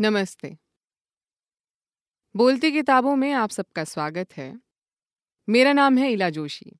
[0.00, 0.56] नमस्ते।
[2.36, 4.60] बोलती किताबों में आप सबका स्वागत है।
[5.48, 6.78] मेरा नाम है इला जोशी।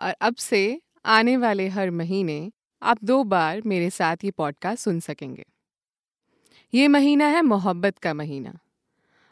[0.00, 2.52] और अब से आने वाले हर महीने
[2.82, 5.44] आप दो बार मेरे साथ ये पॉडकास्ट सुन सकेंगे।
[6.74, 8.58] ये महीना है मोहब्बत का महीना।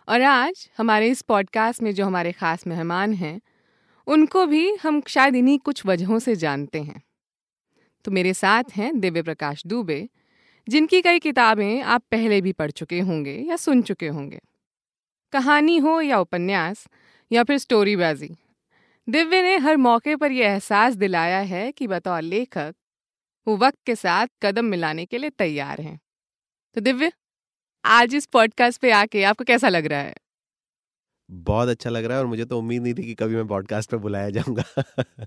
[0.08, 3.40] और आज हमारे इस पॉडकास्ट में जो हमारे ख़ास मेहमान हैं,
[4.06, 7.02] उनको भी हम शायद इन्हीं कुछ वजहों से जानते हैं।
[8.04, 10.08] तो मेरे साथ हैं दिव्य प्रकाश दुबे
[10.68, 14.40] जिनकी कई किताबें आप पहले भी पढ़ चुके होंगे या सुन चुके होंगे।
[15.32, 16.88] कहानी हो या उपन्यास
[17.32, 18.36] या फिर स्टोरीबाजी
[19.08, 22.74] दिव्य ने हर मौके पर यह एहसास दिलाया है कि बतौर लेखक
[23.46, 26.00] वो वक्त के साथ कदम मिलाने के लिए तैयार हैं।
[26.74, 27.12] तो दिव्य
[27.84, 30.14] आज इस पॉडकास्ट पे आके आपको कैसा लग रहा है?
[31.30, 33.90] बहुत अच्छा लग रहा है और मुझे तो उम्मीद नहीं थी कि कभी मैं पॉडकास्ट
[33.90, 34.64] पे बुलाया जाऊँगा।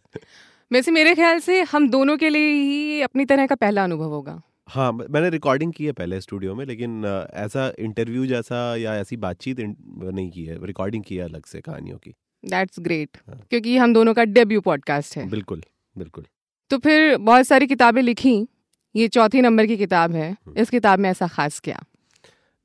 [0.71, 4.41] वैसे मेरे ख्याल से हम दोनों के लिए ही अपनी तरह का पहला अनुभव होगा।
[4.67, 7.05] हाँ मैंने रिकॉर्डिंग की है पहले स्टूडियो में लेकिन
[7.35, 11.97] ऐसा इंटरव्यू जैसा या ऐसी बातचीत नहीं की है रिकॉर्डिंग की है अलग से कहानियों
[11.97, 12.13] की
[12.43, 13.39] दैट्स ग्रेट हाँ.
[13.49, 15.61] क्योंकि हम दोनों का डेब्यू पॉडकास्ट है बिल्कुल
[15.95, 16.25] बिल्कुल
[16.71, 18.35] तो फिर बहुत सारी किताबें लिखी
[18.95, 21.79] ये चौथी नंबर की किताब है हम्म। इस किताब में ऐसा खास क्या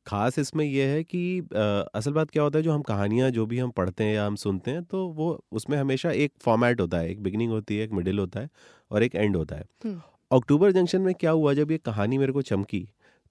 [0.06, 1.62] खास इसमें यह है कि आ,
[1.94, 4.36] असल बात क्या होता है जो हम कहानियाँ जो भी हम पढ़ते हैं या हम
[4.36, 7.92] सुनते हैं तो वो उसमें हमेशा एक फॉर्मेट होता है एक बिगनिंग होती है एक
[7.92, 8.48] मिडिल होता है
[8.90, 12.32] और एक एंड होता है हम्म। अक्टूबर जंक्शन में क्या हुआ जब ये कहानी मेरे
[12.32, 12.88] को चमकी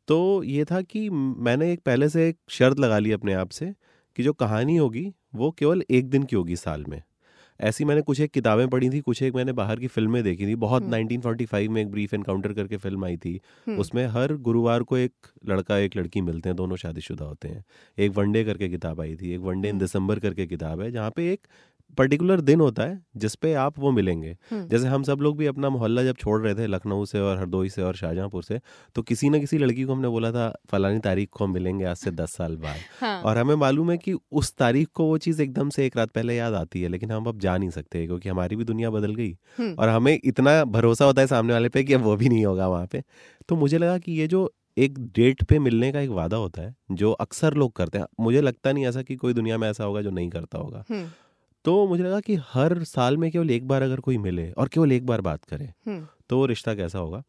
[0.08, 3.74] तो ये था कि मैंने एक पहले से एक शर्त लगा ली अपने आप से
[4.18, 7.02] कि जो कहानी होगी वो केवल एक दिन की होगी साल में
[7.60, 10.56] ऐसी मैंने कुछ एक किताबें पढ़ी थी कुछ एक मैंने बाहर की फ़िल्में देखी थी
[10.56, 13.40] बहुत 1945 हम्म। में एक ब्रीफ एनकाउंटर करके फ़िल्म आई थी।
[13.78, 15.14] उसमें हर गुरुवार को एक
[15.46, 17.64] लड़का एक लड़की मिलते हैं दोनों शादीशुदा होते हैं
[17.98, 21.32] एक वनडे करके किताब आई थी एक वनडे इन। दिसंबर करके किताब है जहाँ पे
[21.34, 21.48] एक
[21.98, 25.70] पर्टिकुलर दिन होता है जिसपे आप वो मिलेंगे हम्म। जैसे हम सब लोग भी अपना
[25.70, 28.60] मोहल्ला जब छोड़ रहे थे लखनऊ से और हरदोई से और शाहजहांपुर से
[28.96, 31.98] तो किसी न किसी लड़की को हमने बोला था फलानी तारीख को हम मिलेंगे आज
[31.98, 35.42] से दस साल बाद हाँ। और हमें मालूम है कि उस तारीख को वो चीज़
[35.42, 38.30] एकदम से एक रात पहले याद आती है लेकिन हम अब जा नहीं सकते क्योंकि
[38.30, 41.84] हमारी भी दुनिया बदल गई हम्म। और हमें इतना भरोसा होता है सामने वाले पे
[41.84, 43.04] कि अब वो भी नहीं होगा वहाँ पे
[43.50, 46.76] तो मुझे लगा कि ये जो एक डेट पे मिलने का एक वादा होता है
[46.92, 50.02] जो अक्सर लोग करते हैं मुझे लगता नहीं ऐसा कि कोई दुनिया में ऐसा होगा
[50.02, 51.08] जो नहीं करता होगा हम्म।
[51.66, 54.92] तो मुझे लगा कि हर साल में केवल एक बार अगर कोई मिले और केवल
[54.92, 55.70] एक बार बात करे
[56.30, 57.24] तो वो रिश्ता कैसा होगा?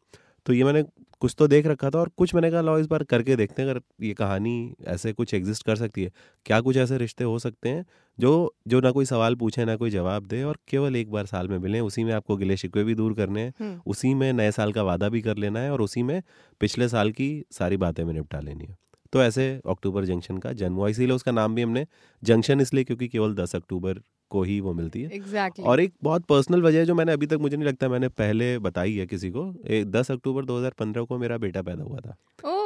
[0.45, 0.83] तो ये मैंने
[1.21, 3.69] कुछ तो देख रखा था और कुछ मैंने कहा लो इस बार करके देखते हैं
[3.69, 6.11] अगर ये कहानी ऐसे कुछ एग्जिस्ट कर सकती है।
[6.45, 7.85] क्या कुछ ऐसे रिश्ते हो सकते हैं
[8.17, 8.31] जो
[8.67, 11.57] जो ना कोई सवाल पूछे ना कोई जवाब दे और केवल एक बार साल में
[11.57, 14.83] मिले। उसी में आपको गिले शिकवे भी दूर करने हैं। उसी में नए साल का
[14.83, 16.21] वादा भी कर लेना है और उसी में
[16.61, 18.77] पिछले साल की सारी बातें में निपटा लेनी है।
[19.13, 21.85] तो ऐसे अक्टूबर जंक्शन का जन्म हुआ। इसीलिए उसका नाम भी हमने
[22.23, 25.65] जंक्शन इसलिए क्योंकि केवल दस अक्टूबर को ही वो मिलती है exactly.
[25.65, 28.95] और एक बहुत पर्सनल वजह जो मैंने अभी तक मुझे नहीं लगता मैंने पहले बताई
[28.95, 29.51] है किसी को
[29.91, 32.15] दस अक्टूबर 2015 को मेरा बेटा पैदा हुआ था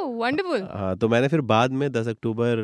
[0.08, 2.58] वंडरफुल oh, हाँ तो मैंने फिर बाद में दस अक्टूबर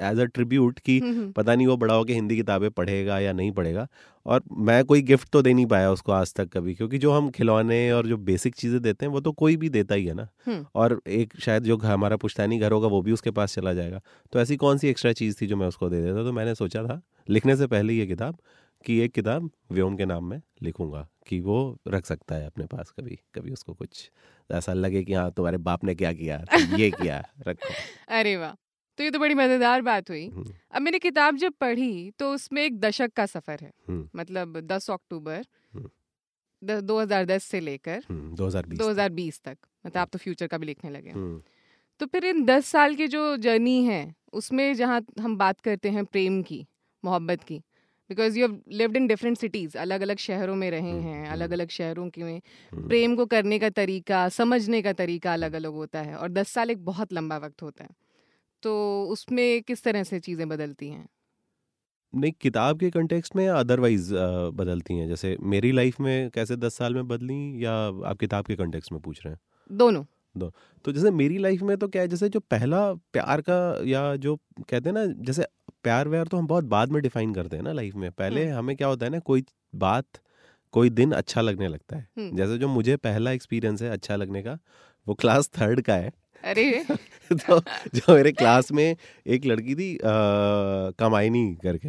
[0.00, 3.32] एज अ ट्रिब्यूट की हम्म, हम्म। पता नहीं वो बड़ा होकर हिंदी किताबें पढ़ेगा या
[3.32, 3.86] नहीं पढ़ेगा
[4.26, 7.30] और मैं कोई गिफ्ट तो दे नहीं पाया उसको आज तक कभी क्योंकि जो हम
[7.30, 10.28] खिलौने और जो बेसिक चीज़ें देते हैं वो तो कोई भी देता ही है ना
[10.46, 14.00] हम्म। और एक शायद जो हमारा पुश्तैनी घर होगा वो भी उसके पास चला जाएगा
[14.32, 16.82] तो ऐसी कौन सी एक्स्ट्रा चीज़ थी जो मैं उसको दे देता तो मैंने सोचा
[16.82, 18.38] था लिखने से पहले ये किताब
[18.84, 22.90] कि एक किताब व्योम के नाम में लिखूँगा कि वो रख सकता है अपने पास
[22.90, 24.10] कभी कभी उसको कुछ
[24.50, 27.74] ऐसा लगे कि हाँ तुम्हारे बाप ने क्या किया तो ये किया रखो।
[28.08, 28.52] अरे वाह!
[28.98, 30.26] तो ये तो बड़ी मज़ेदार बात हुई।
[30.72, 33.72] अब मैंने किताब जब पढ़ी तो उसमें एक दशक का सफ़र है।
[34.16, 39.56] मतलब दस अक्टूबर हम्म। दो हज़ार दस से लेकर दो हज़ार दो हज़ार बीस तक
[39.86, 41.12] मतलब आप तो फ्यूचर का भी लिखने लगे
[42.00, 46.04] तो फिर इन दस साल की जो जर्नी है उसमें जहाँ हम बात करते हैं
[46.04, 46.66] प्रेम की
[47.04, 47.58] मोहब्बत की।
[48.10, 51.50] Because you have lived in different cities अलग अलग शहरों में रहे हम्म, हैं अलग
[51.50, 52.40] अलग हम्म। शहरों के में।
[52.72, 56.48] हम्म। प्रेम को करने का तरीका समझने का तरीका अलग अलग होता है और दस
[56.48, 57.90] साल एक बहुत लंबा वक्त होता है।
[58.62, 61.08] तो उसमें किस तरह से चीज़ें बदलती हैं?
[62.12, 64.14] नहीं किताब के कंटेक्स्ट में अदरवाइज़
[64.54, 67.72] बदलती हैं। जैसे मेरी लाइफ में कैसे दस साल में बदली या
[68.10, 69.40] आप किताब के कंटेक्स्ट में पूछ रहे हैं?
[69.72, 70.04] दोनों।
[70.36, 70.52] दो
[70.84, 73.56] तो जैसे मेरी लाइफ में तो क्या है जैसे जो पहला प्यार का
[73.86, 75.44] या जो कहते हैं ना जैसे
[75.84, 78.76] प्यार व्यार तो हम बहुत बाद में डिफाइन करते हैं ना लाइफ में। पहले। हमें
[78.76, 79.44] क्या होता है ना कोई
[79.74, 80.06] बात
[80.74, 84.58] कोई दिन अच्छा लगने लगता है। जैसे जो मुझे पहला एक्सपीरियंस है अच्छा लगने का
[85.06, 86.12] वो क्लास थर्ड का है।
[86.44, 86.84] अरे!
[87.32, 87.60] तो
[87.94, 88.96] जो मेरे क्लास में
[89.26, 89.98] एक लड़की थी
[90.98, 91.88] कामायनी करके।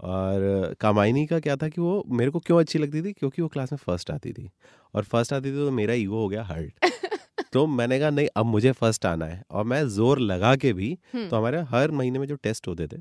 [0.00, 3.12] और कामायनी का क्या था कि वो मेरे को क्यों अच्छी लगती थी?
[3.12, 4.50] क्योंकि वो क्लास में फ़र्स्ट आती थी।
[4.94, 6.72] और फ़र्स्ट आती थी तो मेरा ईगो हो गया हर्ट
[7.52, 10.96] तो मैंने कहा नहीं अब मुझे फ़र्स्ट आना है। और मैं ज़ोर लगा के भी
[11.14, 13.00] हम्म। तो हमारे हर महीने में जो टेस्ट होते थे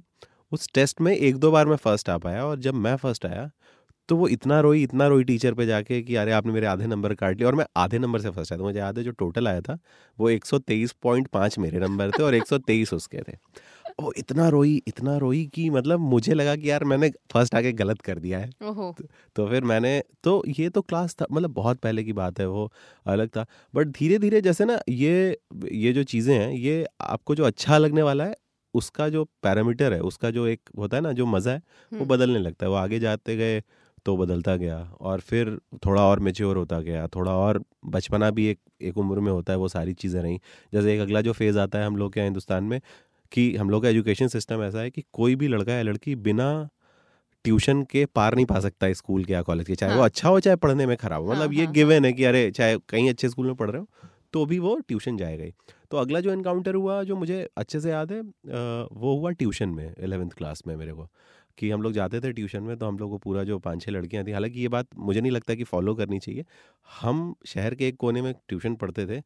[0.52, 3.50] उस टेस्ट में एक दो बार मैं फ़र्स्ट आ पाया और जब मैं फ़र्स्ट आया
[4.10, 7.14] तो वो इतना रोई इतना रोई टीचर पे जाके कि अरे आपने मेरे आधे नंबर
[7.14, 9.48] काट लिए। और मैं आधे नंबर से फ़र्स्ट आया था। मुझे याद है जो टोटल
[9.48, 9.78] आया था
[10.18, 13.38] वो 123.5 मेरे नंबर थे और 123 उसके थे।
[14.00, 18.02] वो इतना रोई इतना रोई कि मतलब मुझे लगा कि यार मैंने फ़र्स्ट आके गलत
[18.02, 18.50] कर दिया है।
[18.98, 19.04] तो,
[19.36, 22.72] तो फिर मैंने तो ये तो क्लास था मतलब बहुत पहले की बात है वो
[23.06, 25.38] अलग था। बट धीरे धीरे जैसे ना ये
[25.74, 28.36] ये जो चीज़ें हैं ये आपको जो अच्छा लगने वाला है
[28.74, 31.62] उसका जो पैरामीटर है उसका जो एक होता है ना जो मज़ा है
[31.92, 33.62] वो बदलने लगता है। वो आगे जाते गए
[34.06, 35.50] तो बदलता गया और फिर
[35.86, 39.60] थोड़ा और मेच्योर होता गया थोड़ा और बचपना भी एक एक उम्र में होता है
[39.60, 40.38] वो सारी चीज़ें रहीं।
[40.74, 42.80] जैसे एक अगला जो फ़ेज़ आता है हम लोग के हिंदुस्तान में
[43.32, 46.70] कि हम लोग का एजुकेशन सिस्टम ऐसा है कि कोई भी लड़का या लड़की बिना
[47.46, 50.00] ट्यूशन के पार नहीं पा सकता स्कूल के या कॉलेज के चाहे हाँ.
[50.00, 52.06] वो अच्छा हो चाहे पढ़ने में खराब हो हाँ, मतलब ये हाँ, गिवन हाँ.
[52.06, 55.18] है कि अरे चाहे कहीं अच्छे स्कूल में पढ़ रहे हो तो भी वो ट्यूशन
[55.18, 55.54] जाएगा ही
[55.92, 59.94] तो अगला जो इनकाउंटर हुआ जो मुझे अच्छे से याद है वो हुआ ट्यूशन में
[60.00, 61.08] एलेवेंथ क्लास में मेरे को
[61.58, 63.92] कि हम लोग जाते थे ट्यूशन में तो हम लोग को पूरा जो पाँच छः
[63.92, 66.46] लड़कियाँ थी हालाँकि ये बात मुझे नहीं लगता कि फॉलो करनी चाहिए
[67.02, 69.22] हम शहर के एक कोने में ट्यूशन पढ़ते थे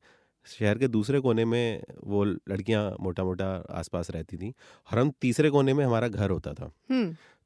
[0.45, 5.49] शहर के दूसरे कोने में वो लड़कियाँ मोटा मोटा आसपास रहती थी और हम तीसरे
[5.49, 6.71] कोने में हमारा घर होता था।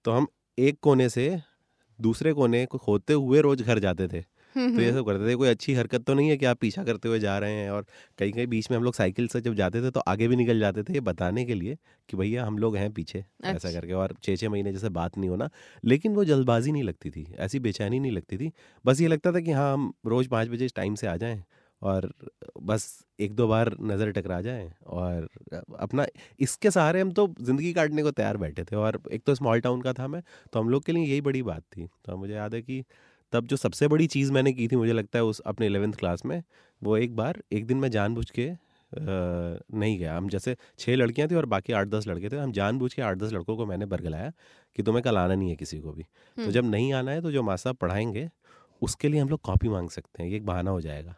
[0.05, 1.39] तो हम एक कोने से
[1.99, 4.21] दूसरे कोने को खोदते हुए रोज घर जाते थे।
[4.55, 7.07] तो ये सब करते थे कोई अच्छी हरकत तो नहीं है कि आप पीछा करते
[7.09, 7.85] हुए जा रहे हैं और
[8.19, 10.59] कहीं कहीं बीच में हम लोग साइकिल से जब जाते थे तो आगे भी निकल
[10.59, 11.77] जाते थे ये बताने के लिए
[12.09, 15.17] कि भैया हम लोग हैं पीछे अच्छा। ऐसा करके और छः छः महीने जैसे बात
[15.17, 15.49] नहीं होना।
[15.85, 18.51] लेकिन वो जल्दबाजी नहीं लगती थी ऐसी बेचैनी नहीं लगती थी।
[18.85, 21.43] बस ये लगता था कि हाँ हम रोज़ पाँच बजे टाइम से आ जाएँ।
[21.81, 22.11] और
[22.61, 22.87] बस
[23.19, 25.27] एक दो बार नज़र टकरा जाए और
[25.79, 26.05] अपना
[26.39, 29.81] इसके सहारे हम तो ज़िंदगी काटने को तैयार बैठे थे और एक तो स्मॉल टाउन
[29.81, 30.21] का था मैं
[30.53, 32.83] तो हम लोग के लिए यही बड़ी बात थी। तो मुझे याद है कि
[33.33, 36.25] तब जो सबसे बड़ी चीज़ मैंने की थी मुझे लगता है उस अपने इलेवेंथ क्लास
[36.25, 36.41] में
[36.81, 38.51] वो एक बार एक दिन मैं जानबूझ के
[38.91, 42.93] नहीं गया। हम जैसे छः लड़कियाँ थी और बाकी आठ दस लड़के थे हम जानबूझ
[42.93, 44.31] के आठ दस लड़कों को मैंने बरगलाया
[44.75, 46.03] कि तुम्हें कल आना नहीं है किसी को भी।
[46.37, 48.29] तो जब नहीं आना है तो जो मासा पढ़ाएँगे
[48.81, 51.15] उसके लिए हम लोग कॉपी मांग सकते हैं ये एक बहाना हो जाएगा।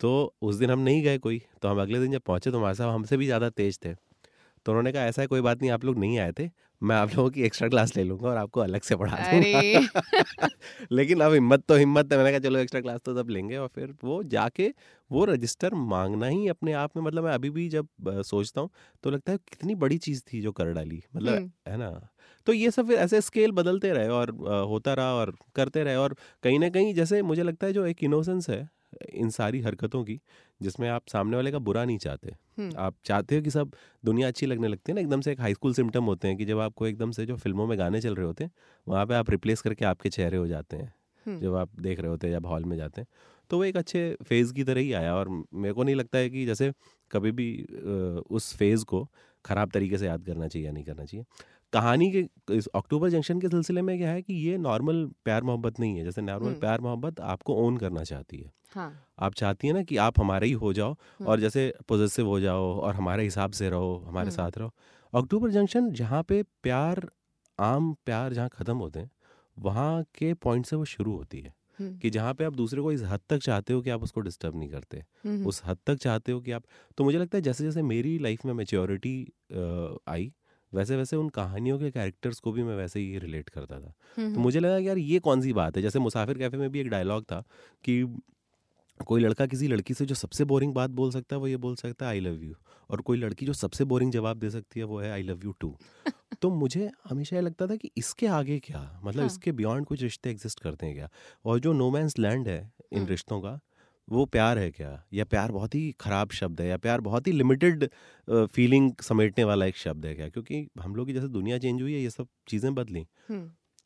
[0.00, 0.10] तो
[0.42, 2.90] उस दिन हम नहीं गए कोई तो हम अगले दिन जब पहुँचे तो हमारे साहब
[2.90, 3.94] हमसे भी ज़्यादा तेज थे।
[4.66, 6.50] तो उन्होंने कहा ऐसा है कोई बात नहीं आप लोग नहीं आए थे
[6.82, 9.62] मैं आप लोगों की एक्स्ट्रा क्लास ले लूँगा और आपको अलग से पढ़ा दूँगा।
[10.92, 13.68] लेकिन अब हिम्मत तो हिम्मत है मैंने कहा चलो एक्स्ट्रा क्लास तो तब लेंगे। और
[13.70, 14.72] फिर वो जाके
[15.10, 17.88] वो रजिस्टर मांगना ही अपने आप में मतलब मैं अभी भी जब
[18.24, 18.70] सोचता हूँ
[19.04, 21.90] तो लगता है कितनी बड़ी चीज़ थी जो कर डाली मतलब है ना?
[22.46, 24.30] तो ये सब फिर ऐसे स्केल बदलते रहे और
[24.68, 28.04] होता रहा और करते रहे और कहीं ना कहीं जैसे मुझे लगता है जो एक
[28.04, 28.68] इनोसेंस है
[29.12, 30.20] इन सारी हरकतों की
[30.60, 32.34] जिसमें आप सामने वाले का बुरा नहीं चाहते।
[32.78, 33.72] आप चाहते हो कि सब
[34.04, 36.44] दुनिया अच्छी लगने लगती है ना एकदम से एक हाई स्कूल सिम्टम होते हैं कि
[36.44, 38.50] जब आपको एकदम से जो फ़िल्मों में गाने चल रहे होते हैं
[38.86, 40.92] वहाँ पे आप रिप्लेस करके आपके चेहरे हो जाते हैं
[41.40, 43.08] जब आप देख रहे होते हैं जब हॉल में जाते हैं।
[43.50, 46.30] तो वो एक अच्छे फ़ेज़ की तरह ही आया और मेरे को नहीं लगता है
[46.30, 46.72] कि जैसे
[47.10, 47.48] कभी भी
[48.30, 49.04] उस फ़ेज़ को
[49.44, 51.24] ख़राब तरीके से याद करना चाहिए या नहीं करना चाहिए।
[51.72, 55.80] कहानी के इस अक्टूबर जंक्शन के सिलसिले में क्या है कि ये नॉर्मल प्यार मोहब्बत
[55.80, 59.06] नहीं है जैसे नॉर्मल प्यार मोहब्बत आपको ओन करना चाहती है। हाँ.
[59.18, 60.96] आप चाहती है ना कि आप हमारे ही हो जाओ
[61.26, 64.72] और जैसे पॉजिटिव हो जाओ और हमारे हिसाब से रहो हमारे साथ रहो।
[65.12, 67.08] अक्टूबर जंक्शन जहाँ पे प्यार
[67.58, 69.10] आम प्यार जहाँ ख़त्म होते हैं
[69.56, 71.54] वहाँ के पॉइंट से वो शुरू होती है
[72.02, 74.56] कि जहाँ पे आप दूसरे को इस हद तक चाहते हो कि आप उसको डिस्टर्ब
[74.56, 75.04] नहीं करते।
[75.44, 76.62] उस हद तक चाहते हो कि आप
[76.98, 79.32] तो मुझे लगता है जैसे जैसे मेरी लाइफ में मेच्योरिटी
[80.08, 80.32] आई
[80.74, 84.40] वैसे वैसे उन कहानियों के कैरेक्टर्स को भी मैं वैसे ही रिलेट करता था। तो
[84.40, 85.82] मुझे लगा कि यार ये कौन सी बात है?
[85.82, 87.42] जैसे मुसाफिर कैफ़े में भी एक डायलॉग था
[87.84, 88.18] कि
[89.06, 91.76] कोई लड़का किसी लड़की से जो सबसे बोरिंग बात बोल सकता है वो ये बोल
[91.76, 92.54] सकता है आई लव यू
[92.90, 95.54] और कोई लड़की जो सबसे बोरिंग जवाब दे सकती है वो है आई लव यू
[95.60, 95.76] टू
[96.42, 99.00] तो मुझे हमेशा ये लगता था कि इसके आगे क्या?
[99.04, 99.26] मतलब हाँ.
[99.26, 101.08] इसके बियॉन्ड कुछ रिश्ते एग्जिस्ट करते हैं क्या?
[101.44, 103.08] और जो नो मैंस लैंड है इन हाँ.
[103.08, 103.58] रिश्तों का
[104.10, 105.02] वो प्यार है क्या?
[105.14, 107.88] या प्यार बहुत ही ख़राब शब्द है या प्यार बहुत ही लिमिटेड
[108.28, 110.28] फीलिंग समेटने वाला एक शब्द है क्या?
[110.28, 113.06] क्योंकि हम लोग की जैसे दुनिया चेंज हुई है ये सब चीज़ें बदली।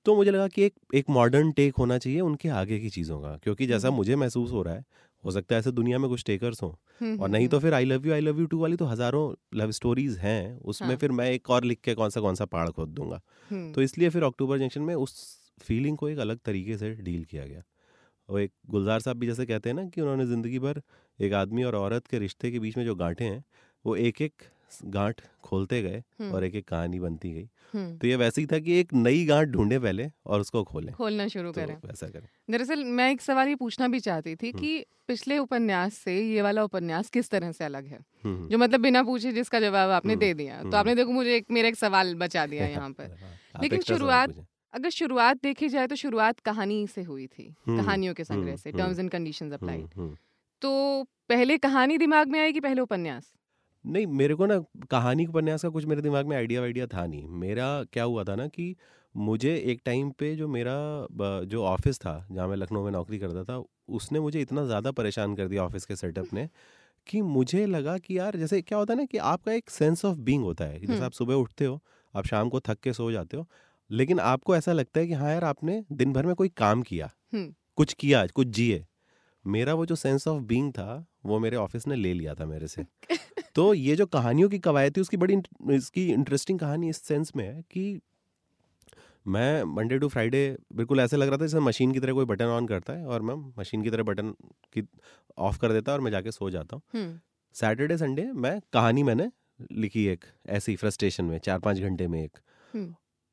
[0.07, 3.37] तो मुझे लगा कि एक एक मॉडर्न टेक होना चाहिए उनके आगे की चीज़ों का
[3.43, 4.85] क्योंकि जैसा मुझे महसूस हो रहा है
[5.25, 6.73] हो सकता है ऐसे दुनिया में कुछ टेकर्स हों।
[7.19, 9.23] और नहीं तो फिर I love you I love you too वाली तो हज़ारों
[9.55, 10.97] लव स्टोरीज हैं उसमें हाँ.
[10.97, 13.21] फिर मैं एक और लिख के कौन सा कौन सा पहाड़ खोद दूँगा।
[13.75, 15.17] तो इसलिए फिर अक्टूबर जंक्शन में उस
[15.63, 17.63] फीलिंग को एक अलग तरीके से डील किया गया।
[18.29, 20.83] और एक गुलजार साहब भी जैसे कहते हैं ना कि उन्होंने ज़िंदगी भर
[21.21, 23.45] एक आदमी और औरत के रिश्ते के बीच में जो गांठें हैं
[23.85, 24.33] वो एक एक
[24.85, 27.49] गांठ खोलते गए और एक एक कहानी बनती गई।
[27.99, 31.29] तो ये वैसे ही था कि एक नई गांठ ढूंढे पहले और उसको खोले। खोलना
[31.29, 34.85] शुरू तो करें। वैसा करें। दरअसल मैं एक सवाल ये पूछना भी चाहती थी कि
[35.09, 37.99] पिछले उपन्यास से ये वाला उपन्यास किस तरह से अलग है?
[38.25, 41.69] जो मतलब बिना पूछे जिसका जवाब आपने दे दिया। तो आपने देखो मुझे एक मेरा
[41.69, 43.17] एक सवाल बचा दिया यहाँ पर।
[43.63, 44.35] लेकिन शुरुआत
[44.75, 48.99] अगर शुरुआत देखी जाए तो शुरुआत कहानी से हुई थी कहानियों के संग्रह से टर्म्स
[48.99, 49.89] एंड कंडीशंस अप्लाइड
[50.63, 50.73] तो
[51.29, 53.33] पहले कहानी दिमाग में आई कि पहले उपन्यास?
[53.85, 54.59] नहीं मेरे को ना
[54.91, 58.35] कहानी उपन्यास का कुछ मेरे दिमाग में आइडिया वाइडिया था नहीं। मेरा क्या हुआ था
[58.35, 58.75] ना कि
[59.15, 60.75] मुझे एक टाइम पे जो मेरा
[61.47, 65.35] जो ऑफ़िस था जहाँ मैं लखनऊ में नौकरी करता था उसने मुझे इतना ज़्यादा परेशान
[65.37, 66.49] कर दिया ऑफ़िस के सेटअप ने
[67.07, 70.19] कि मुझे लगा कि यार जैसे क्या होता है ना कि आपका एक सेंस ऑफ़
[70.21, 71.81] बींग होता है जैसे आप सुबह उठते हो
[72.15, 73.49] आप शाम को थक के सो जाते हो
[73.91, 77.11] लेकिन आपको ऐसा लगता है कि हाँ यार आपने दिन भर में कोई काम किया।
[77.77, 78.85] कुछ किया कुछ जिए।
[79.47, 82.69] मेरा वो जो सेंस ऑफ़ बीइंग था वो मेरे ऑफ़िस ने ले लिया था मेरे
[82.69, 82.85] से।
[83.55, 85.37] तो ये जो कहानियों की कवायद थी उसकी बड़ी
[85.71, 88.01] इसकी इंटरेस्टिंग कहानी इस सेंस में है कि
[89.27, 92.45] मैं मंडे टू फ्राइडे बिल्कुल ऐसे लग रहा था जैसे मशीन की तरह कोई बटन
[92.45, 94.31] ऑन करता है और मैं मशीन की तरह बटन
[94.73, 94.87] की
[95.39, 96.83] ऑफ़ कर देता और मैं जाके सो जाता हूँ।
[97.55, 99.31] सैटरडे संडे मैं कहानी मैंने
[99.73, 102.39] लिखी एक ऐसी फ्रस्ट्रेशन में चार पाँच घंटे में एक।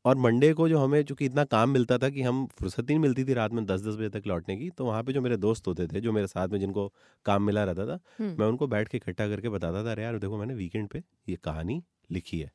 [0.06, 3.00] और मंडे को जो हमें चूँकि इतना काम मिलता था कि हम फुर्सत ही नहीं
[3.00, 5.38] मिलती थी रात में दस दस बजे तक लौटने की तो वहाँ पे जो मेरे
[5.38, 6.88] दोस्त होते थे जो मेरे साथ में जिनको
[7.26, 10.38] काम मिला रहता था मैं उनको बैठ के इकट्ठा करके बताता था अरे यार देखो
[10.38, 11.82] मैंने वीकेंड पे ये कहानी
[12.12, 12.52] लिखी है।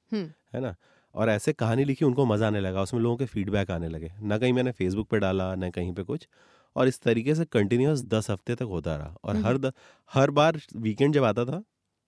[0.55, 0.75] है। ना?
[1.15, 4.39] और ऐसे कहानी लिखी उनको मज़ा आने लगा उसमें लोगों के फीडबैक आने लगे। ना
[4.39, 6.27] कहीं मैंने फेसबुक पे डाला ना कहीं पे कुछ।
[6.77, 9.73] और इस तरीके से कंटिन्यूस दस हफ़्ते तक होता रहा। और हर
[10.13, 11.63] हर बार वीकेंड जब आता था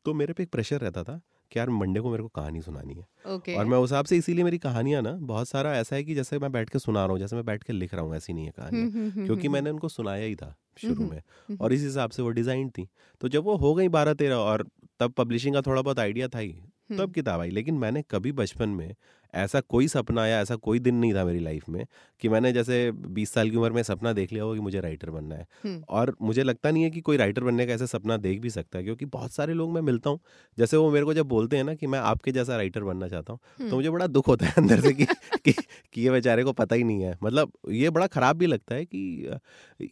[0.06, 1.20] तो मेरे पे एक प्रेशर रहता था
[1.52, 3.56] कि यार मंडे को मेरे को कहानी सुनानी है। okay.
[3.56, 6.38] और मैं उस हिसाब से इसीलिए मेरी कहानियाँ ना बहुत सारा ऐसा है कि जैसे
[6.38, 8.44] मैं बैठ के सुना रहा हूँ जैसे मैं बैठ के लिख रहा हूँ ऐसी नहीं
[8.44, 11.22] है कहानी हम्म, हम्म, हम्म, क्योंकि मैंने उनको सुनाया ही था शुरू में।
[11.60, 12.88] और इस हिसाब से वो डिज़ाइन थी।
[13.20, 14.68] तो जब वो हो गई बारह तेरह और
[15.00, 16.52] तब पब्लिशिंग का थोड़ा बहुत आइडिया था ही
[16.98, 18.94] तब किताब आई। लेकिन मैंने कभी बचपन में
[19.34, 21.84] ऐसा कोई सपना या ऐसा कोई दिन नहीं था मेरी लाइफ में
[22.22, 25.10] कि मैंने जैसे 20 साल की उम्र में सपना देख लिया हो कि मुझे राइटर
[25.10, 25.46] बनना है।
[25.88, 28.78] और मुझे लगता नहीं है कि कोई राइटर बनने का ऐसा सपना देख भी सकता
[28.78, 30.20] है क्योंकि बहुत सारे लोग मैं मिलता हूँ
[30.58, 33.32] जैसे वो मेरे को जब बोलते हैं ना कि मैं आपके जैसा राइटर बनना चाहता
[33.32, 35.04] हूँ तो मुझे बड़ा दुख होता है अंदर से कि,
[35.44, 35.52] कि,
[35.92, 38.84] कि ये बेचारे को पता ही नहीं है। मतलब ये बड़ा ख़राब भी लगता है
[38.84, 39.38] कि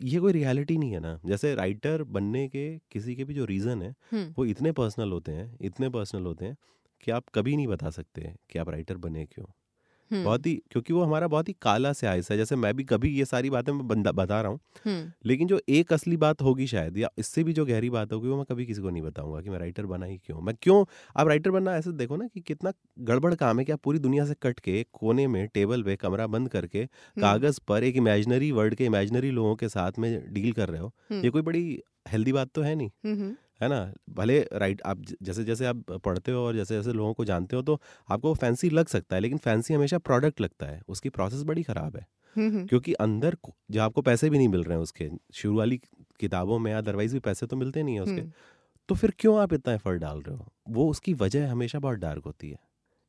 [0.03, 3.83] ये कोई रियलिटी नहीं है ना। जैसे राइटर बनने के किसी के भी जो रीज़न
[3.83, 3.95] है।
[4.39, 6.57] वो इतने पर्सनल होते हैं इतने पर्सनल होते हैं
[7.03, 9.47] कि आप कभी नहीं बता सकते कि आप राइटर बने क्यों।
[10.25, 13.11] बहुत ही क्योंकि वो हमारा बहुत ही काला से आयस है जैसे मैं भी कभी
[13.11, 14.61] ये सारी बातें मैं बता रहा हूँ
[15.25, 18.37] लेकिन जो एक असली बात होगी शायद या इससे भी जो गहरी बात होगी वो
[18.37, 20.85] मैं कभी किसी को नहीं बताऊँगा कि मैं राइटर बना ही क्यों। मैं क्यों
[21.17, 24.27] आप राइटर बनना ऐसे देखो ना कि कितना गड़बड़ काम है कि आप पूरी दुनिया
[24.27, 26.87] से कट के कोने में टेबल पे कमरा बंद करके
[27.21, 30.93] कागज़ पर एक इमेजनरी वर्ड के इमेजनरी लोगों के साथ में डील कर रहे हो।
[31.25, 31.65] ये कोई बड़ी
[32.09, 32.91] हेल्दी बात तो है नहीं।
[33.61, 33.93] है ना?
[34.11, 37.63] भले राइट आप जैसे जैसे आप पढ़ते हो और जैसे जैसे लोगों को जानते हो
[37.63, 41.63] तो आपको फैंसी लग सकता है लेकिन फैंसी हमेशा प्रोडक्ट लगता है। उसकी प्रोसेस बड़ी
[41.63, 42.07] ख़राब है।
[42.69, 43.37] क्योंकि अंदर
[43.71, 45.81] जो आपको पैसे भी नहीं मिल रहे हैं उसके शुरू वाली
[46.21, 48.23] किताबों में अदरवाइज़ भी पैसे तो मिलते नहीं है उसके
[48.89, 50.47] तो फिर क्यों आप इतना एफर्ट डाल रहे हो?
[50.69, 52.59] वो उसकी वजह हमेशा बहुत डार्क होती है।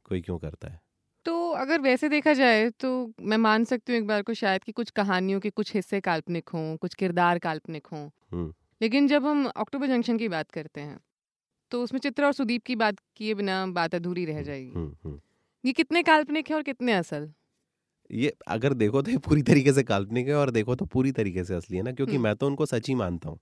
[0.05, 0.79] कोई क्यों करता है?
[1.25, 4.71] तो अगर वैसे देखा जाए तो मैं मान सकती हूँ एक बार को शायद कि
[4.71, 8.09] कुछ कहानियों के कुछ हिस्से काल्पनिक हों कुछ किरदार काल्पनिक हों।
[8.81, 10.99] लेकिन जब हम अक्टूबर जंक्शन की बात करते हैं
[11.71, 15.17] तो उसमें चित्रा और सुदीप की बात किए बिना बात अधूरी रह जाएगी।
[15.63, 17.29] ये कितने काल्पनिक है और कितने असल?
[18.11, 21.43] ये अगर देखो तो ये पूरी तरीके से काल्पनिक है और देखो तो पूरी तरीके
[21.43, 23.39] से असली है ना क्योंकि मैं तो उनको सच ही मानता हूँ।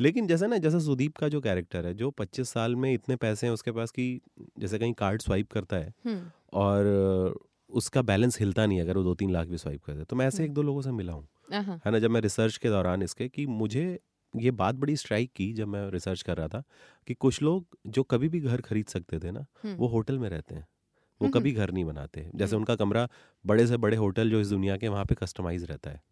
[0.00, 3.46] लेकिन जैसे ना जैसे सुदीप का जो कैरेक्टर है जो 25 साल में इतने पैसे
[3.46, 4.20] हैं उसके पास कि
[4.58, 5.92] जैसे कहीं कार्ड स्वाइप करता है
[6.52, 7.38] और
[7.70, 10.44] उसका बैलेंस हिलता नहीं अगर वो दो तीन लाख भी स्वाइप करते तो मैं ऐसे
[10.44, 13.46] एक दो लोगों से मिला हूँ। है ना जब मैं रिसर्च के दौरान इसके कि
[13.46, 13.98] मुझे
[14.34, 16.62] ये बात बड़ी स्ट्राइक की जब मैं रिसर्च कर रहा था
[17.06, 20.54] कि कुछ लोग जो कभी भी घर खरीद सकते थे ना वो होटल में रहते
[20.54, 20.66] हैं।
[21.20, 23.08] वो कभी घर नहीं बनाते जैसे उनका कमरा
[23.44, 26.02] बड़े से बड़े होटल जो इस दुनिया के वहाँ पे कस्टमाइज रहता है।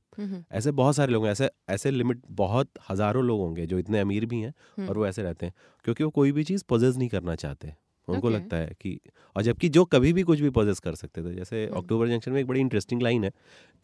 [0.53, 4.41] ऐसे बहुत सारे लोग ऐसे ऐसे लिमिट बहुत हज़ारों लोग होंगे जो इतने अमीर भी
[4.41, 7.75] हैं और वो ऐसे रहते हैं क्योंकि वो कोई भी चीज़ पोजेस नहीं करना चाहते।
[8.09, 8.41] उनको okay.
[8.41, 9.01] लगता है कि
[9.37, 12.41] और जबकि जो कभी भी कुछ भी पोजेस कर सकते थे जैसे अक्टूबर जंक्शन में
[12.41, 13.33] एक बड़ी इंटरेस्टिंग लाइन है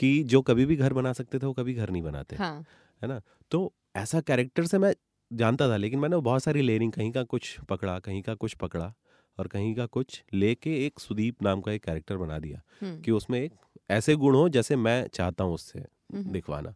[0.00, 2.64] कि जो कभी भी घर बना सकते थे वो कभी घर नहीं बनाते। हाँ.
[3.02, 3.20] है ना?
[3.50, 4.94] तो ऐसा कैरेक्टर से मैं
[5.32, 8.94] जानता था लेकिन मैंने बहुत सारी लेयरिंग कहीं का कुछ पकड़ा कहीं का कुछ पकड़ा
[9.38, 12.60] और कहीं का कुछ लेके एक सुदीप नाम का एक कैरेक्टर बना दिया
[13.04, 13.52] कि उसमें एक
[13.90, 15.84] ऐसे गुण हो जैसे मैं चाहता हूँ उससे
[16.26, 16.74] दिखवाना।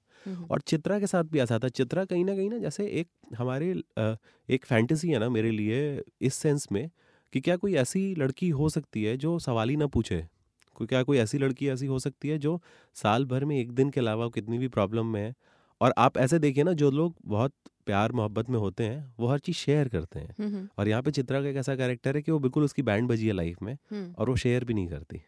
[0.51, 3.09] और चित्रा के साथ भी ऐसा था। चित्रा कहीं ना कहीं ना जैसे एक
[3.39, 3.71] हमारे
[4.49, 6.91] एक फैंटेसी है ना मेरे लिए इस सेंस में
[7.33, 10.27] कि क्या कोई ऐसी लड़की हो सकती है जो सवाल ही ना पूछे?
[10.75, 12.61] कोई क्या कोई ऐसी लड़की ऐसी हो सकती है जो
[12.95, 15.35] साल भर में एक दिन के अलावा कितनी भी प्रॉब्लम में है
[15.81, 17.53] और आप ऐसे देखिए ना जो लोग बहुत
[17.87, 21.41] प्यार मोहब्बत में होते हैं वो हर चीज़ शेयर करते हैं। और यहाँ पे चित्रा
[21.43, 23.77] का एक ऐसा कैरेक्टर है कि वो बिल्कुल उसकी बैंड बजी है लाइफ में
[24.19, 25.23] और वो शेयर भी नहीं करती।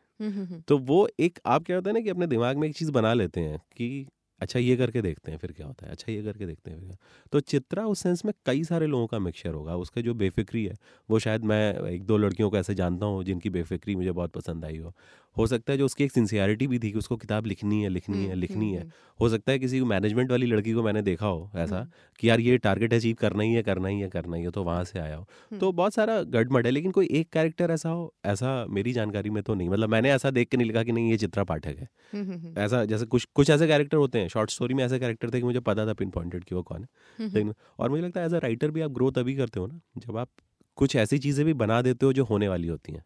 [0.69, 3.13] तो वो एक आप क्या होता है ना कि अपने दिमाग में एक चीज़ बना
[3.15, 4.07] लेते हैं कि
[4.41, 6.89] अच्छा ये करके देखते हैं फिर क्या होता है। अच्छा ये करके देखते हैं फिर
[6.89, 6.97] क्या।
[7.33, 10.77] तो चित्रा उस सेंस में कई सारे लोगों का मिक्सचर होगा। उसका जो बेफिक्री है
[11.09, 14.65] वो शायद मैं एक दो लड़कियों को ऐसे जानता हूँ जिनकी बेफिक्री मुझे बहुत पसंद
[14.65, 14.95] आई हो।
[15.37, 18.19] हो सकता है जो उसकी एक सिंसियरिटी भी थी कि उसको किताब लिखनी है लिखनी
[18.19, 21.03] है हम्म, लिखनी हम्म, है। हम्म, हो सकता है किसी मैनेजमेंट वाली लड़की को मैंने
[21.03, 21.87] देखा हो ऐसा
[22.19, 24.63] कि यार ये टारगेट अचीव करना ही है करना ही है करना ही है तो
[24.65, 28.13] वहाँ से आया हो। तो बहुत सारा गड़मड़ है लेकिन कोई एक कैरेक्टर ऐसा हो
[28.25, 31.11] ऐसा मेरी जानकारी में तो नहीं। मतलब मैंने ऐसा देख के नहीं लिखा कि नहीं
[31.11, 34.85] ये चित्रा पाठक है। ऐसा जैसे कुछ कुछ ऐसे कैरेक्टर होते हैं शॉर्ट स्टोरी में
[34.85, 36.89] ऐसे कैरेक्टर थे कि मुझे पता था पिन पॉइंटेड कि वो कौन है।
[37.35, 39.81] लेकिन और मुझे लगता है एज अ राइटर भी आप ग्रो तभी करते हो ना
[39.99, 40.29] जब आप
[40.77, 43.05] कुछ ऐसी चीज़ें भी बना देते हो जो होने वाली होती हैं।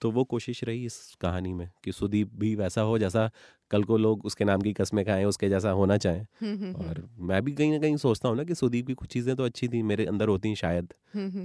[0.00, 3.30] तो वो कोशिश रही इस कहानी में कि सुदीप भी वैसा हो जैसा
[3.70, 6.26] कल को लोग उसके नाम की कस्में खाएँ उसके जैसा होना चाहें।
[6.74, 9.44] और मैं भी कहीं ना कहीं सोचता हूँ ना कि सुदीप की कुछ चीज़ें तो
[9.44, 10.94] अच्छी थी मेरे अंदर होती हैं शायद।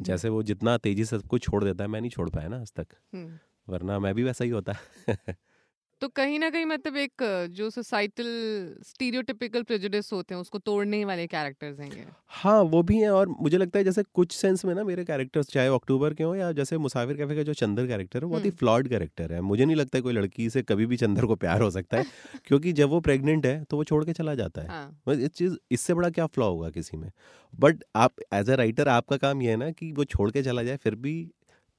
[0.02, 2.60] जैसे वो जितना तेज़ी से सब कुछ छोड़ देता है मैं नहीं छोड़ पाया ना
[2.62, 4.74] आज तक। हम्म। वरना मैं भी वैसा ही होता।
[6.02, 8.26] तो कहीं ना कहीं मतलब एक जो सोसाइटल
[8.86, 13.58] स्टीरियोटिपिकल प्रेजुडिस होते हैं उसको तोड़ने वाले कैरेक्टर्स हैं हाँ वो भी हैं और मुझे
[13.58, 16.78] लगता है जैसे कुछ सेंस में ना मेरे कैरेक्टर्स चाहे अक्टूबर के हों या जैसे
[16.78, 19.76] मुसाफिर कैफ़े का जो चंदर कैरेक्टर है बहुत ही हम्म। फ्लॉड कैरेक्टर है। मुझे नहीं
[19.76, 22.04] लगता कोई लड़की से कभी भी चंदर को प्यार हो सकता है
[22.46, 25.56] क्योंकि जब वो प्रेगनेंट है तो वो छोड़ के चला जाता है। हाँ। इस चीज़
[25.72, 27.12] इससे बड़ा क्या फ्लॉ होगा किसी में?
[27.60, 30.64] बट आप एज अ राइटर आपका काम यह है ना कि वो छोड़ के चला
[30.64, 31.32] जाए फिर भी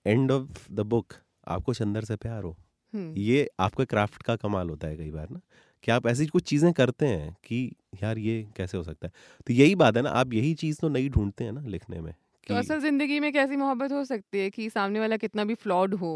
[0.07, 1.13] एंड ऑफ़ द बुक
[1.49, 2.68] आपको चंदर से प्यार हो। हम्म,
[3.17, 5.41] ये आपका क्राफ्ट का कमाल होता है कई बार ना
[5.85, 7.61] कि आप ऐसी कुछ चीज़ें करते हैं कि
[8.03, 9.13] यार ये कैसे हो सकता है।
[9.47, 12.15] तो यही बात है ना आप यही चीज़ तो नहीं ढूंढते हैं ना लिखने में
[12.47, 15.95] तो असल ज़िंदगी में कैसी मोहब्बत हो सकती है कि सामने वाला कितना भी फ्लॉड
[15.97, 16.13] हो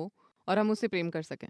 [0.49, 1.49] और हम उससे प्रेम कर सकें?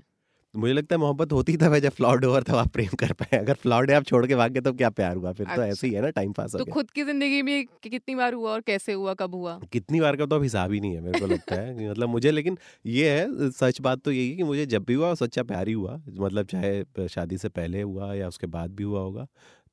[0.54, 3.12] मुझे लगता है मोहब्बत होती तब है जब फ्लॉड हो और तब आप प्रेम कर
[3.12, 5.32] पाए। अगर फ्लॉड है आप छोड़ के भाग गए तो क्या प्यार हुआ?
[5.32, 7.64] फिर अच्छा। तो अच्छा। ऐसे ही है ना टाइम पास तो खुद की ज़िंदगी में
[7.82, 9.58] कितनी बार हुआ और कैसे हुआ कब हुआ?
[9.72, 12.30] कितनी बार का तो अब हिसाब ही नहीं है मेरे को लगता है। मतलब मुझे
[12.30, 15.68] लेकिन ये है सच बात तो यही है कि मुझे जब भी हुआ सच्चा प्यार
[15.68, 19.26] ही हुआ। मतलब चाहे शादी से पहले हुआ या उसके बाद भी हुआ होगा।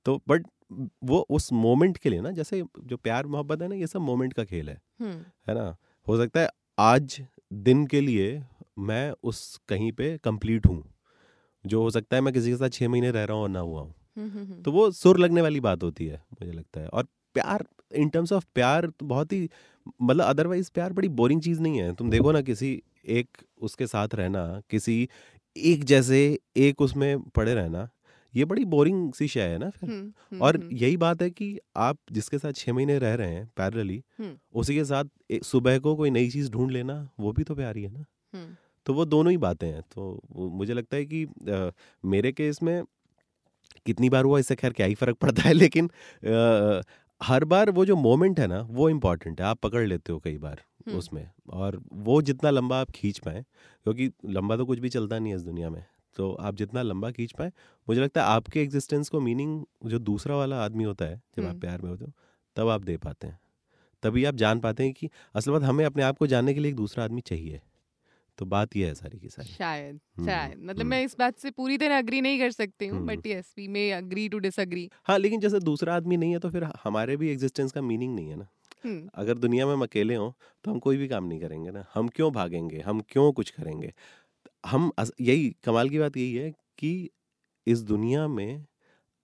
[0.05, 0.45] तो बट
[1.03, 4.33] वो उस मोमेंट के लिए ना जैसे जो प्यार मोहब्बत है ना ये सब मोमेंट
[4.33, 5.75] का खेल है। हम्म, है ना?
[6.07, 7.21] हो सकता है आज
[7.53, 8.41] दिन के लिए
[8.79, 10.93] मैं उस कहीं पे कंप्लीट हूँ।
[11.65, 13.59] जो हो सकता है मैं किसी के साथ छः महीने रह रहा हूँ और ना
[13.59, 16.79] हुआ हूँ। हम्म, हम्म, हम्म, तो वो सुर लगने वाली बात होती है मुझे लगता
[16.81, 19.49] है। और प्यार इन टर्म्स ऑफ़ प्यार तो बहुत ही
[20.01, 24.07] मतलब अदरवाइज़ प्यार बड़ी बोरिंग चीज़ नहीं है। तुम देखो ना किसी एक उसके साथ
[24.15, 25.09] रहना किसी
[25.57, 27.89] एक जैसे एक उसमें पड़े रहना
[28.35, 31.29] ये बड़ी बोरिंग सी शय है ना फिर। हम्म, हम्म, और हम्म, यही बात है
[31.29, 35.05] कि आप जिसके साथ छः महीने रह रहे हैं हम्म, उसी के साथ
[35.43, 38.05] सुबह को कोई नई चीज़ ढूंढ लेना वो भी तो प्यारी है ना।
[38.89, 41.71] तो वो दोनों ही बातें हैं। तो मुझे लगता है कि अ,
[42.03, 42.83] मेरे केस में
[43.85, 46.81] कितनी बार हुआ इससे खैर क्या ही फ़र्क पड़ता है लेकिन अ,
[47.21, 50.37] हर बार वो जो मोमेंट है ना वो इंपॉर्टेंट है आप पकड़ लेते हो कई
[50.37, 50.61] बार
[50.97, 53.43] उसमें। और वो जितना लंबा आप खींच पाए
[53.85, 55.83] क्योंकि लंबा तो कुछ भी चलता नहीं है इस दुनिया में
[56.15, 57.51] तो आप जितना लंबा खींच पाए
[57.87, 61.59] मुझे लगता है आपके एग्जिस्टेंस को मीनिंग जो दूसरा वाला आदमी होता है जब आप।
[61.59, 62.11] प्यार में होते हो
[62.57, 63.39] तब आप दे पाते हैं।
[64.03, 66.71] तभी आप जान पाते हैं कि असल बात हमें अपने आप को जानने के लिए
[66.71, 67.61] एक दूसरा आदमी चाहिए।
[68.39, 71.39] तो बात यह है सारी की सारी। शायद हम्म, शायद। मतलब हम्म। मैं इस बात
[71.39, 74.39] से पूरी तरह अग्री नहीं कर सकती हूँ हम्म। But yes we may agree to
[74.39, 78.15] disagree हाँ लेकिन जैसे दूसरा आदमी नहीं है तो फिर हमारे भी एग्जिस्टेंस का मीनिंग
[78.15, 78.47] नहीं है ना।
[79.15, 80.31] अगर दुनिया में हम अकेले हों
[80.65, 82.79] तो हम कोई भी काम नहीं करेंगे ना। हम क्यों भागेंगे?
[82.79, 83.93] हम क्यों कुछ करेंगे?
[84.65, 87.09] हम यही कमाल की बात यही है कि
[87.67, 88.65] इस दुनिया में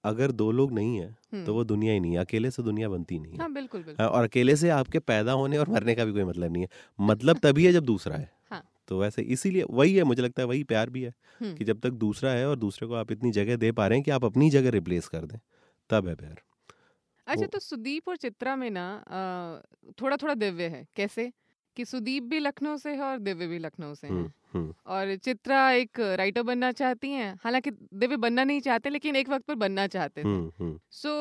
[0.04, 3.20] अगर दो लोग नहीं है तो वो दुनिया ही नहीं है। अकेले से दुनिया बनती
[3.20, 6.06] नहीं है। हाँ बिल्कुल बिल्कुल। हाँ, और अकेले से आपके पैदा होने और मरने का
[6.06, 9.64] भी कोई मतलब नहीं है। मतलब तभी है जब दूसरा है। हाँ। तो वैसे इसीलिए
[9.72, 11.14] वही है मुझे लगता है वही प्यार भी है।
[11.58, 14.04] कि जब तक दूसरा है और दूसरे को आप इतनी जगह दे पा रहे हैं
[14.06, 15.40] कि आप अपनी जगह रिप्लेस कर दें
[15.90, 16.42] तब है प्यार।
[17.28, 18.86] अच्छा तो सुदीप और चित्रा में ना
[20.02, 21.32] थोड़ा थोड़ा दिव्य है कैसे?
[21.78, 24.28] कि सुदीप भी लखनऊ से है और दिव्य भी लखनऊ से है।
[24.88, 29.46] और चित्रा एक राइटर बनना चाहती हैं हालाँकि दिव्य बनना नहीं चाहते लेकिन एक वक्त
[29.48, 30.40] पर बनना चाहते थे।
[30.94, 31.12] सो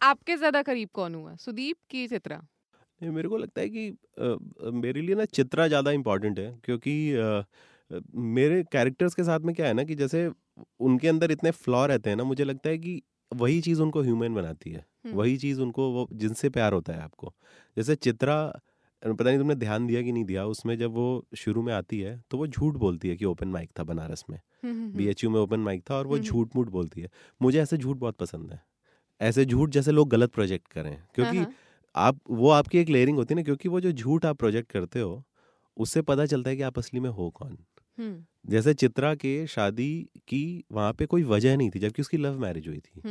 [0.00, 2.40] आपके ज़्यादा करीब कौन हुआ सुदीप की चित्रा?
[3.00, 6.94] नहीं, मेरे को लगता है कि अ, मेरे लिए ना चित्रा ज़्यादा इम्पोर्टेंट है क्योंकि
[7.12, 7.42] अ,
[8.14, 10.28] मेरे कैरेक्टर्स के साथ में क्या है ना कि जैसे
[10.80, 14.34] उनके अंदर इतने फ्लॉ रहते हैं ना मुझे लगता है कि वही चीज़ उनको ह्यूमन
[14.34, 17.32] बनाती है। वही चीज़ उनको वो जिनसे प्यार होता है आपको।
[17.76, 18.36] जैसे चित्रा
[19.02, 21.06] पता नहीं तुमने ध्यान दिया कि नहीं दिया उसमें जब वो
[21.36, 24.38] शुरू में आती है तो वो झूठ बोलती है कि ओपन माइक था बनारस में
[24.94, 27.08] बी एच यू में ओपन माइक था और वो झूठ मूठ बोलती है।
[27.40, 28.60] मुझे ऐसे झूठ बहुत पसंद है
[29.20, 31.52] ऐसे झूठ जैसे लोग गलत प्रोजेक्ट करें हाँ, क्योंकि हाँ,
[31.96, 35.00] आप वो आपकी एक लेयरिंग होती है ना क्योंकि वो जो झूठ आप प्रोजेक्ट करते
[35.00, 35.22] हो
[35.76, 37.58] उससे पता चलता है कि आप असली में हो कौन।
[38.44, 39.90] जैसे चित्रा के शादी
[40.28, 43.02] की वहाँ पे कोई वजह नहीं थी जबकि उसकी लव मैरिज हुई थी।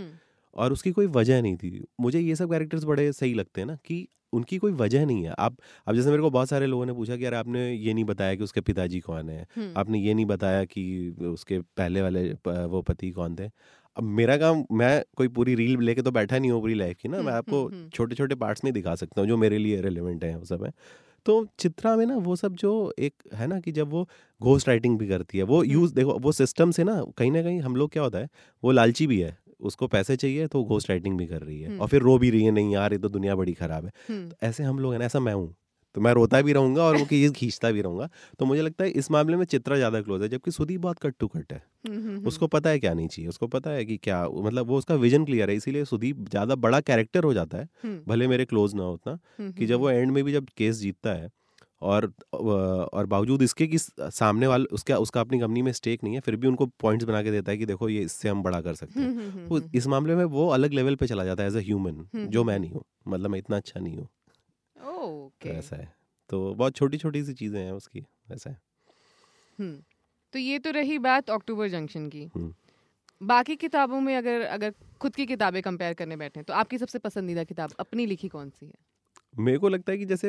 [0.55, 3.75] और उसकी कोई वजह नहीं थी। मुझे ये सब कैरेक्टर्स बड़े सही लगते हैं ना
[3.85, 6.93] कि उनकी कोई वजह नहीं है। आप अब जैसे मेरे को बहुत सारे लोगों ने
[6.93, 9.45] पूछा कि यार आपने ये नहीं बताया कि उसके पिताजी कौन है?
[9.77, 10.83] आपने ये नहीं बताया कि
[11.25, 12.31] उसके पहले वाले
[12.67, 13.49] वो पति कौन थे?
[13.97, 17.09] अब मेरा काम मैं कोई पूरी रील लेके तो बैठा नहीं हूँ पूरी लाइफ की
[17.09, 19.57] ना मैं हम्म, आपको हम्म, हम्म। छोटे छोटे पार्ट्स में दिखा सकता हूँ जो मेरे
[19.57, 20.71] लिए रेलिवेंट है वो सब है
[21.25, 24.07] तो चित्रा में ना वो सब जो एक है ना कि जब वो
[24.41, 27.59] घोस्ट राइटिंग भी करती है वो। यूज़ देखो वो सिस्टम से ना कहीं ना कहीं
[27.61, 28.29] हम लोग क्या होता है
[28.63, 31.87] वो लालची भी है उसको पैसे चाहिए तो घोस्ट राइटिंग भी कर रही है। और
[31.87, 33.91] फिर रो भी रही है नहीं यार ये तो दुनिया बड़ी खराब है
[34.29, 35.55] तो ऐसे हम लोग हैं ना ऐसा मैं हूँ
[35.95, 38.89] तो मैं रोता भी रहूँगा और वो चीज़ खींचता भी रहूँगा। तो मुझे लगता है
[38.91, 41.97] इस मामले में चित्रा ज़्यादा क्लोज है जबकि सुदीप बहुत कट टू कट है। हम्म,
[41.99, 44.95] हम्म, उसको पता है क्या नहीं चाहिए उसको पता है कि क्या मतलब वो उसका
[44.95, 48.75] विजन क्लियर है इसीलिए सुदीप ज़्यादा बड़ा कैरेक्टर हो जाता है हम्म, भले मेरे क्लोज
[48.75, 51.29] ना हो उतना हम्म, कि जब वो एंड में भी जब केस जीतता है
[51.81, 56.19] और और बावजूद इसके कि सामने वाले उसका उसका अपनी कंपनी में स्टेक नहीं है
[56.19, 58.73] फिर भी उनको पॉइंट्स बना के देता है कि देखो ये इससे हम बड़ा कर
[58.73, 61.49] सकते हैं। हम्म, हम्म, हम्म, इस मामले में वो अलग लेवल पे चला जाता है
[61.49, 63.97] एज अ ह्यूमन हम्म, जो हम्म, मैं हम्म। नहीं हूँ मतलब मैं इतना अच्छा नहीं
[63.97, 64.07] हूँ।
[64.77, 65.93] तो ओके ऐसा है।
[66.29, 68.57] तो बहुत छोटी छोटी सी चीज़ें हैं उसकी ऐसा है।
[70.33, 72.29] तो ये तो रही बात अक्टूबर जंक्शन की।
[73.21, 77.43] बाकी किताबों में अगर अगर खुद की किताबें कंपेयर करने बैठे तो आपकी सबसे पसंदीदा
[77.43, 78.73] किताब अपनी लिखी कौन सी है?
[79.39, 80.27] मेरे को लगता है कि जैसे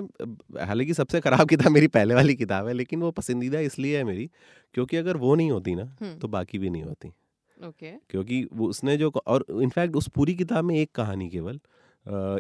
[0.61, 4.31] हालाँकि सबसे खराब किताब मेरी पहले वाली किताब है लेकिन वो पसंदीदा इसलिए है मेरी
[4.75, 5.85] क्योंकि अगर वो नहीं होती ना
[6.23, 7.13] तो बाकी भी नहीं होती।
[7.59, 11.61] ओके क्योंकि वो उसने जो और इनफैक्ट उस पूरी किताब में एक कहानी केवल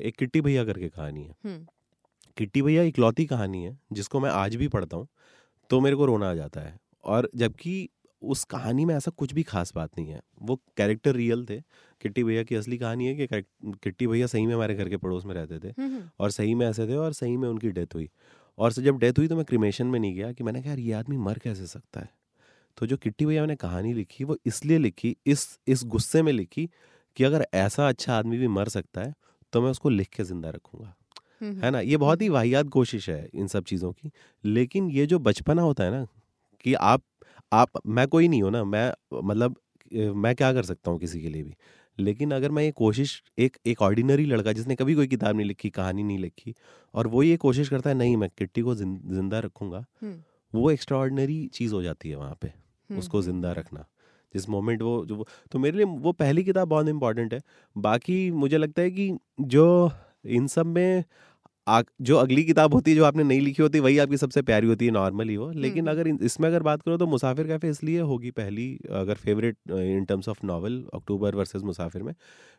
[0.03, 1.35] एक किट्टी भैया करके कहानी है।
[2.37, 5.07] किट्टी भैया इकलौती कहानी है जिसको मैं आज भी पढ़ता हूँ
[5.71, 7.89] तो मेरे को रोना आ जाता है। और जबकि
[8.23, 11.61] उस कहानी में ऐसा कुछ भी खास बात नहीं है वो कैरेक्टर रियल थे
[12.01, 13.43] किट्टी भैया की असली कहानी है कि
[13.83, 16.55] किट्टी भैया सही में हमारे घर के पड़ोस में रहते थे हम्म, हम्म, और सही
[16.55, 18.09] में ऐसे थे और सही में उनकी डेथ हुई।
[18.59, 20.93] और जब डेथ हुई तो मैं क्रिमेशन में नहीं गया कि मैंने कहा यार ये
[20.93, 22.11] आदमी मर कैसे सकता है?
[22.79, 26.69] तो जो किट्टी भैया ने कहानी लिखी वो इसलिए लिखी इस इस गुस्से में लिखी
[27.17, 29.15] कि अगर ऐसा अच्छा आदमी भी मर सकता है
[29.53, 30.95] तो मैं उसको लिख के ज़िंदा रखूँगा।
[31.41, 31.81] है ना?
[31.81, 34.11] ये बहुत ही वाहियात कोशिश है इन सब चीज़ों की।
[34.45, 36.07] लेकिन ये जो बचपना होता है ना
[36.61, 37.03] कि आप
[37.53, 38.93] आप मैं कोई नहीं हूँ ना मैं
[39.25, 39.57] मतलब
[40.17, 41.55] मैं क्या कर सकता हूँ किसी के लिए भी?
[41.99, 45.71] लेकिन अगर मैं ये कोशिश एक एक ऑर्डिनरी लड़का जिसने कभी कोई किताब नहीं लिखी
[45.71, 46.55] कहानी नहीं लिखी
[46.95, 50.23] और वो ये कोशिश करता है नहीं मैं किट्टी को ज़िंदा रखूँगा हम्म,
[50.55, 53.87] वो एक्स्ट्राऑर्डिनरी चीज़ हो जाती है वहाँ पे हम्म, उसको हम्म, ज़िंदा रखना।
[54.35, 57.41] जिस मोमेंट वो जो तो मेरे लिए वो पहली किताब बहुत इंपॉर्टेंट है।
[57.77, 59.91] बाकी मुझे लगता है कि जो
[60.29, 61.05] इन सब में
[61.67, 64.67] आ, जो अगली किताब होती है जो आपने नहीं लिखी होती वही आपकी सबसे प्यारी
[64.67, 68.31] होती है नॉर्मली वो लेकिन। अगर इसमें अगर बात करो तो मुसाफिर कैफ़े इसलिए होगी
[68.31, 72.15] पहली अगर favourite in terms of novel October versus Musafir में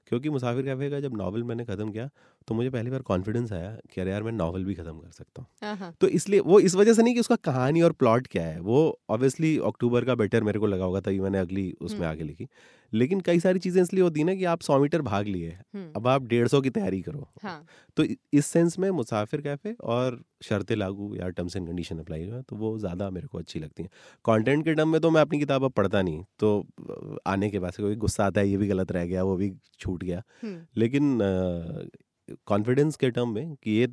[0.08, 2.10] क्योंकि मुसाफिर कैफ़े का जब नॉवल मैंने ख़त्म किया
[2.48, 5.42] तो मुझे पहली बार कॉन्फिडेंस आया कि अरे यार मैं नॉवल भी ख़त्म कर सकता
[5.42, 8.28] हूँ हाँ, हाँ, तो इसलिए वो इस वजह से नहीं कि उसका कहानी और प्लॉट
[8.28, 12.08] क्या है वो ऑब्वियसली अक्टूबर का बेटर मेरे को लगा होगा तभी मैंने अगली उसमें।
[12.08, 12.48] आगे लिखी
[12.94, 15.92] लेकिन कई सारी चीज़ें इसलिए होती है ना कि आप सौ मीटर भाग लिए हम्म,
[15.96, 17.66] अब आप डेढ़ सौ की तैयारी करो। हाँ।
[17.98, 22.42] तो इस सेंस में मुसाफिर कैफ़े और शर्तें लागू या टर्म्स एंड कंडीशन अप्लाई हुआ
[22.42, 23.90] तो वो ज़्यादा मेरे को अच्छी लगती हैं।
[24.26, 27.74] कंटेंट के टर्म में तो मैं अपनी किताब अब पढ़ता नहीं तो आने के बाद
[27.74, 30.62] से कोई गुस्सा आता है ये भी गलत रह गया वो भी छूट गया। हम्म,
[30.78, 31.18] लेकिन
[32.48, 33.88] कॉन्फिडेंस के टर्म में कि ये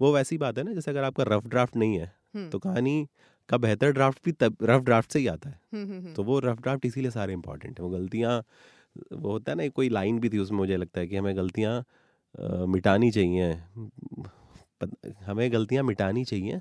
[0.00, 3.06] वो वैसी बात है ना जैसे अगर आपका रफ ड्राफ्ट नहीं है हम्म, तो कहानी
[3.50, 6.24] का बेहतर ड्राफ्ट भी तब रफ ड्राफ्ट से ही आता है। हम्म, हम्म, हम्म, तो
[6.24, 8.38] वो रफ ड्राफ्ट इसीलिए सारे इंपॉर्टेंट है। वो गलतियाँ
[9.12, 11.84] वो होता है ना कोई लाइन भी थी उसमें मुझे लगता है कि हमें गलतियाँ
[12.66, 13.52] मिटानी चाहिए।
[15.24, 16.60] हमें गलतियाँ मिटानी चाहिए।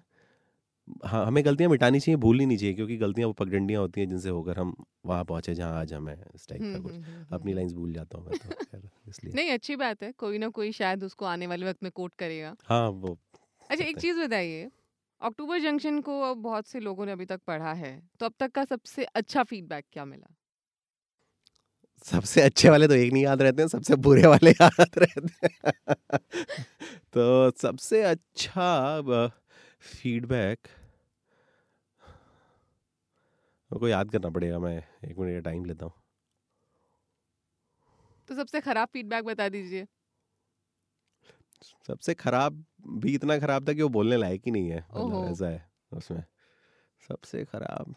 [1.05, 4.29] हाँ हमें गलतियाँ मिटानी चाहिए भूलनी नहीं चाहिए क्योंकि गलतियाँ वो पगडंडियाँ होती हैं जिनसे
[4.29, 4.73] होकर हम
[5.05, 6.93] वहाँ पहुँचे जहाँ आज हमें इस टाइप का कुछ।
[7.33, 10.71] अपनी लाइंस भूल जाता हूँ मैं तो इसलिए। नहीं अच्छी बात है। कोई ना कोई
[10.71, 13.17] शायद उसको आने वाले वक्त में कोट करेगा। हाँ वो
[13.69, 14.69] अच्छा एक चीज़ बताइए
[15.21, 18.51] अक्टूबर जंक्शन को अब बहुत से लोगों ने अभी तक पढ़ा है तो अब तक
[18.51, 20.35] का सबसे अच्छा फीडबैक क्या मिला?
[22.05, 26.19] सबसे अच्छे वाले तो एक नहीं याद रहते हैं सबसे बुरे वाले याद रहते हैं।
[27.13, 28.69] तो सबसे अच्छा
[29.93, 30.67] फीडबैक
[33.71, 35.93] को याद करना पड़ेगा मैं एक मिनट का टाइम लेता हूँ।
[38.29, 39.87] तो सबसे खराब फीडबैक बता दीजिए।
[41.87, 45.47] सबसे खराब भी इतना खराब था कि वो बोलने लायक ही नहीं है। मतलब ऐसा
[45.47, 46.23] है उसमें
[47.07, 47.95] सबसे खराब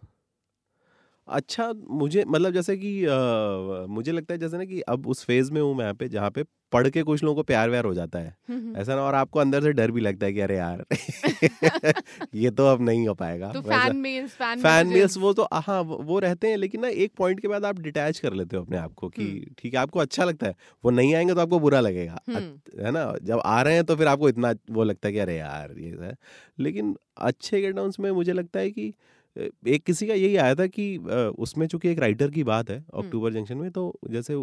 [1.28, 5.52] अच्छा मुझे मतलब जैसे कि अ, मुझे लगता है जैसे ना कि अब उस फ़ेज़
[5.52, 7.94] में हूँ मैं यहाँ पे जहाँ पे पढ़ के कुछ लोगों को प्यार व्यार हो
[7.94, 8.34] जाता है।
[8.76, 10.84] ऐसा ना और आपको अंदर से डर भी लगता है कि अरे यार
[12.34, 15.80] ये तो अब नहीं हो पाएगा। तो fan mails fan fan mails वो तो हाँ
[15.82, 18.76] वो रहते हैं लेकिन ना एक पॉइंट के बाद आप डिटैच कर लेते हो अपने
[18.76, 20.54] आप को कि। ठीक है आपको अच्छा लगता है
[20.84, 24.06] वो नहीं आएँगे तो आपको बुरा लगेगा। है। ना जब आ रहे हैं तो फिर
[24.06, 26.16] आपको इतना वो लगता है कि अरे यार ये है।
[26.58, 28.94] लेकिन अच्छे गेट में मुझे लगता है कि
[29.36, 30.96] एक किसी का यही आया था कि
[31.38, 34.34] उसमें चूँकि एक राइटर की बात है अक्टूबर जंक्शन में तो जैसे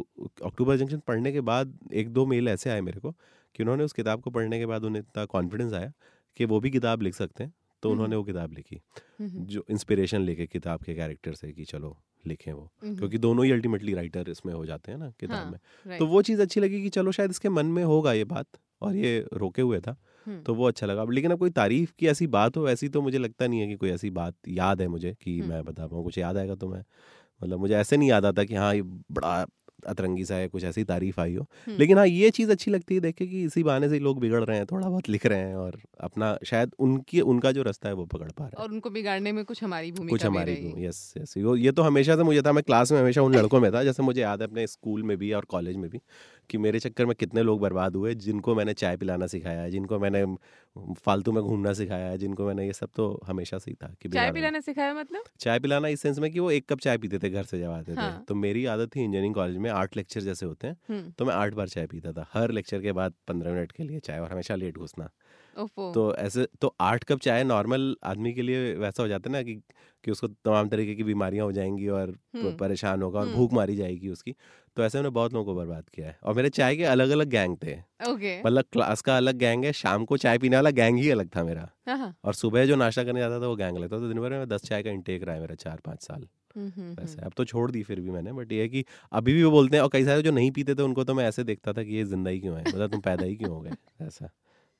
[0.45, 3.11] अक्टूबर जंक्शन पढ़ने के बाद एक दो मेल ऐसे आए मेरे को
[3.55, 5.91] कि उन्होंने उस किताब को पढ़ने के बाद उन्हें इतना कॉन्फिडेंस आया
[6.37, 8.81] कि वो भी किताब लिख सकते हैं तो। उन्होंने वो किताब लिखी।
[9.21, 11.97] जो इंस्पिरेशन लेके किताब के कैरेक्टर से कि चलो
[12.27, 15.97] लिखें वो क्योंकि दोनों ही अल्टीमेटली राइटर इसमें हो जाते हैं ना किताब हाँ, में।
[15.99, 18.47] तो वो चीज़ अच्छी लगी कि चलो शायद इसके मन में होगा ये बात
[18.81, 22.27] और ये रोके हुए था। तो वो अच्छा लगा। लेकिन अब कोई तारीफ़ की ऐसी
[22.27, 25.15] बात हो ऐसी तो मुझे लगता नहीं है कि कोई ऐसी बात याद है मुझे
[25.21, 26.83] कि हम्म। मैं बता पाऊँ कुछ याद आएगा तो मैं
[27.43, 29.45] मतलब मुझे ऐसे नहीं याद आता कि हाँ ये बड़ा
[29.87, 32.95] अतरंगी सा है कुछ ऐसी तारीफ़ आई हो। हम्म। लेकिन हाँ ये चीज़ अच्छी लगती
[32.95, 35.55] है देखे कि इसी बहाने से लोग बिगड़ रहे हैं थोड़ा बहुत लिख रहे हैं
[35.55, 38.89] और अपना शायद उनकी उनका जो रास्ता है वो पकड़ पा रहे हैं। और उनको
[38.89, 42.23] बिगाड़ने में कुछ हमारी भूमिका कुछ भी हमारी रही। यस यस ये तो हमेशा से
[42.23, 44.67] मुझे था मैं क्लास में हमेशा उन लड़कों में था जैसे मुझे याद है अपने
[44.67, 46.01] स्कूल में भी और कॉलेज में भी
[46.49, 50.23] कि मेरे चक्कर में कितने लोग बर्बाद हुए जिनको मैंने चाय पिलाना सिखाया जिनको मैंने
[50.75, 54.09] फालतू में घूमना सिखाया है जिनको मैंने ये सब तो हमेशा से ही था कि
[54.09, 55.23] चाय पिलाना सिखाया मतलब?
[55.39, 57.71] चाय पिलाना इस सेंस में कि वो एक कप चाय पीते थे घर से जब
[57.71, 60.77] आते थे। हाँ। तो मेरी आदत थी इंजीनियरिंग कॉलेज में आठ लेक्चर जैसे होते हैं
[60.89, 63.83] हम्म, तो मैं आठ बार चाय पीता था हर लेक्चर के बाद पंद्रह मिनट के
[63.83, 65.09] लिए चाय और हमेशा लेट घुसना।
[65.93, 69.41] तो ऐसे तो आठ कप चाय नॉर्मल आदमी के लिए वैसा हो जाता है ना
[69.43, 69.55] कि
[70.03, 73.53] कि उसको तमाम तरीके की बीमारियाँ हो जाएँगी और हम्म। परेशान होगा और हम्म। भूख
[73.53, 74.35] मारी जाएगी उसकी।
[74.75, 77.27] तो ऐसे मैंने बहुत लोगों को बर्बाद किया है। और मेरे चाय के अलग अलग
[77.27, 77.75] गैंग थे।
[78.09, 81.29] ओके। मतलब क्लास का अलग गैंग है शाम को चाय पीने वाला गैंग ही अलग
[81.35, 83.99] था मेरा। हाँ हाँ। और सुबह जो नाश्ता करने जाता था वो गैंग अलग था।
[83.99, 86.71] तो दिन भर में दस चाय का इंटेक रहा है मेरा चार पाँच साल। हम्म,
[86.77, 89.33] हम्म, वैसे हम्म। अब तो छोड़ दी फिर भी मैंने बट ये है कि अभी
[89.33, 91.43] भी वो बोलते हैं और कई सारे जो नहीं पीते थे उनको तो मैं ऐसे
[91.43, 92.63] देखता था कि ये ज़िंदा ही क्यों है?
[92.67, 93.71] मतलब तुम पैदा ही क्यों हो गए?
[94.01, 94.29] ऐसा।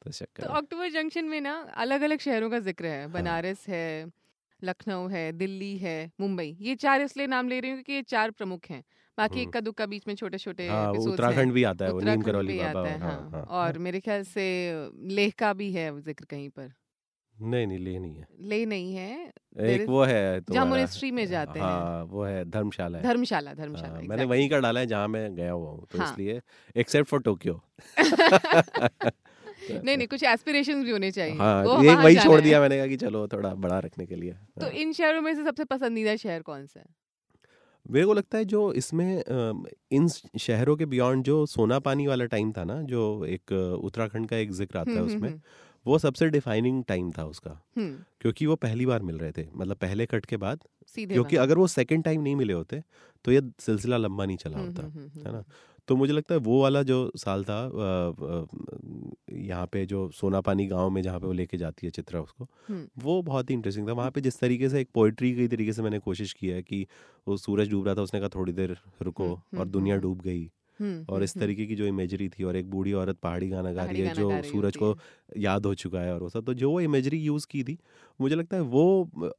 [0.02, 4.06] तो चक्कर तो अक्टूबर जंक्शन में ना अलग अलग शहरों का ज़िक्र है। बनारस है
[4.64, 8.32] लखनऊ है दिल्ली है मुंबई। ये चार इसलिए नाम ले रही हूँ क्योंकि ये चार
[8.32, 8.84] प्रमुख हैं।
[9.20, 12.22] बाकी हम्म। इक्का दुक्का बीच में छोटे छोटे हाँ उत्तराखंड भी आता है वो नीम
[12.22, 14.46] करौली बाबा आता है और हाँ, हाँ, और हाँ। मेरे ख्याल से
[15.16, 16.72] लेह का भी है ज़िक्र कहीं पर
[17.36, 19.12] नहीं नहीं ले नहीं है लेह नहीं है
[19.68, 23.94] एक वो है जहाँ monastery में जाते हैं। हाँ वो है धर्मशाला है धर्मशाला धर्मशाला
[23.94, 24.24] हाँ, मैंने.
[24.26, 26.42] वहीं का डाला है जहाँ मैं गया हुआ हूँ तो हाँ। इसलिए
[26.76, 27.62] एक्सेप्ट फॉर टोक्यो
[29.72, 32.88] नहीं नहीं कुछ एस्पिरेशंस भी होने चाहिए हाँ वो एक वही छोड़ दिया मैंने कहा
[32.88, 36.16] कि चलो थोड़ा बड़ा रखने के लिए तो हाँ। इन शहरों में से सबसे पसंदीदा
[36.18, 36.86] शहर कौन सा है
[37.90, 39.24] मेरे को लगता है जो इसमें
[39.92, 40.08] इन
[40.40, 43.52] शहरों के बियॉन्ड जो सोना पानी वाला टाइम था ना जो एक
[43.84, 45.42] उत्तराखंड का एक ज़िक्र आता है हम्म, उसमें हम्म,
[45.86, 49.78] वो सबसे डिफाइनिंग टाइम था उसका। हम्म, क्योंकि वो पहली बार मिल रहे थे मतलब
[49.78, 50.64] पहले कट के बाद
[51.14, 52.84] क्योंकि अगर वो सेकंड टाइम नहीं मिले होते
[53.26, 55.44] तो ये सिलसिला लंबा नहीं चला हम्म, होता हम्म, हम्म, है ना?
[55.90, 57.60] तो मुझे लगता है वो वाला जो साल था
[59.34, 62.48] यहाँ पे जो सोना पानी गाँव में जहाँ पे वो लेके जाती है चित्रा उसको।
[62.98, 65.82] वो बहुत ही इंटरेस्टिंग था वहाँ पे जिस तरीके से एक पोइट्री की तरीके से
[65.82, 66.86] मैंने कोशिश की है कि
[67.28, 70.50] वो सूरज डूब रहा था उसने कहा थोड़ी देर रुको और दुनिया। डूब गई
[71.10, 74.02] और इस तरीके की जो इमेजरी थी और एक बूढ़ी औरत पहाड़ी गाना गा रही
[74.02, 74.98] है जो सूरज को
[75.38, 77.78] याद हो चुका है और वो सब तो जो वो इमेजरी यूज़ की थी
[78.20, 78.84] मुझे लगता है वो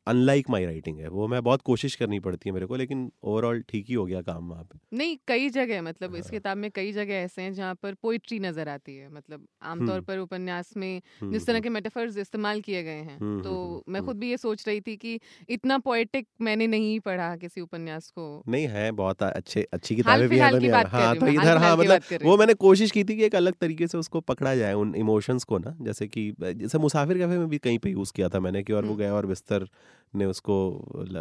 [0.07, 3.61] अनलाइक माई राइटिंग है। वो मैं बहुत कोशिश करनी पड़ती है मेरे को लेकिन ओवरऑल
[3.69, 6.71] ठीक ही हो गया काम वहाँ पे। नहीं कई जगह मतलब इस हाँ। किताब में
[6.71, 10.77] कई जगह ऐसे हैं जहाँ पर पोइट्री नज़र आती है। मतलब आमतौर हम्म। पर उपन्यास
[10.77, 14.31] में हम्म, जिस तरह हम्म, के मेटाफर्स इस्तेमाल किए गए हैं तो मैं। खुद भी
[14.31, 18.91] ये सोच रही थी कि इतना पोइटिक मैंने नहीं पढ़ा किसी उपन्यास को। नहीं है
[18.93, 22.91] बहुत अच्छे अच्छी किताबें भी हैं तो हाँ तो इधर हाँ मतलब वो मैंने कोशिश
[22.91, 26.07] की थी कि एक अलग तरीके से उसको पकड़ा जाए उन इमोशंस को ना। जैसे
[26.09, 28.91] कि जैसे मुसाफिर कैफ़े में भी कहीं पे यूज़ किया था मैंने कि और वो
[28.91, 29.69] हम्म। गया और बिस्तर
[30.15, 30.55] ने उसको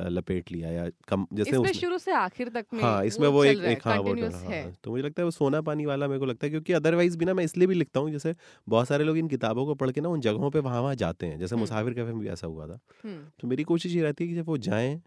[0.10, 3.50] लपेट लिया या कम जैसे इसमें शुरू से आखिर तक में हाँ इसमें वो चल
[3.52, 6.08] एक एक हाँ वो हाँ, है हाँ, तो मुझे लगता है वो सोना पानी वाला
[6.08, 8.36] मेरे को लगता है क्योंकि अदरवाइज़ भी ना मैं इसलिए भी लिखता हूँ जैसे
[8.70, 11.26] बहुत सारे लोग इन किताबों को पढ़ के ना उन जगहों पे वहाँ वहाँ जाते
[11.26, 14.02] हैं जैसे हम्म। मुसाफिर कैफ़े में भी ऐसा हुआ था हम्म, तो मेरी कोशिश ये
[14.02, 15.02] रहती है कि जब वो जाएँ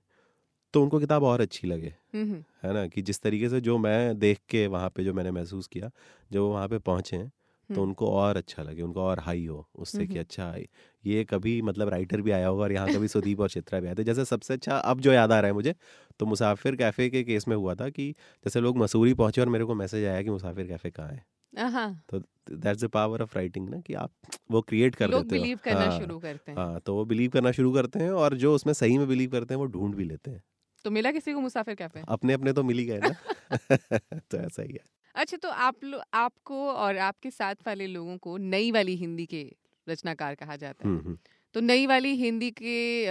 [0.74, 4.38] तो उनको किताब और अच्छी लगे है ना कि जिस तरीके से जो मैं देख
[4.48, 5.90] के वहाँ पे जो मैंने महसूस किया
[6.32, 7.30] जब वो वहाँ पे पहुँचे
[7.70, 10.56] तो। उनको और अच्छा लगे उनको और हाई हो उससे कि। अच्छा
[11.04, 13.94] ये कभी मतलब राइटर भी आया होगा और यहाँ कभी सुदीप और चित्रा भी आए
[13.94, 15.74] थे। जैसे सबसे अच्छा अब जो याद आ रहा है मुझे
[16.20, 18.10] तो मुसाफिर कैफ़े के केस में हुआ था कि
[18.44, 22.02] जैसे लोग मसूरी पहुँचे और मेरे को मैसेज आया कि मुसाफिर कैफ़े कहाँ है। हाँ।
[22.08, 22.18] तो
[22.50, 24.12] that's the power of writing ना कि आप
[24.50, 27.04] वो क्रिएट कर लोग देते हो। बिलीव करना हाँ, शुरू करते हैं। हाँ तो वो
[27.04, 29.94] बिलीव करना शुरू करते हैं और जो उसमें सही में बिलीव करते हैं वो ढूंढ
[29.94, 30.42] भी लेते हैं।
[30.84, 33.14] तो मिला किसी को मुसाफिर कैफ़े अपने अपने तो मिल ही गए ना।
[34.30, 34.84] तो ऐसा ही है।
[35.14, 39.42] अच्छा तो आप लो आपको और आपके साथ वाले लोगों को नई वाली हिंदी के
[39.86, 41.16] रचनाकार कहा जाता है।
[41.54, 43.08] तो नई वाली हिंदी के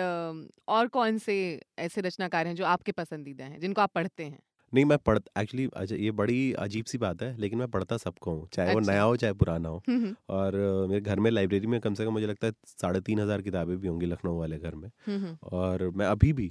[0.68, 1.36] और कौन से
[1.80, 4.40] ऐसे रचनाकार हैं जो आपके पसंदीदा हैं जिनको आप पढ़ते हैं
[4.74, 8.48] नहीं मैं पढ़ एक्चुअली ये बड़ी अजीब सी बात है लेकिन मैं पढ़ता सबको हूँ
[8.54, 9.82] चाहे अच्छा। वो अच्छा। नया हो चाहे पुराना हो
[10.30, 10.56] और
[10.90, 13.78] मेरे घर में लाइब्रेरी में कम से कम मुझे लगता है साढ़े तीन हज़ार किताबें
[13.78, 14.90] भी होंगी लखनऊ वाले घर में
[15.54, 16.48] और मैं अभी भी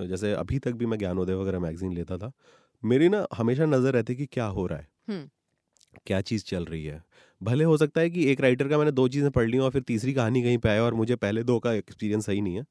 [0.00, 2.32] जैसे अभी तक भी मैं ज्ञानोदय वगैरह मैगजीन लेता था
[2.82, 4.88] मेरी ना हमेशा नज़र रहती कि क्या हो रहा है।
[6.06, 7.02] क्या चीज़ चल रही है
[7.44, 9.82] भले हो सकता है कि एक राइटर का मैंने दो चीज़ें पढ़ ली और फिर
[9.82, 12.64] तीसरी कहानी कहीं पे आए और मुझे पहले दो का एक्सपीरियंस सही नहीं है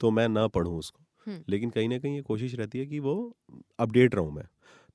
[0.00, 1.00] तो मैं ना पढ़ू उसको।
[1.48, 3.14] लेकिन कहीं ना कहीं ये कोशिश रहती है कि वो
[3.78, 4.44] अपडेट रहूँ मैं।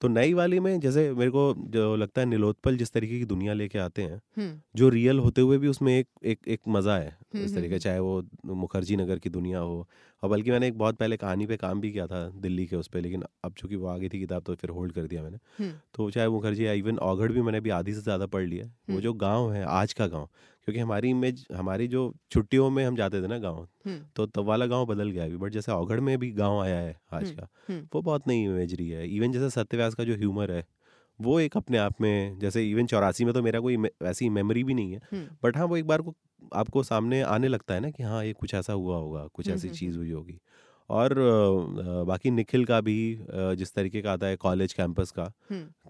[0.01, 3.53] तो नई वाली में जैसे मेरे को जो लगता है नीलोत्पल जिस तरीके की दुनिया
[3.53, 7.55] लेके आते हैं जो रियल होते हुए भी उसमें एक एक एक मज़ा है इस
[7.55, 9.87] तरीके चाहे वो मुखर्जी नगर की दुनिया हो
[10.23, 12.87] और बल्कि मैंने एक बहुत पहले कहानी पे काम भी किया था दिल्ली के उस
[12.87, 15.69] पर लेकिन अब चूँकि वो आ गई थी किताब तो फिर होल्ड कर दिया मैंने।
[15.95, 19.01] तो चाहे मुखर्जी या इवन औघड़ भी मैंने अभी आधी से ज़्यादा पढ़ लिया वो।
[19.01, 20.29] जो गाँव है आज का गाँव
[20.67, 23.67] क्योंकि हमारी इमेज हमारी जो छुट्टियों में हम जाते थे ना गाँव
[24.15, 26.99] तो तब वाला गाँव बदल गया अभी बट जैसे औगढ़ में भी गाँव आया है
[27.13, 27.47] आज का।
[27.95, 30.65] वो बहुत नई इमेजरी है। इवन जैसे सत्यव्यास का जो ह्यूमर है
[31.19, 34.73] वो एक अपने आप में जैसे इवन चौरासी में तो मेरा कोई वैसी मेमोरी भी
[34.73, 34.99] नहीं है
[35.43, 36.15] बट हाँ वो एक बार को
[36.55, 39.69] आपको सामने आने लगता है ना कि हाँ ये कुछ ऐसा हुआ होगा कुछ ऐसी
[39.69, 40.39] चीज़ हुई होगी।
[40.89, 41.13] और
[42.07, 42.95] बाकी निखिल का भी
[43.57, 45.31] जिस तरीके का आता है कॉलेज कैंपस का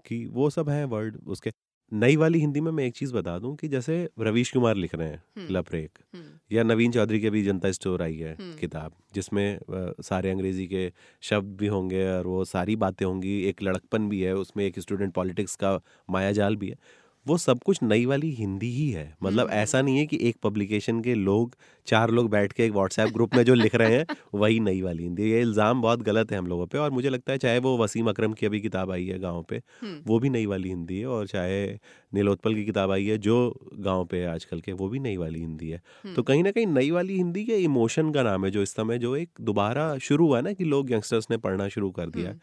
[0.06, 1.50] कि वो सब है वर्ड उसके
[1.94, 5.08] नई वाली हिंदी में मैं एक चीज़ बता दूँ कि जैसे रवीश कुमार लिख रहे
[5.08, 8.92] हैं हम्म। लपरेक हम्म या नवीन चौधरी की भी जनता स्टोर आई है हम्म। किताब
[9.14, 9.58] जिसमें
[10.02, 10.90] सारे अंग्रेज़ी के
[11.22, 15.12] शब्द भी होंगे और वो सारी बातें होंगी एक लड़कपन भी है उसमें एक स्टूडेंट
[15.14, 15.78] पॉलिटिक्स का
[16.08, 16.78] मायाजाल भी है
[17.26, 20.36] वो सब कुछ नई वाली हिंदी ही है। मतलब हम्म। ऐसा नहीं है कि एक
[20.42, 21.54] पब्लिकेशन के लोग
[21.86, 25.02] चार लोग बैठ के एक व्हाट्सएप ग्रुप में जो लिख रहे हैं वही नई वाली
[25.02, 27.76] हिंदी ये इल्ज़ाम बहुत गलत है हम लोगों पे और मुझे लगता है चाहे वो
[27.78, 30.98] वसीम अकरम की अभी किताब आई है गाँव पे हम्म। वो भी नई वाली हिंदी
[30.98, 31.66] है और चाहे
[32.14, 33.36] नीलोत्पल की किताब आई है जो
[33.74, 36.50] गाँव पे है आजकल के वो भी नई वाली हिंदी है। तो हम्म। कहीं ना
[36.50, 39.86] कहीं नई वाली हिंदी के इमोशन का नाम है जो इस समय जो एक दोबारा
[39.98, 42.34] शुरू हुआ ना कि लोग यंगस्टर्स ने पढ़ना शुरू कर दिया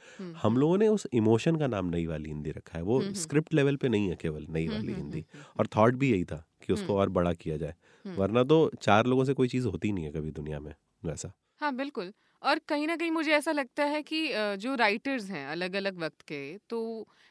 [0.43, 3.75] हम लोगों ने उस इमोशन का नाम नई वाली हिंदी रखा है। वो। स्क्रिप्ट लेवल
[3.75, 6.73] पे नहीं है केवल नई वाली हम्म, हिंदी। हम्म, और थॉट भी यही था कि
[6.73, 9.91] उसको हम्म। और बड़ा किया जाए। हम्म। वरना तो चार लोगों से कोई चीज़ होती
[9.91, 11.31] नहीं है कभी दुनिया में वैसा।
[11.61, 15.73] हाँ बिल्कुल। और कहीं ना कहीं मुझे ऐसा लगता है कि जो राइटर्स हैं अलग
[15.75, 16.79] अलग वक्त के तो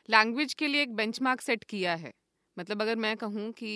[0.08, 2.12] लैंग्वेज के लिए एक बेंचमार्क सेट किया है।
[2.56, 3.72] मतलब अगर मैं कहूँ कि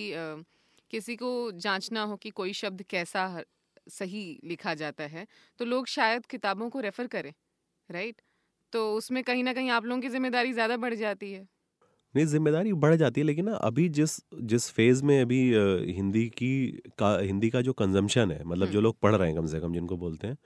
[0.91, 3.43] किसी को जांचना हो कि कोई शब्द कैसा
[3.91, 5.27] सही लिखा जाता है
[5.61, 7.33] तो लोग शायद किताबों को रेफर करें
[7.89, 8.23] राइट
[8.73, 11.47] तो उसमें कहीं ना कहीं आप लोगों की ज़िम्मेदारी ज़्यादा बढ़ जाती है।
[12.15, 16.27] नहीं ज़िम्मेदारी बढ़ जाती है लेकिन ना अभी जिस जिस फ़ेज़ में अभी अ, हिंदी
[16.29, 16.53] की
[16.99, 19.61] का हिंदी का जो कंजम्पशन है मतलब जो हम्म। लोग पढ़ रहे हैं कम से
[19.61, 20.37] कम जिनको बोलते हैं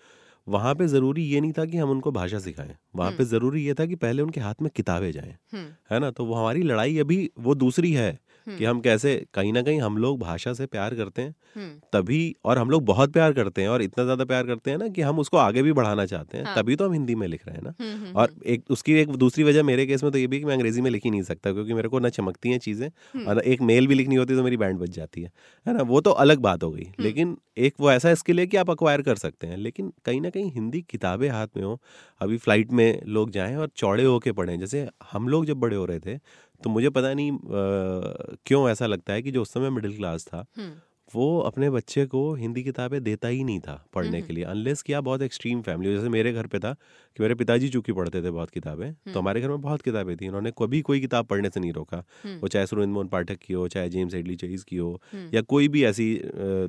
[0.47, 3.65] वहाँ पे ज़रूरी ये नहीं था कि हम उनको भाषा सिखाएँ वहाँ पे हम्म। ज़रूरी
[3.65, 6.63] ये था कि पहले उनके हाथ में किताबें जाएँ हम्म है ना तो वो हमारी
[6.63, 10.53] लड़ाई अभी वो दूसरी है कि हम्म हम कैसे कहीं ना कहीं हम लोग भाषा
[10.53, 14.05] से प्यार करते हैं हम्म। तभी और हम लोग बहुत प्यार करते हैं और इतना
[14.05, 16.77] ज़्यादा प्यार करते हैं ना कि हम उसको आगे भी बढ़ाना चाहते हैं हाँ। तभी
[16.77, 19.63] तो हम हिंदी में लिख रहे हैं ना। हम्म, और एक उसकी एक दूसरी वजह
[19.63, 21.75] मेरे केस में तो ये भी कि मैं अंग्रेज़ी में लिख ही नहीं सकता क्योंकि
[21.75, 24.57] मेरे को ना चमकती हैं चीज़ें और एक मेल भी लिखनी होती है तो मेरी
[24.57, 25.31] बैंड बच जाती है
[25.67, 25.83] है ना?
[25.83, 29.03] वो तो अलग बात हो गई। लेकिन एक वो ऐसा स्किल है कि आप अक्वायर
[29.03, 31.79] कर सकते हैं लेकिन कहीं ना कहीं हिंदी किताबें हाथ में हो
[32.21, 35.85] अभी फ़्लाइट में लोग जाएँ और चौड़े होके पढ़ें जैसे हम लोग जब बड़े हो
[35.85, 36.19] रहे थे
[36.65, 40.27] तो मुझे पता नहीं आ, क्यों ऐसा लगता है कि जो उस समय मिडिल क्लास
[40.27, 40.73] था हम्म,
[41.15, 44.83] वो अपने बच्चे को हिंदी किताबें देता ही नहीं था पढ़ने हम्म। के लिए अनलेस
[44.83, 46.73] कि आप बहुत एक्सट्रीम फैमिली जैसे मेरे घर पे था
[47.17, 50.17] कि मेरे पिताजी चूँकि पढ़ते थे बहुत किताबें हम्म। तो हमारे घर में बहुत किताबें
[50.17, 53.39] थी। उन्होंने कभी कोई किताब पढ़ने से नहीं रोका। हम्म, वो चाहे सुरेंद्र मोहन पाठक
[53.39, 56.15] की हो चाहे जेम्स एडली चेज की हो हम्म, या कोई भी ऐसी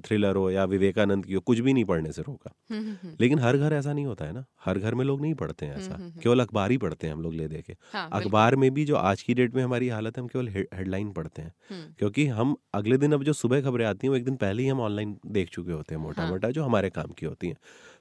[0.06, 3.15] थ्रिलर हो या विवेकानंद की हो कुछ भी नहीं पढ़ने से रोका। हम्म, हम्म, हम्म,
[3.21, 5.78] लेकिन हर घर ऐसा नहीं होता है ना। हर घर में लोग नहीं पढ़ते हैं
[5.78, 8.56] ऐसा। हम्म, हम्म, केवल अखबार ही पढ़ते हैं हम लोग ले दे के। हाँ अखबार
[8.56, 11.54] में भी जो आज की डेट में हमारी हालत है हम केवल हेडलाइन पढ़ते हैं।
[11.69, 14.69] हम्म, क्योंकि हम अगले दिन अब जो सुबह खबरें आती हैं वो दिन पहले ही
[14.69, 17.57] हम ऑनलाइन देख चुके होते हैं मोटा हाँ। मोटा जो हमारे काम की होती हैं।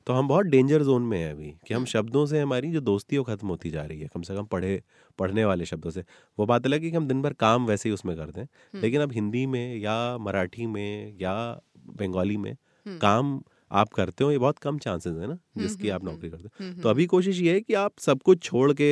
[0.07, 2.81] तो हम बहुत डेंजर जोन में हैं अभी कि हम हम्म। शब्दों से हमारी जो
[2.81, 4.83] दोस्ती है वो खत्म होती जा रही है कम से कम पढ़े
[5.19, 6.05] पढ़ने वाले शब्दों से।
[6.39, 8.49] वो बात अलग है कि हम दिन भर काम वैसे ही उसमें करते हैं।
[8.81, 12.57] लेकिन अब हिंदी में या मराठी में या बंगाली में
[12.89, 16.83] काम आप करते हो ये बहुत कम चांसेस है ना जिसकी आप नौकरी करते हो।
[16.83, 18.91] तो अभी कोशिश ये है कि आप सब कुछ छोड़ के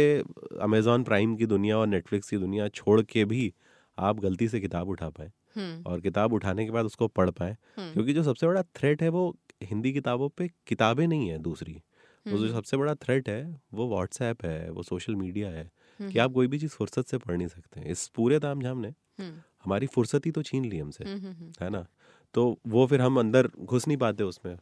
[0.60, 3.52] अमेजोन प्राइम की दुनिया और नेटफ्लिक्स की दुनिया छोड़ के भी
[3.98, 5.32] आप गलती से किताब उठा पाए।
[5.86, 9.08] और किताब उठाने के बाद उसको पढ़ पाए हम्म, क्योंकि जो सबसे बड़ा थ्रेट है
[9.08, 11.82] वो हिंदी किताबों पे किताबें नहीं है दूसरी।
[12.26, 16.10] वो जो हम्म, सबसे बड़ा थ्रेट है वो व्हाट्सएप है वो सोशल मीडिया है हम्म,
[16.10, 18.88] कि आप कोई भी चीज़ फुर्सत से पढ़ नहीं सकते। इस पूरे ताम झाम ने
[18.88, 19.32] हम्म,
[19.64, 21.86] हमारी फुर्सत ही तो छीन ली हमसे हम्म, हम्म, हम्म, है ना?
[22.34, 24.58] तो वो फिर हम अंदर घुस नहीं पाते उसमें।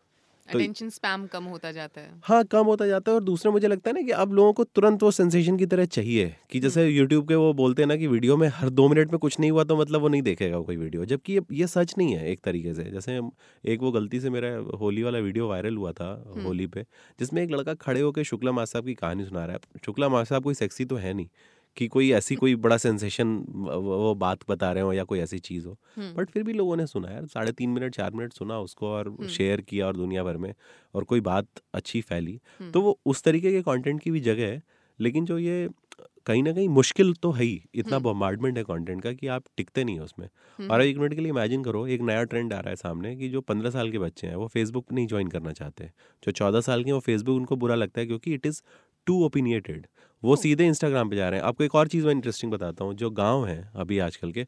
[0.47, 3.91] अटेंशन स्पैम कम होता जाता है। हाँ कम होता जाता है और दूसरा मुझे लगता
[3.91, 7.29] है ना कि अब लोगों को तुरंत वो सेंसेशन की तरह चाहिए कि जैसे यूट्यूब
[7.29, 9.65] के वो बोलते हैं ना कि वीडियो में हर दो मिनट में कुछ नहीं हुआ
[9.65, 12.75] तो मतलब वो नहीं देखेगा कोई वीडियो जबकि ये ये सच नहीं है एक तरीके
[12.75, 13.21] से। जैसे
[13.65, 16.13] एक वो गलती से मेरा होली वाला वीडियो वायरल हुआ था
[16.45, 16.85] होली पे
[17.19, 20.29] जिसमें एक लड़का खड़े होकर शुक्ला मास साहब की कहानी सुना रहा है। शुक्ला मास
[20.29, 21.29] साहब कोई सेक्सी तो है नहीं।
[21.77, 25.67] कि कोई ऐसी कोई बड़ा सेंसेशन वो बात बता रहे हो या कोई ऐसी चीज़
[25.67, 25.77] हो।
[26.17, 29.17] बट फिर भी लोगों ने सुना यार साढ़े तीन मिनट चार मिनट सुना उसको और।
[29.29, 30.55] शेयर किया और दुनिया भर में
[30.95, 32.41] और कोई बात अच्छी फैली।
[32.73, 34.63] तो वो उस तरीके के कंटेंट की भी जगह है
[34.99, 35.69] लेकिन जो ये
[36.27, 39.85] कहीं ना कहीं मुश्किल तो है ही इतना। बॉम्बार्डमेंट है कंटेंट का कि आप टिकते
[39.85, 42.71] नहीं हो उसमें। और एक मिनट के लिए इमेजिन करो एक नया ट्रेंड आ रहा
[42.71, 45.91] है सामने कि जो पंद्रह साल के बच्चे हैं वो फेसबुक नहीं ज्वाइन करना चाहते।
[46.23, 48.63] जो चौदह साल के हैं वो फेसबुक उनको बुरा लगता है क्योंकि इट इज़
[49.07, 49.87] टू ओपिनिएटेड
[50.23, 52.95] वो सीधे इंस्टाग्राम पे जा रहे हैं। आपको एक और चीज़ मैं इंटरेस्टिंग बताता हूँ।
[52.95, 54.47] जो गाँव हैं अभी आजकल के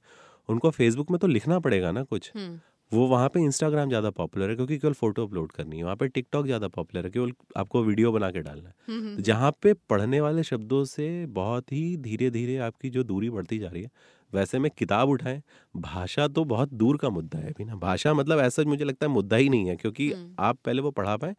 [0.48, 2.58] उनको फेसबुक में तो लिखना पड़ेगा ना कुछ। हम्म,
[2.92, 6.08] वो वहाँ पे इंस्टाग्राम ज़्यादा पॉपुलर है क्योंकि केवल फ़ोटो अपलोड करनी है। वहाँ पे
[6.08, 9.72] टिकटॉक ज़्यादा पॉपुलर है केवल आपको वीडियो बना के डालना है। हम्म, तो जहाँ पे
[9.90, 13.90] पढ़ने वाले शब्दों से बहुत ही धीरे धीरे आपकी जो दूरी बढ़ती जा रही है
[14.32, 15.42] वैसे में किताब उठाएँ।
[15.74, 19.12] भाषा तो बहुत दूर का मुद्दा है अभी ना। भाषा मतलब ऐसा मुझे लगता है
[19.12, 21.34] मुद्दा ही नहीं है क्योंकि। आप पहले वो पढ़ा पाए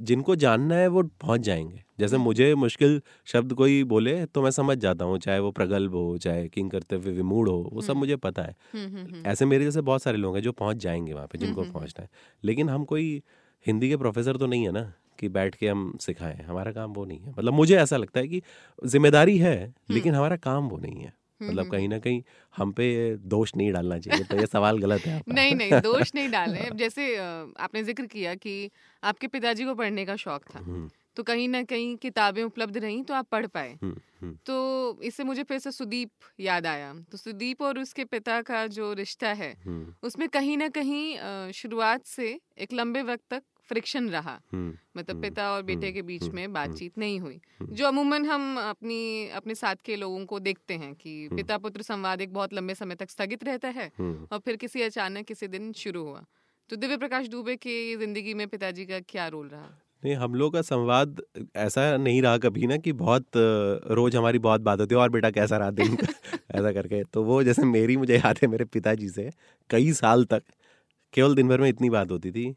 [0.00, 4.50] जिनको जानना है वो पहुँच जाएँगे। जैसे हम्म। मुझे मुश्किल शब्द कोई बोले तो मैं
[4.50, 7.90] समझ जाता हूँ चाहे वो प्रगल्भ हो चाहे किंग करते हुए विमूढ़ हो वो सब
[7.90, 11.12] हम्म। मुझे पता है। हम्म, ऐसे मेरे जैसे बहुत सारे लोग हैं जो पहुँच जाएँगे
[11.12, 12.08] वहाँ पे जिनको पहुँचना है।
[12.44, 13.22] लेकिन हम कोई
[13.66, 17.04] हिंदी के प्रोफेसर तो नहीं है ना कि बैठ के हम सिखाएँ। हमारा काम वो
[17.04, 18.42] नहीं है। मतलब मुझे ऐसा लगता है कि
[18.86, 22.22] ज़िम्मेदारी है लेकिन हमारा काम वो नहीं है। मतलब हम्म, कहीं ना कहीं
[22.56, 26.14] हम पे दोष नहीं डालना चाहिए तो ये सवाल गलत है आपका। नहीं नहीं दोष
[26.14, 28.70] नहीं डाले। अब जैसे आपने ज़िक्र किया कि
[29.02, 33.02] आपके पिताजी को पढ़ने का शौक था हम्म, तो कहीं ना कहीं किताबें उपलब्ध रहीं
[33.04, 36.10] तो आप पढ़ पाए। हम्म, हम्म, तो इससे मुझे फिर से सुदीप
[36.40, 40.68] याद आया। तो सुदीप और उसके पिता का जो रिश्ता है हम्म, उसमें कहीं ना
[40.68, 45.86] कहीं शुरुआत से एक लंबे वक्त तक फ्रिक्शन रहा। हम्म, मतलब हम्म, पिता और बेटे
[45.86, 47.40] हम्म, के बीच में बातचीत नहीं हुई।
[47.72, 49.00] जो अमूमन हम अपनी
[49.34, 52.94] अपने साथ के लोगों को देखते हैं कि। पिता पुत्र संवाद एक बहुत लंबे समय
[52.94, 53.90] तक स्थगित रहता है।
[54.32, 56.24] और फिर किसी अचानक किसी दिन शुरू हुआ।
[56.70, 59.70] तो दिव्य प्रकाश दुबे की ज़िंदगी में पिताजी का क्या रोल रहा?
[60.04, 61.20] नहीं हम लोग का संवाद
[61.56, 63.26] ऐसा नहीं रहा कभी ना कि बहुत
[63.90, 65.96] रोज हमारी बहुत बात होती है और बेटा कैसा रहा दिन?
[66.50, 69.30] ऐसा करके। तो वो जैसे मेरी मुझे याद है मेरे पिताजी से
[69.70, 70.42] कई साल तक
[71.14, 72.54] केवल दिन भर में इतनी बात होती थी।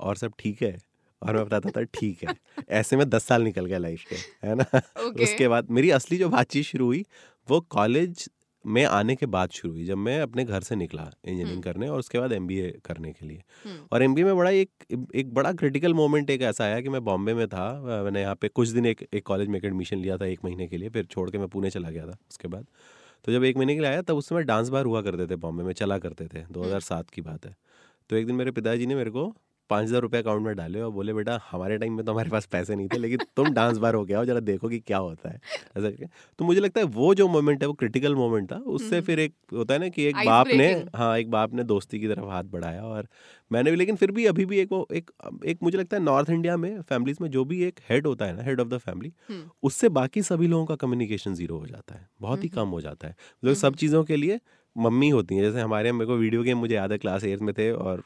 [0.00, 0.76] और सब ठीक है?
[1.22, 2.34] और मैं बताता था ठीक है।
[2.70, 4.16] ऐसे में दस साल निकल गया लाइफ के
[4.46, 4.64] है ना?
[5.06, 7.04] ओके। उसके बाद मेरी असली जो बातचीत शुरू हुई
[7.48, 8.28] वो कॉलेज
[8.64, 11.88] में आने के बाद शुरू हुई जब मैं अपने घर से निकला इंजीनियरिंग हम्म। करने
[11.88, 14.70] और उसके बाद एमबीए करने के लिए। हम्म, और एम में बड़ा एक
[15.14, 17.70] एक बड़ा क्रिटिकल मोमेंट एक ऐसा आया कि मैं बॉम्बे में था
[18.04, 20.66] मैंने यहाँ पे कुछ दिन एक एक कॉलेज में एक एडमिशन लिया था एक महीने
[20.66, 22.66] के लिए फिर छोड़ के मैं पुणे चला गया था उसके बाद।
[23.24, 25.36] तो जब एक महीने के लिए आया तब उस समय डांस बार हुआ करते थे
[25.36, 27.56] बॉम्बे में चला करते थे 2007 की बात है।
[28.10, 29.34] तो एक दिन मेरे पिताजी ने मेरे को
[29.70, 32.46] पाँच हज़ार रुपये अकाउंट में डाले और बोले बेटा हमारे टाइम में तो हमारे पास
[32.46, 35.28] पैसे नहीं थे लेकिन तुम डांस बार हो गया हो जरा देखो कि क्या होता
[35.28, 36.06] है। ऐसा करके।
[36.38, 39.20] तो मुझे लगता है वो जो मोमेंट है वो क्रिटिकल मोमेंट था। उससे हम्म। फिर
[39.20, 42.24] एक होता है ना कि एक बाप ने हाँ एक बाप ने दोस्ती की तरफ़
[42.24, 43.08] हाथ बढ़ाया और
[43.50, 45.10] मैंने भी लेकिन फिर भी अभी भी एक वो एक
[45.46, 48.36] एक मुझे लगता है नॉर्थ इंडिया में फैमिलीज़ में जो भी एक हेड होता है
[48.36, 51.94] ना हेड ऑफ़ द फैमिली हम्म, उससे बाकी सभी लोगों का कम्युनिकेशन ज़ीरो हो जाता
[51.94, 54.40] है। बहुत ही हम्म। कम हो जाता है। मतलब सब चीज़ों के लिए
[54.76, 57.52] मम्मी होती हैं। जैसे हमारे मेरे को वीडियो गेम मुझे याद है क्लास एट में
[57.54, 58.02] थे और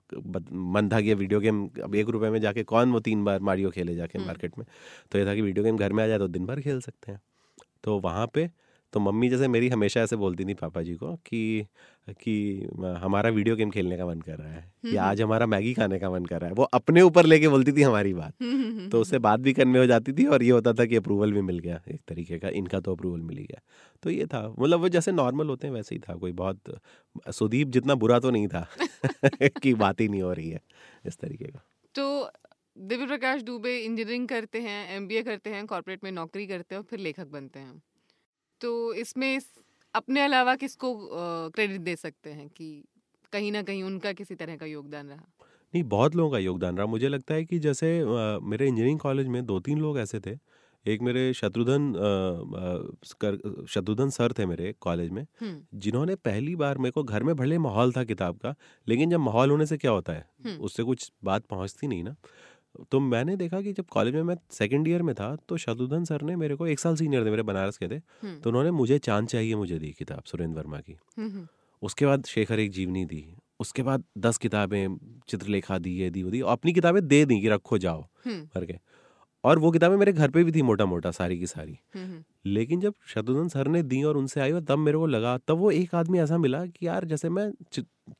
[0.52, 3.70] मन था कि वीडियो गेम अब एक रुपए में जाके कौन वो तीन बार मारियो
[3.70, 4.66] खेले जाके हम्म। मार्केट में।
[5.12, 7.12] तो ये था कि वीडियो गेम घर में आ जाए तो दिन भर खेल सकते
[7.12, 7.20] हैं।
[7.84, 8.48] तो वहाँ पे
[8.92, 11.66] तो मम्मी जैसे मेरी हमेशा ऐसे बोलती थी पापा जी को कि
[12.20, 12.34] कि
[13.02, 15.98] हमारा वीडियो गेम खेलने का मन कर रहा है हम्म, या आज हमारा मैगी खाने
[15.98, 18.78] का मन कर रहा है। वो अपने ऊपर लेके बोलती थी हमारी बात। हम्म, हम्म,
[18.78, 21.32] हम्म, तो उससे बात भी करने हो जाती थी और ये होता था कि अप्रूवल
[21.32, 23.60] भी मिल गया एक तरीके का इनका तो अप्रूवल मिल ही गया।
[24.02, 26.60] तो ये था मतलब वो जैसे नॉर्मल होते हैं वैसे ही था कोई बहुत
[27.32, 28.66] सुदीप जितना बुरा तो नहीं था
[29.62, 30.60] कि बात ही नहीं हो रही है
[31.06, 31.62] इस तरीके का।
[31.94, 32.30] तो
[32.78, 36.86] दिव्य प्रकाश दुबे इंजीनियरिंग करते हैं एमबीए करते हैं कॉर्पोरेट में नौकरी करते हैं और
[36.90, 37.82] फिर लेखक बनते हैं।
[38.60, 39.58] तो इसमें इस-
[39.94, 41.08] अपने अलावा किसको
[41.50, 42.84] क्रेडिट दे सकते हैं कि
[43.32, 45.24] कहीं ना कहीं उनका किसी तरह का योगदान रहा?
[45.74, 48.04] नहीं बहुत लोगों का योगदान रहा। मुझे लगता है कि जैसे
[48.40, 50.38] मेरे इंजीनियरिंग कॉलेज में दो तीन लोग ऐसे थे।
[50.86, 51.94] एक मेरे शत्रुघ्न
[53.20, 55.26] कर- शत्रुघ्न सर थे मेरे कॉलेज में
[55.74, 58.54] जिन्होंने पहली बार मेरे को घर में भले माहौल था किताब का
[58.88, 62.16] लेकिन जब माहौल होने से क्या होता है। उससे कुछ बात पहुँचती नहीं ना।
[62.90, 66.22] तो मैंने देखा कि जब कॉलेज में मैं सेकंड ईयर में था तो शत्रुघ्न सर
[66.22, 68.98] ने मेरे को एक साल सीनियर थे मेरे बनारस के थे। हम्म, तो उन्होंने मुझे
[68.98, 71.46] चाँद चाहिए मुझे दी किताब सुरेंद्र वर्मा की। हम्म, हम्म,
[71.82, 73.24] उसके बाद शेखर एक जीवनी दी
[73.60, 74.96] उसके बाद दस किताबें
[75.28, 78.78] चित्रलेखा दी ये दी वो दी और अपनी किताबें दे दी कि रखो जाओ करके।
[79.44, 81.78] और वो किताबें मेरे घर पे भी थी मोटा मोटा सारी की सारी।
[82.46, 85.56] लेकिन जब शत्रुघ्न सर ने दी और उनसे आई और तब मेरे को लगा तब
[85.56, 87.50] वो एक आदमी ऐसा मिला कि यार जैसे मैं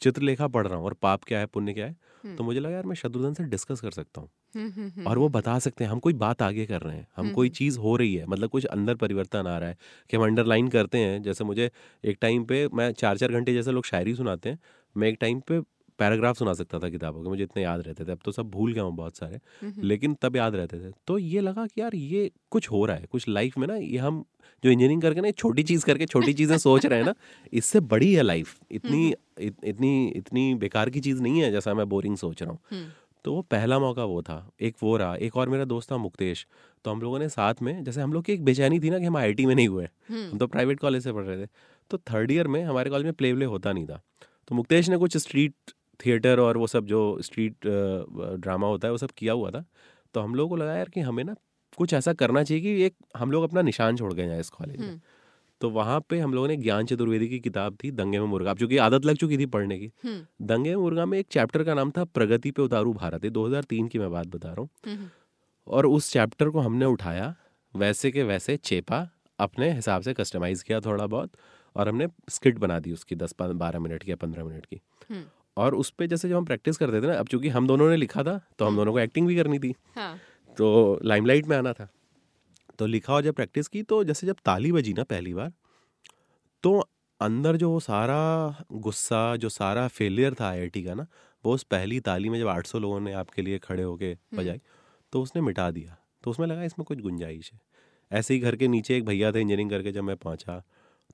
[0.01, 1.97] चित्रलेखा पढ़ रहा हूँ और पाप क्या है पुण्य क्या है
[2.37, 5.19] तो मुझे लगा यार मैं शत्रुघ्न से डिस्कस कर सकता हूँ। हम्म, हम्म, हम्म, और
[5.19, 7.97] वो बता सकते हैं हम कोई बात आगे कर रहे हैं हम कोई। चीज़ हो
[7.97, 9.77] रही है मतलब कुछ अंदर परिवर्तन आ रहा है
[10.11, 11.71] कि हम अंडरलाइन करते हैं। जैसे मुझे
[12.05, 14.59] एक टाइम पे मैं चार चार घंटे जैसे लोग शायरी सुनाते हैं
[14.97, 15.61] मैं एक टाइम पे
[15.99, 18.73] पैराग्राफ सुना सकता था किताबों के मुझे इतने याद रहते थे। अब तो सब भूल
[18.73, 21.81] गया हूँ बहुत सारे हम्म, हम्म, लेकिन तब याद रहते थे। तो ये लगा कि
[21.81, 24.25] यार ये कुछ हो रहा है कुछ लाइफ में ना ये हम
[24.65, 27.15] जो इंजीनियरिंग करके ना छोटी चीज़ करके छोटी चीज़ें सोच रहे हैं ना
[27.53, 29.09] इससे बड़ी है लाइफ। इतनी
[29.41, 32.87] इत, इतनी इतनी बेकार की चीज़ नहीं है जैसा मैं बोरिंग सोच रहा हूँ। हम्म,
[33.25, 36.47] तो वो पहला मौका वो था एक वो रहा एक और मेरा दोस्त था मुक्तेश।
[36.85, 39.05] तो हम लोगों ने साथ में जैसे हम लोग की एक बेचैनी थी ना कि
[39.05, 41.49] हम आईटी में नहीं हुए हम्म, हम तो प्राइवेट कॉलेज से पढ़ रहे थे।
[41.91, 44.01] तो थर्ड ईयर में हमारे कॉलेज में प्ले व्ले होता नहीं था।
[44.49, 45.73] तो मुक्तेश ने कुछ स्ट्रीट
[46.07, 47.55] थिएटर और वो सब जो स्ट्रीट
[48.41, 49.65] ड्रामा होता है वो सब किया हुआ था।
[50.15, 51.35] तो हम लोगों को लगा यार कि हमें ना
[51.77, 54.81] कुछ ऐसा करना चाहिए कि एक हम लोग अपना निशान छोड़ गए हैं इस कॉलेज
[54.81, 55.01] में। हम्म।
[55.61, 58.59] तो वहाँ पे हम लोगों ने ज्ञान चतुर्वेदी की किताब थी दंगे में मुर्गा। अब
[58.59, 61.75] चूँकि आदत लग चुकी थी पढ़ने की। हम्म, दंगे में मुर्गा में एक चैप्टर का
[61.75, 65.09] नाम था प्रगति पे उतारू भारत। ये 2003 की मैं बात बता रहा हूँ। हम्म,
[65.67, 67.35] और उस चैप्टर को हमने उठाया
[67.77, 71.31] वैसे के वैसे चेपा अपने हिसाब से कस्टमाइज किया थोड़ा बहुत
[71.77, 74.81] और हमने स्किट बना दी उसकी दस बारह मिनट की या पंद्रह मिनट की।
[75.59, 77.97] और उस पर जैसे जब हम प्रैक्टिस करते थे ना अब चूँकि हम दोनों ने
[77.97, 80.17] लिखा था तो हम दोनों को एक्टिंग भी करनी थी। हाँ।
[80.57, 81.89] तो लाइमलाइट में आना था।
[82.79, 85.53] तो लिखा और जब प्रैक्टिस की तो जैसे जब ताली बजी ना पहली बार
[86.65, 86.79] तो
[87.21, 91.07] अंदर जो वो सारा गुस्सा जो सारा फेलियर था आईआईटी का ना
[91.45, 94.61] वो उस पहली ताली में जब 800 लोगों ने आपके लिए खड़े होके बजाई
[95.13, 97.61] तो उसने मिटा दिया। तो उसमें लगा इसमें कुछ गुंजाइश है।
[98.11, 100.63] ऐसे ही घर के नीचे एक भैया थे इंजीनियरिंग करके जब मैं पहुँचा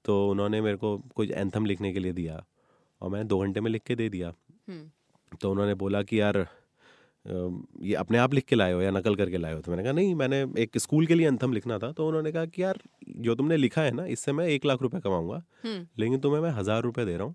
[0.05, 2.45] तो उन्होंने मेरे को कुछ एंथम लिखने के लिए दिया।
[3.01, 4.91] और मैंने दो घंटे में लिख के दे दिया। हम्म,
[5.41, 6.47] तो उन्होंने बोला कि यार
[7.27, 9.61] ये अपने आप लिख के लाए हो या नकल करके लाए हो?
[9.61, 12.45] तो मैंने कहा नहीं मैंने एक स्कूल के लिए अंथम लिखना था। तो उन्होंने कहा
[12.47, 12.79] कि यार
[13.19, 16.51] जो तुमने लिखा है ना इससे मैं एक लाख रुपए कमाऊँगा। हम्म, लेकिन तुम्हें मैं
[16.53, 17.35] हज़ार रुपए दे रहा हूँ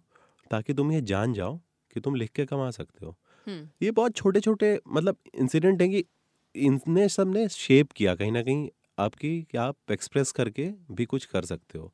[0.52, 1.58] ताकि तुम ये जान जाओ
[1.96, 3.16] कि तुम लिख के कमा सकते हो।
[3.48, 6.04] हम्म, ये बहुत छोटे छोटे मतलब इंसिडेंट हैं कि
[6.56, 8.70] इनने सबने शेप किया कहीं ना कहीं
[9.00, 11.92] आपकी कि आप एक्सप्रेस करके भी कुछ कर सकते हो।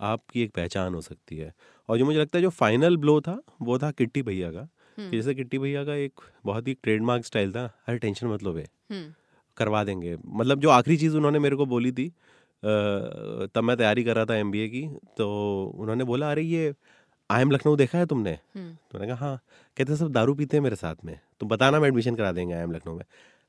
[0.00, 1.52] आपकी एक पहचान हो सकती है।
[1.88, 5.16] और जो मुझे लगता है जो फाइनल ब्लो था वो था किट्टी भैया का। कि
[5.16, 8.66] जैसे किट्टी भैया का एक बहुत ही ट्रेडमार्क स्टाइल था हर टेंशन मतलब है।
[9.56, 12.08] करवा देंगे। मतलब जो आखिरी चीज़ उन्होंने मेरे को बोली थी
[12.62, 14.86] तब मैं तैयारी कर रहा था एमबीए की
[15.18, 15.26] तो
[15.76, 16.72] उन्होंने बोला अरे ये
[17.30, 18.32] आई एम लखनऊ देखा है तुमने?
[18.56, 19.40] तो मैंने कहा हाँ।
[19.76, 22.62] कहते सब दारू पीते हैं मेरे साथ में। तुम बताना मैं एडमिशन करा देंगे आई
[22.62, 23.04] एम लखनऊ में।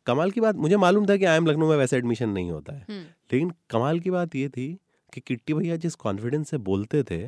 [0.09, 2.73] कमाल की बात मुझे मालूम था कि आई एम लखनऊ में वैसे एडमिशन नहीं होता
[2.73, 3.03] है। हम्म,
[3.33, 4.67] लेकिन कमाल की बात ये थी
[5.13, 7.23] कि किट्टी भैया जिस कॉन्फिडेंस से बोलते थे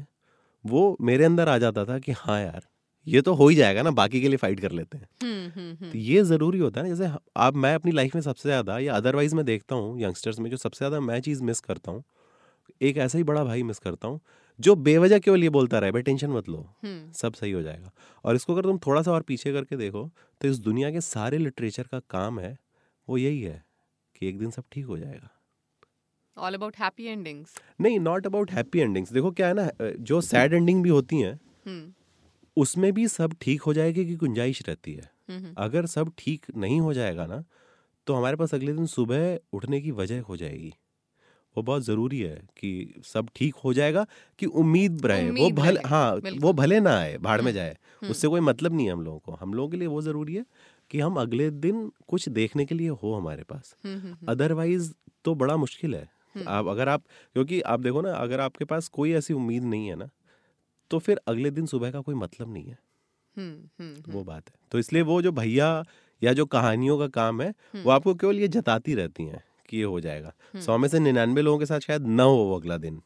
[0.66, 2.62] वो मेरे अंदर आ जाता था कि हाँ यार
[3.08, 5.90] ये तो हो ही जाएगा ना बाकी के लिए फाइट कर लेते हैं। हम्म, हम्म,
[5.92, 8.96] तो ये ज़रूरी होता है ना जैसे आप मैं अपनी लाइफ में सबसे ज़्यादा या
[8.96, 12.04] अदरवाइज़ मैं देखता हूँ यंगस्टर्स में जो सबसे ज़्यादा मैं चीज़ मिस करता हूँ
[12.82, 14.20] एक ऐसा ही बड़ा भाई मिस करता हूँ
[14.60, 16.66] जो बेवजह केवल ये बोलता रहे भाई टेंशन मत लो
[17.16, 17.92] सब सही हो जाएगा।
[18.26, 20.10] और इसको अगर तुम थोड़ा सा और पीछे करके देखो
[20.42, 22.58] तो इस दुनिया के सारे लिटरेचर का काम है
[23.12, 23.64] वो यही है
[24.16, 25.30] कि एक दिन सब ठीक हो जाएगा।
[26.38, 29.70] ऑल अबाउट हैप्पी एंडिंग्स नहीं नॉट अबाउट हैप्पी एंडिंग्स देखो क्या है ना
[30.12, 31.34] जो सैड एंडिंग भी होती हैं
[31.66, 31.92] हम्म,
[32.58, 36.80] उसमें भी सब ठीक हो जाएगी की गुंजाइश रहती है। हम्म, अगर सब ठीक नहीं
[36.82, 37.44] हो जाएगा ना
[38.08, 40.74] तो हमारे पास अगले दिन सुबह उठने की वजह हो जाएगी।
[41.56, 44.06] वो बहुत ज़रूरी है कि सब ठीक हो जाएगा
[44.40, 48.12] कि उम्मीद रहे वो भले हाँ वो भले ना आए भाड़ में हम्म, जाए हम्म,
[48.12, 50.46] उससे कोई मतलब नहीं है हम लोगों को। हम लोगों के लिए वो ज़रूरी है
[50.92, 54.94] कि हम अगले दिन कुछ देखने के लिए हो हमारे पास। हम्म, हम्म, हम्म, अदरवाइज़
[55.26, 58.88] तो बड़ा मुश्किल है। हम्म। आप अगर आप क्योंकि आप देखो ना अगर आपके पास
[58.88, 60.10] कोई ऐसी उम्मीद नहीं है ना
[60.92, 62.78] तो फिर अगले दिन सुबह का कोई मतलब नहीं है।
[63.38, 65.84] हम्म, हम्म, हम्म, वो बात है। तो इसलिए वो जो भैया
[66.24, 69.78] या जो कहानियों का काम है हम्म। वो आपको केवल ये जताती रहती हैं कि
[69.78, 72.60] ये हो जाएगा। हम्म। सौ में से निन्यानवे लोगों के साथ शायद न हो वो
[72.60, 73.02] अगला दिन।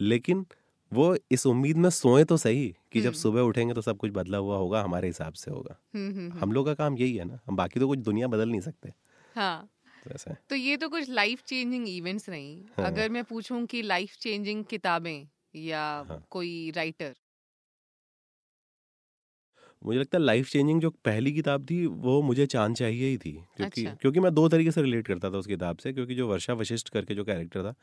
[0.00, 0.46] लेकिन
[0.92, 4.10] वो इस उम्मीद में सोए तो सही कि जब हम्म। सुबह उठेंगे तो सब कुछ
[4.10, 7.24] बदला हुआ होगा हमारे हिसाब से होगा हम्म, हम्म, हम लोग का काम यही है
[7.24, 8.92] ना हम बाकी तो कुछ दुनिया बदल नहीं सकते
[9.36, 9.68] हाँ
[10.08, 14.16] तो तो ये तो कुछ लाइफ चेंजिंग इवेंट्स नहीं हाँ। अगर मैं पूछूँ कि लाइफ
[14.16, 17.14] चेंजिंग किताबें या हाँ। कोई राइटर
[19.86, 23.32] मुझे लगता है लाइफ चेंजिंग जो पहली किताब थी वो मुझे चाँद चाहिए ही थी
[23.56, 26.28] क्योंकि अच्छा। क्योंकि मैं दो तरीके से रिलेट करता था उस किताब से क्योंकि जो
[26.28, 27.74] वर्षा वशिष्ठ करके जो कैरेक्टर था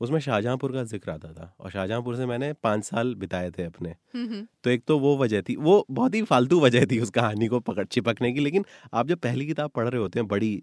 [0.00, 3.90] उसमें शाहजहाँपुर का ज़िक्र आता था और शाहजहाँपुर से मैंने पाँच साल बिताए थे अपने।
[3.90, 7.10] हम्म, हम्म, तो एक तो वो वजह थी वो बहुत ही फालतू वजह थी उस
[7.10, 10.62] कहानी को पकड़ चिपकने की लेकिन आप जब पहली किताब पढ़ रहे होते हैं बड़ी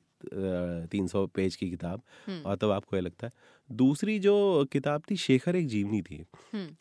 [0.92, 3.34] तीन सौ पेज की किताब हम्म, और तब आपको ये लगता है।
[3.72, 6.24] दूसरी जो किताब थी शेखर एक जीवनी थी।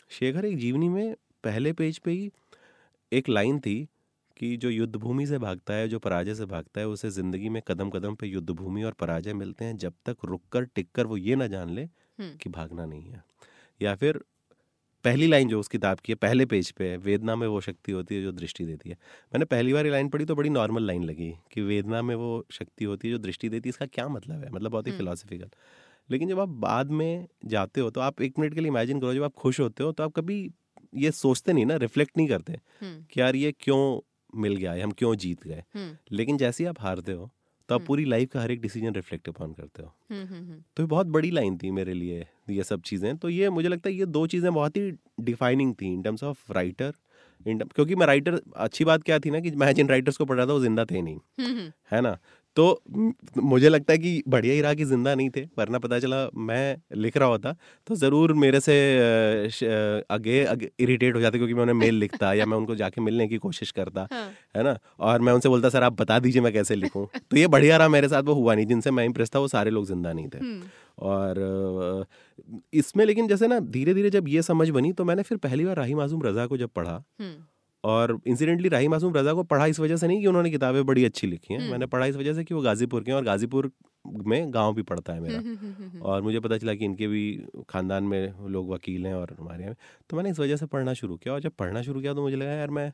[0.09, 2.31] शेखर एक जीवनी में पहले पेज पे ही
[3.13, 3.89] एक लाइन थी
[4.39, 7.61] कि जो युद्ध भूमि से भागता है जो पराजय से भागता है उसे ज़िंदगी में
[7.69, 11.07] कदम कदम पे युद्ध भूमि और पराजय मिलते हैं जब तक रुक कर टिक कर
[11.07, 11.87] वो ये ना जान ले
[12.41, 13.23] कि भागना नहीं है।
[13.81, 14.21] या फिर
[15.05, 17.93] पहली लाइन जो उस किताब की है पहले पेज पे है वेदना में वो शक्ति
[17.93, 18.97] होती है जो दृष्टि देती है।
[19.33, 22.47] मैंने पहली बार ये लाइन पढ़ी तो बड़ी नॉर्मल लाइन लगी कि वेदना में वो
[22.53, 24.51] शक्ति होती है जो दृष्टि देती है इसका क्या मतलब है?
[24.51, 25.51] मतलब बहुत ही। फिलोसफिकल
[26.11, 29.15] लेकिन जब आप बाद में जाते हो तो आप एक मिनट के लिए इमेजिन करो
[29.15, 30.39] जब आप खुश होते हो तो आप कभी
[30.97, 32.59] ये सोचते नहीं ना रिफ्लेक्ट नहीं करते
[33.13, 33.81] कि यार ये क्यों
[34.37, 35.63] मिल गया है हम क्यों जीत गए?
[35.75, 37.31] हम्म, लेकिन जैसे ही आप हारते हो
[37.69, 40.83] तो आप हम्म। पूरी लाइफ का हर एक डिसीज़न रिफ्लेक्ट अपॉन करते हो। हम्म, तो
[40.83, 43.95] ये बहुत बड़ी लाइन थी मेरे लिए ये सब चीज़ें। तो ये मुझे लगता है
[43.95, 44.91] ये दो चीज़ें बहुत ही
[45.23, 46.93] डिफाइनिंग थी इन टर्म्स ऑफ़ राइटर
[47.47, 50.37] इन क्योंकि मैं राइटर अच्छी बात क्या थी ना कि मैं जिन राइटर्स को पढ़
[50.37, 52.17] रहा था वो ज़िंदा थे नहीं। है ना?
[52.59, 52.83] तो
[53.39, 56.77] मुझे लगता है कि बढ़िया ही रहा कि ज़िंदा नहीं थे वरना पता चला मैं
[56.97, 57.53] लिख रहा होता
[57.87, 58.75] तो ज़रूर मेरे से
[60.11, 63.27] आगे, आगे इरिटेट हो जाते क्योंकि मैं उन्हें मेल लिखता या मैं उनको जाके मिलने
[63.29, 64.77] की कोशिश करता हाँ। है ना?
[65.01, 67.07] और मैं उनसे बोलता सर आप बता दीजिए मैं कैसे लिखूँ?
[67.31, 69.71] तो ये बढ़िया रहा मेरे साथ वो हुआ नहीं जिनसे मैं इम्प्रेस था वो सारे
[69.71, 70.39] लोग ज़िंदा नहीं थे।
[70.99, 72.05] और
[72.73, 75.77] इसमें लेकिन जैसे ना धीरे धीरे जब ये समझ बनी तो मैंने फिर पहली बार
[75.77, 77.03] राही मासूम रजा को जब पढ़ा
[77.85, 81.05] और इंसिडेंटली राही मासूम रजा को पढ़ा इस वजह से नहीं कि उन्होंने किताबें बड़ी
[81.05, 83.71] अच्छी लिखी हैं। मैंने पढ़ा इस वजह से कि वो गाजीपुर के हैं और गाजीपुर
[84.27, 85.39] में गाँव भी पड़ता है मेरा।
[86.03, 87.23] और मुझे पता चला कि इनके भी
[87.69, 89.77] खानदान में लोग वकील हैं और हमारे यहाँ
[90.11, 92.37] तो मैंने इस वजह से पढ़ना शुरू किया और जब पढ़ना शुरू किया तो मुझे
[92.37, 92.89] लगा यार मैं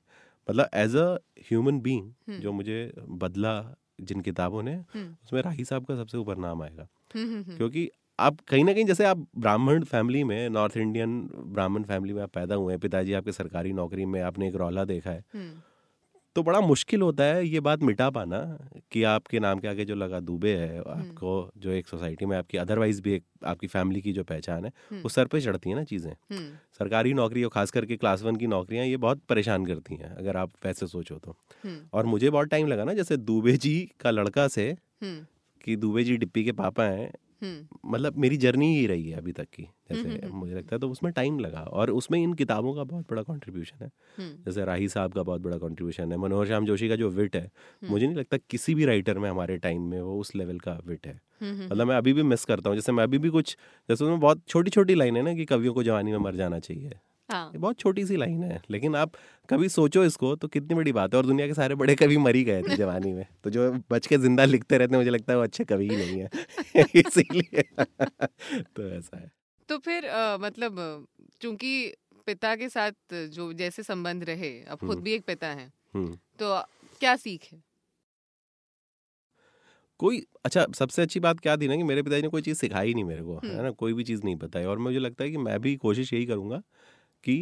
[0.49, 1.07] मतलब एज अ
[1.51, 2.93] ह्यूमन बींग जो मुझे
[3.25, 3.55] बदला
[4.01, 8.73] जिन किताबों ने उसमें राही साहब का सबसे ऊपर नाम आएगा। क्योंकि आप कहीं ना
[8.73, 12.81] कहीं जैसे आप ब्राह्मण फैमिली में नॉर्थ इंडियन ब्राह्मण फैमिली में आप पैदा हुए हैं
[12.81, 15.63] पिताजी आपके सरकारी नौकरी में आपने एक रौला देखा है हम्म।
[16.37, 18.39] तो बड़ा मुश्किल होता है ये बात मिटा पाना
[18.93, 22.37] कि आपके नाम के आगे जो लगा दुबे है हम्म। आपको जो एक सोसाइटी में
[22.37, 25.71] आपकी अदरवाइज़ भी एक आपकी फैमिली की जो पहचान है हम्म। वो सर पे चढ़ती
[25.71, 26.13] है ना चीज़ें
[26.79, 30.37] सरकारी नौकरी और खास करके क्लास वन की नौकरियाँ ये बहुत परेशान करती हैं अगर
[30.37, 31.37] आप वैसे सोचो तो
[31.93, 36.17] और मुझे बहुत टाइम लगा ना जैसे दुबे जी का लड़का से कि दुबे जी
[36.17, 37.13] डिप्पी के पापा हैं।
[37.87, 40.81] मतलब मेरी जर्नी ही रही है अभी तक की जैसे हम्म, हम्म, मुझे लगता है
[40.81, 43.91] तो उसमें टाइम लगा और उसमें इन किताबों का बहुत बड़ा कंट्रीब्यूशन है।
[44.45, 47.51] जैसे राही साहब का बहुत बड़ा कंट्रीब्यूशन है मनोहर श्याम जोशी का जो विट है
[47.85, 51.07] मुझे नहीं लगता किसी भी राइटर में हमारे टाइम में वो उस लेवल का विट
[51.07, 53.57] है। मतलब मैं अभी भी मिस करता हूँ जैसे मैं अभी भी कुछ
[53.89, 56.59] जैसे उसमें बहुत छोटी छोटी लाइन है ना कि कवियों को जवानी में मर जाना
[56.59, 57.51] चाहिए। हाँ.
[57.53, 59.13] ये बहुत छोटी सी लाइन है लेकिन आप
[59.49, 62.37] कभी सोचो इसको तो कितनी बड़ी बात है। और दुनिया के सारे बड़े कवि मर
[62.37, 65.33] ही गए थे जवानी में। तो जो बच के ज़िंदा लिखते रहते हैं मुझे लगता
[65.33, 66.29] है वो अच्छे कवि ही नहीं है।
[66.97, 67.63] इसीलिए।
[68.77, 69.31] तो ऐसा है।
[69.69, 71.07] तो फिर आ, मतलब
[71.41, 71.95] चूँकि
[72.27, 76.19] पिता के साथ जो जैसे संबंध रहे अब खुद हम्म। भी एक पिता है हम्म।
[76.39, 76.59] तो
[77.01, 77.63] क्या सीख है?
[80.01, 82.95] कोई अच्छा सबसे अच्छी बात क्या थी ना कि मेरे पिताजी ने कोई चीज़ सिखाई
[82.95, 83.71] नहीं मेरे को है हम्म। ना?
[83.71, 86.59] कोई भी चीज़ नहीं बताई। और मुझे लगता है कि मैं भी कोशिश यही करूँगा
[87.25, 87.37] कि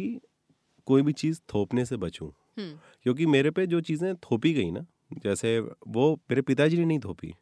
[0.87, 2.29] कोई भी चीज़ थोपने से बचूं
[2.59, 4.85] हम्म। क्योंकि मेरे पे जो चीज़ें थोपी गई ना
[5.23, 7.33] जैसे वो मेरे पिताजी ने नहीं थोपी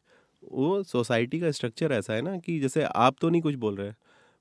[0.42, 3.92] वो सोसाइटी का स्ट्रक्चर ऐसा है ना कि जैसे आप तो नहीं कुछ बोल रहे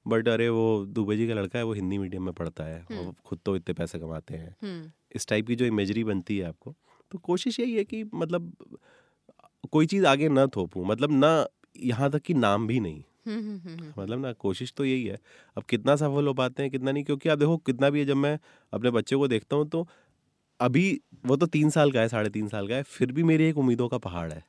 [0.05, 3.01] बट अरे वो दुबे जी का लड़का है वो हिंदी मीडियम में पढ़ता है वो
[3.01, 6.47] हम्म। खुद तो इतने पैसे कमाते हैं हम्म। इस टाइप की जो इमेजरी बनती है
[6.47, 6.75] आपको
[7.11, 8.53] तो कोशिश यही है कि मतलब
[9.71, 11.31] कोई चीज़ आगे ना थोपूं मतलब ना
[11.79, 13.03] यहाँ तक कि नाम भी नहीं
[13.97, 15.17] मतलब ना कोशिश तो यही है।
[15.57, 18.15] अब कितना सफल हो पाते हैं कितना नहीं क्योंकि आप देखो कितना भी है जब
[18.15, 18.37] मैं
[18.73, 19.87] अपने बच्चे को देखता हूँ तो
[20.59, 23.45] अभी वो तो तीन साल का है साढ़े तीन साल का है फिर भी मेरी
[23.45, 24.43] एक उम्मीदों का पहाड़ है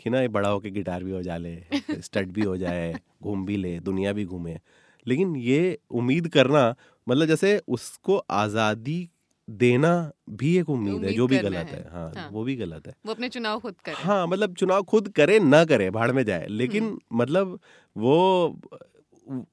[0.00, 1.66] कि ना ये बड़ा होके गिटार भी हो जाए
[2.00, 4.58] स्टड भी हो जाए घूम भी ले दुनिया भी घूमे।
[5.06, 6.74] लेकिन ये उम्मीद करना
[7.06, 9.10] मतलब जैसे उसको आज़ादी
[9.52, 12.86] देना भी एक उम्मीद है जो भी गलत है, है। हाँ, हाँ। वो भी गलत
[12.86, 16.24] है। वो अपने चुनाव खुद करे। हाँ मतलब चुनाव खुद करे ना करे भाड़ में
[16.24, 17.58] जाए। लेकिन मतलब
[17.96, 18.60] वो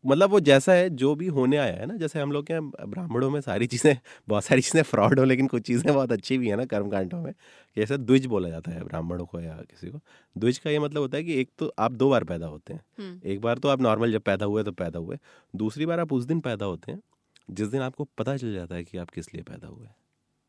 [0.05, 3.29] मतलब वो जैसा है जो भी होने आया है ना जैसे हम लोग के ब्राह्मणों
[3.29, 3.95] में सारी चीज़ें
[4.27, 7.33] बहुत सारी चीज़ें फ्रॉड हो लेकिन कुछ चीज़ें बहुत अच्छी भी है ना कर्मकांडों में।
[7.77, 9.99] जैसे द्विज बोला जाता है ब्राह्मणों को या किसी को।
[10.35, 13.21] द्विज का ये मतलब होता है कि एक तो आप दो बार पैदा होते हैं।
[13.25, 15.17] एक बार तो आप नॉर्मल जब पैदा हुए तो पैदा हुए।
[15.55, 17.01] दूसरी बार आप उस दिन पैदा होते हैं
[17.49, 19.87] जिस दिन आपको पता चल जाता है कि आप किस लिए पैदा हुए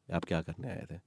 [0.08, 0.98] आप क्या करने आए थे।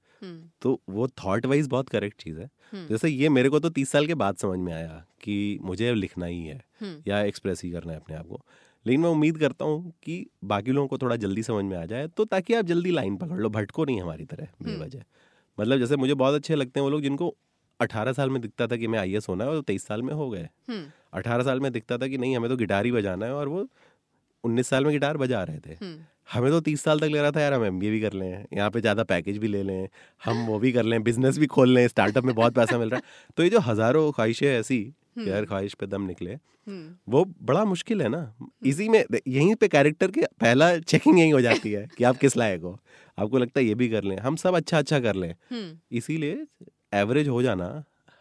[0.62, 2.50] तो वो थॉट वाइज बहुत करेक्ट चीज़ है।
[2.88, 6.26] जैसे ये मेरे को तो तीस साल के बाद समझ में आया कि मुझे लिखना
[6.26, 6.64] ही है।
[7.08, 8.40] या एक्सप्रेस ही करना है अपने आप को।
[8.86, 12.08] लेकिन मैं उम्मीद करता हूँ कि बाकी लोगों को थोड़ा जल्दी समझ में आ जाए
[12.08, 15.04] तो ताकि आप जल्दी लाइन पकड़ लो भटको नहीं हमारी तरह बेवजह।
[15.60, 17.34] मतलब जैसे मुझे बहुत अच्छे लगते हैं वो लोग जिनको
[17.80, 20.30] अठारह साल में दिखता था कि मैं आई होना है और तेईस साल में हो
[20.30, 20.48] गए।
[21.12, 23.68] अठारह साल में दिखता था कि नहीं हमें तो गिटार ही बजाना है और वो
[24.44, 25.96] उन्नीस साल में गिटार बजा रहे थे। हम्म।
[26.28, 28.70] हमें तो तीस साल तक लग रहा था यार हम एम भी कर लें यहाँ
[28.70, 29.88] पे ज़्यादा पैकेज भी ले लें
[30.20, 32.98] हम वो भी कर लें बिज़नेस भी खोल लें स्टार्टअप में बहुत पैसा मिल रहा
[32.98, 34.80] है। तो ये जो हज़ारों ख्वाहिशें ऐसी
[35.16, 39.54] हम्म। यार ख्वाहिश पे दम निकले हम्म। वो बड़ा मुश्किल है ना। इसी में यहीं
[39.54, 42.78] पे कैरेक्टर के पहला चेकिंग यही हो जाती है कि आप किस लायक हो।
[43.18, 45.34] आपको लगता है ये भी कर लें हम सब अच्छा अच्छा कर लें।
[45.92, 46.46] इसीलिए
[46.94, 47.72] एवरेज हो जाना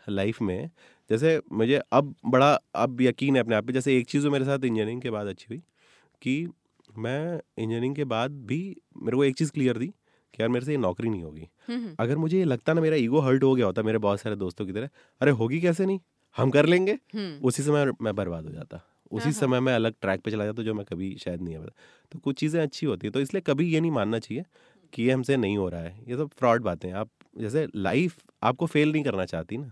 [0.09, 0.69] लाइफ में
[1.09, 4.57] जैसे मुझे अब बड़ा अब यकीन है अपने आप पे जैसे एक चीज़ मेरे साथ
[4.57, 5.61] इंजीनियरिंग के बाद अच्छी हुई।
[6.23, 6.35] कि
[6.97, 8.59] मैं इंजीनियरिंग के बाद भी
[8.97, 11.47] मेरे को एक चीज़ क्लियर थी कि यार मेरे से ये नौकरी नहीं होगी।
[11.99, 14.65] अगर मुझे ये लगता ना मेरा ईगो हर्ट हो गया होता मेरे बहुत सारे दोस्तों
[14.65, 14.89] की तरह
[15.21, 15.99] अरे होगी कैसे नहीं?
[16.35, 16.97] हम कर लेंगे।
[17.43, 20.45] उसी समय मैं बर्बाद हो जाता। उसी हाँ, हाँ। समय मैं अलग ट्रैक पे चला
[20.45, 21.65] जाता जो मैं कभी शायद नहीं है।
[22.11, 24.43] तो कुछ चीज़ें अच्छी होती है तो इसलिए कभी ये नहीं मानना चाहिए
[24.93, 28.65] कि ये हमसे नहीं हो रहा है। ये सब फ्रॉड बातें आप जैसे लाइफ आपको
[28.65, 29.71] फेल नहीं करना चाहती ना।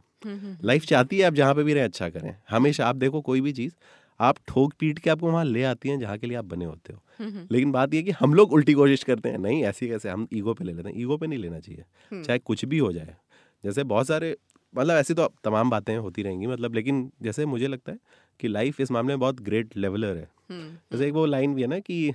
[0.64, 3.54] लाइफ चाहती है आप जहाँ पे भी रहें अच्छा करें। हमेशा आप देखो कोई भी
[3.54, 3.74] चीज़
[4.22, 6.94] आप ठोक पीट के आपको वहाँ ले आती हैं जहाँ के लिए आप बने होते
[6.94, 7.02] हो।
[7.52, 10.54] लेकिन बात यह कि हम लोग उल्टी कोशिश करते हैं नहीं ऐसी कैसे हम ईगो
[10.54, 13.16] पे ले लेते हैं। ईगो पे नहीं लेना चाहिए चाहे कुछ भी हो जाए।
[13.64, 14.36] जैसे बहुत सारे
[14.76, 17.98] मतलब ऐसी तो तमाम बातें होती रहेंगी मतलब लेकिन जैसे मुझे लगता है
[18.40, 21.62] कि लाइफ इस मामले में बहुत ग्रेट लेवलर है। हम्म, जैसे एक वो लाइन भी
[21.62, 22.14] है ना कि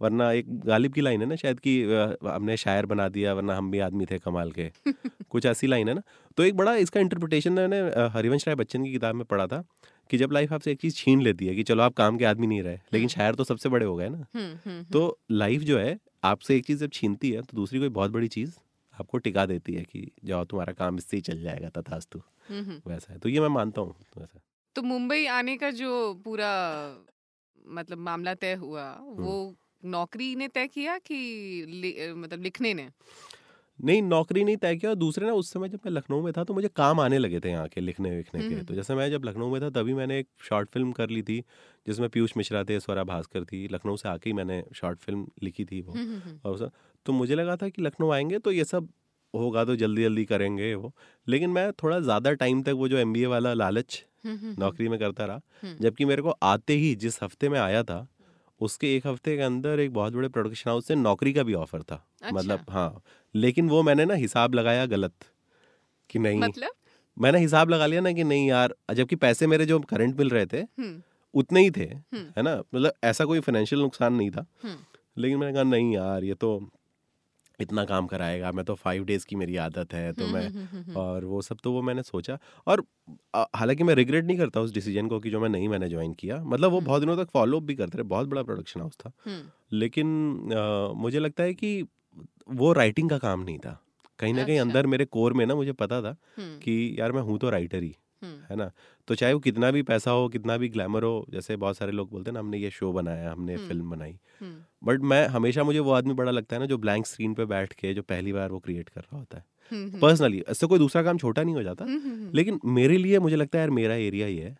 [0.00, 1.82] वरना एक गालिब की लाइन है ना शायद कि
[2.28, 4.70] हमने शायर बना दिया वरना हम भी आदमी थे कमाल के।
[5.30, 6.02] कुछ ऐसी लाइन है ना।
[6.36, 7.80] तो एक बड़ा इसका इंटरप्रिटेशन मैंने
[8.12, 9.64] हरिवंश राय बच्चन की किताब में पढ़ा था।
[10.10, 12.46] कि जब लाइफ आपसे एक चीज़ छीन लेती है कि चलो आप काम के आदमी
[12.46, 15.62] नहीं रहे लेकिन शायर तो सबसे बड़े हो गए ना। हम्म, हम्म, हम्म, तो लाइफ
[15.62, 18.56] जो है आपसे एक चीज़ जब छीनती है तो दूसरी कोई बहुत बड़ी चीज़
[18.94, 22.90] आपको टिका देती है कि जाओ तुम्हारा काम इससे ही चल जाएगा तथास्तु। हम्म, हम्म।
[22.90, 24.40] वैसा है। तो ये मैं मानता हूँ वैसा
[24.76, 25.92] तो मुंबई आने का जो
[26.24, 26.50] पूरा
[27.68, 29.54] मतलब मामला तय हुआ वो
[29.84, 32.88] नौकरी ने तय किया कि मतलब लिखने ने?
[33.78, 36.44] नहीं नौकरी नहीं तय किया और दूसरे ना उस समय जब मैं लखनऊ में था
[36.44, 39.10] तो मुझे काम आने लगे थे यहाँ के लिखने विखने के हम्म। तो जैसे मैं
[39.10, 41.38] जब लखनऊ में था तभी मैंने एक शॉर्ट फ़िल्म कर ली थी
[41.86, 45.64] जिसमें पीयूष मिश्रा थे स्वरा भास्कर थी। लखनऊ से आके ही मैंने शॉर्ट फ़िल्म लिखी
[45.64, 46.70] थी वो। हम्म, हम्म, हम्म, और
[47.06, 48.88] तो मुझे लगा था कि लखनऊ आएँगे तो ये सब
[49.34, 50.92] होगा तो जल्दी जल्दी करेंगे वो।
[51.26, 54.98] लेकिन मैं थोड़ा ज़्यादा टाइम तक वो जो एमबीए वाला लालच हम्म, हम्म, नौकरी में
[54.98, 58.06] करता रहा हम्म। जबकि मेरे को आते ही जिस हफ़्ते में आया था
[58.60, 61.82] उसके एक हफ़्ते के अंदर एक बहुत बड़े प्रोडक्शन हाउस से नौकरी का भी ऑफ़र
[61.82, 63.02] था। अच्छा, मतलब हाँ
[63.36, 65.12] लेकिन वो मैंने ना हिसाब लगाया गलत
[66.10, 66.70] कि नहीं। मतलब?
[67.16, 70.46] मैंने हिसाब लगा लिया ना कि नहीं यार जबकि पैसे मेरे जो करंट मिल रहे
[70.46, 71.02] थे हम्म,
[71.34, 72.56] उतने ही थे हम्म। है ना?
[72.74, 74.76] मतलब ऐसा कोई फाइनेंशियल नुकसान नहीं था। हम्म।
[75.18, 76.58] लेकिन मैंने कहा नहीं यार ये तो
[77.60, 81.40] इतना काम कराएगा मैं तो फाइव डेज़ की मेरी आदत है तो मैं और वो
[81.42, 82.82] सब तो वो मैंने सोचा। और
[83.56, 86.42] हालाँकि मैं रिग्रेट नहीं करता उस डिसीज़न को कि जो मैं नहीं मैंने ज्वाइन किया।
[86.44, 89.12] मतलब वो। बहुत दिनों तक फॉलो अप भी करते रहे बहुत बड़ा प्रोडक्शन हाउस था।
[89.72, 90.06] लेकिन
[90.52, 91.82] अ, मुझे लगता है कि
[92.50, 93.80] वो राइटिंग का काम नहीं था।
[94.18, 97.22] कहीं ना कहीं अच्छा। अंदर मेरे कोर में ना मुझे पता था कि यार मैं
[97.22, 97.94] हूँ तो राइटर ही
[98.50, 98.70] है। ना?
[99.08, 102.10] तो चाहे वो कितना भी पैसा हो कितना भी ग्लैमर हो जैसे बहुत सारे लोग
[102.10, 104.18] बोलते हैं ना हमने ये शो बनाया हमने। फ़िल्म बनाई।
[104.84, 107.72] बट मैं हमेशा मुझे वो आदमी बड़ा लगता है ना जो ब्लैंक स्क्रीन पे बैठ
[107.72, 109.44] के जो पहली बार वो क्रिएट कर रहा होता है।
[110.00, 111.84] पर्सनली इससे कोई दूसरा काम छोटा नहीं हो जाता।
[112.34, 114.56] लेकिन मेरे लिए मुझे लगता है यार मेरा एरिया ही है।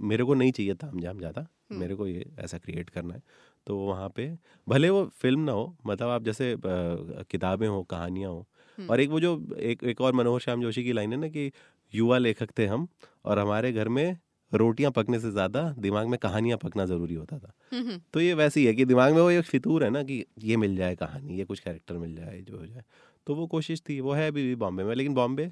[0.00, 3.22] मेरे को नहीं चाहिए ताम झाम ज़्यादा। मेरे को ये ऐसा क्रिएट करना है।
[3.66, 4.28] तो वहाँ पे
[4.66, 8.46] भले वो फ़िल्म ना हो मतलब आप जैसे किताबें हो कहानियाँ हो।
[8.78, 11.50] और एक वो जो एक एक और मनोहर श्याम जोशी की लाइन है ना कि
[11.92, 12.86] युवा लेखक थे हम
[13.24, 14.16] और हमारे घर में
[14.52, 17.52] रोटियाँ पकने से ज़्यादा दिमाग में कहानियाँ पकना ज़रूरी होता था।
[18.14, 20.56] तो ये वैसे ही है कि दिमाग में वो एक फितूर है ना कि ये
[20.56, 22.82] मिल जाए कहानी ये कुछ कैरेक्टर मिल जाए जो हो जाए।
[23.26, 25.50] तो वो कोशिश थी वो है अभी भी बॉम्बे में लेकिन बॉम्बे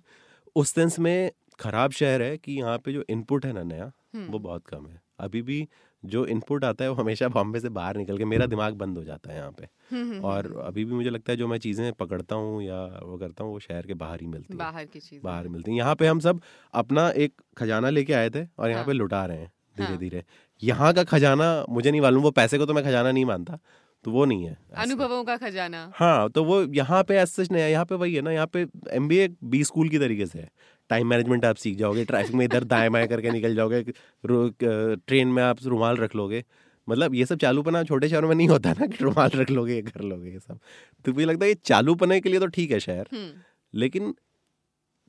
[0.56, 3.92] उस सेंस में ख़राब शहर है कि यहाँ पे जो इनपुट है ना नया
[4.28, 5.68] वो बहुत कम है। अभी भी
[6.04, 9.04] जो इनपुट आता है वो हमेशा बॉम्बे से बाहर निकल के मेरा दिमाग बंद हो
[9.04, 12.62] जाता है यहाँ पे। और अभी भी मुझे लगता है जो मैं चीज़ें पकड़ता हूँ
[12.62, 15.70] या वो करता हूँ वो शहर के बाहर ही मिलती बाहर की चीज़। बाहर मिलती
[15.70, 16.40] हैं। यहाँ पे हम सब
[16.74, 19.98] अपना एक खजाना लेके आए थे और यहाँ हाँ। पे लुटा रहे हैं धीरे हाँ।
[19.98, 20.24] धीरे
[20.62, 23.58] यहाँ का खजाना मुझे नहीं मालूम वो पैसे को तो मैं खजाना नहीं मानता
[24.04, 27.70] तो वो नहीं है अनुभवों का खजाना। हाँ तो वो यहाँ पे ऐसा नहीं है।
[27.70, 30.48] यहाँ पे वही है ना यहाँ पे एम बी बी स्कूल की तरीके से है।
[30.92, 33.82] टाइम मैनेजमेंट आप सीख जाओगे ट्रैफ़िक में इधर दाएँ बाएँ करके निकल जाओगे
[34.24, 36.44] ट्रेन में आप रुमाल रख लोगे।
[36.88, 39.82] मतलब ये सब चालूपना छोटे शहरों में नहीं होता ना कि रुमाल रख लोगे ये
[39.82, 40.58] कर लोगे ये सब।
[41.04, 43.30] तो मुझे लगता है ये चालूपने के लिए तो ठीक है शहर। हम्म,
[43.74, 44.14] लेकिन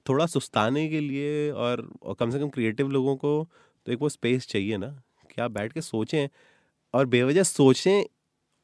[0.05, 3.31] थोड़ा सुस्ताने के लिए और, और कम से कम क्रिएटिव लोगों को
[3.85, 4.87] तो एक वो स्पेस चाहिए ना
[5.29, 6.27] कि आप बैठ के सोचें
[6.93, 8.03] और बेवजह सोचें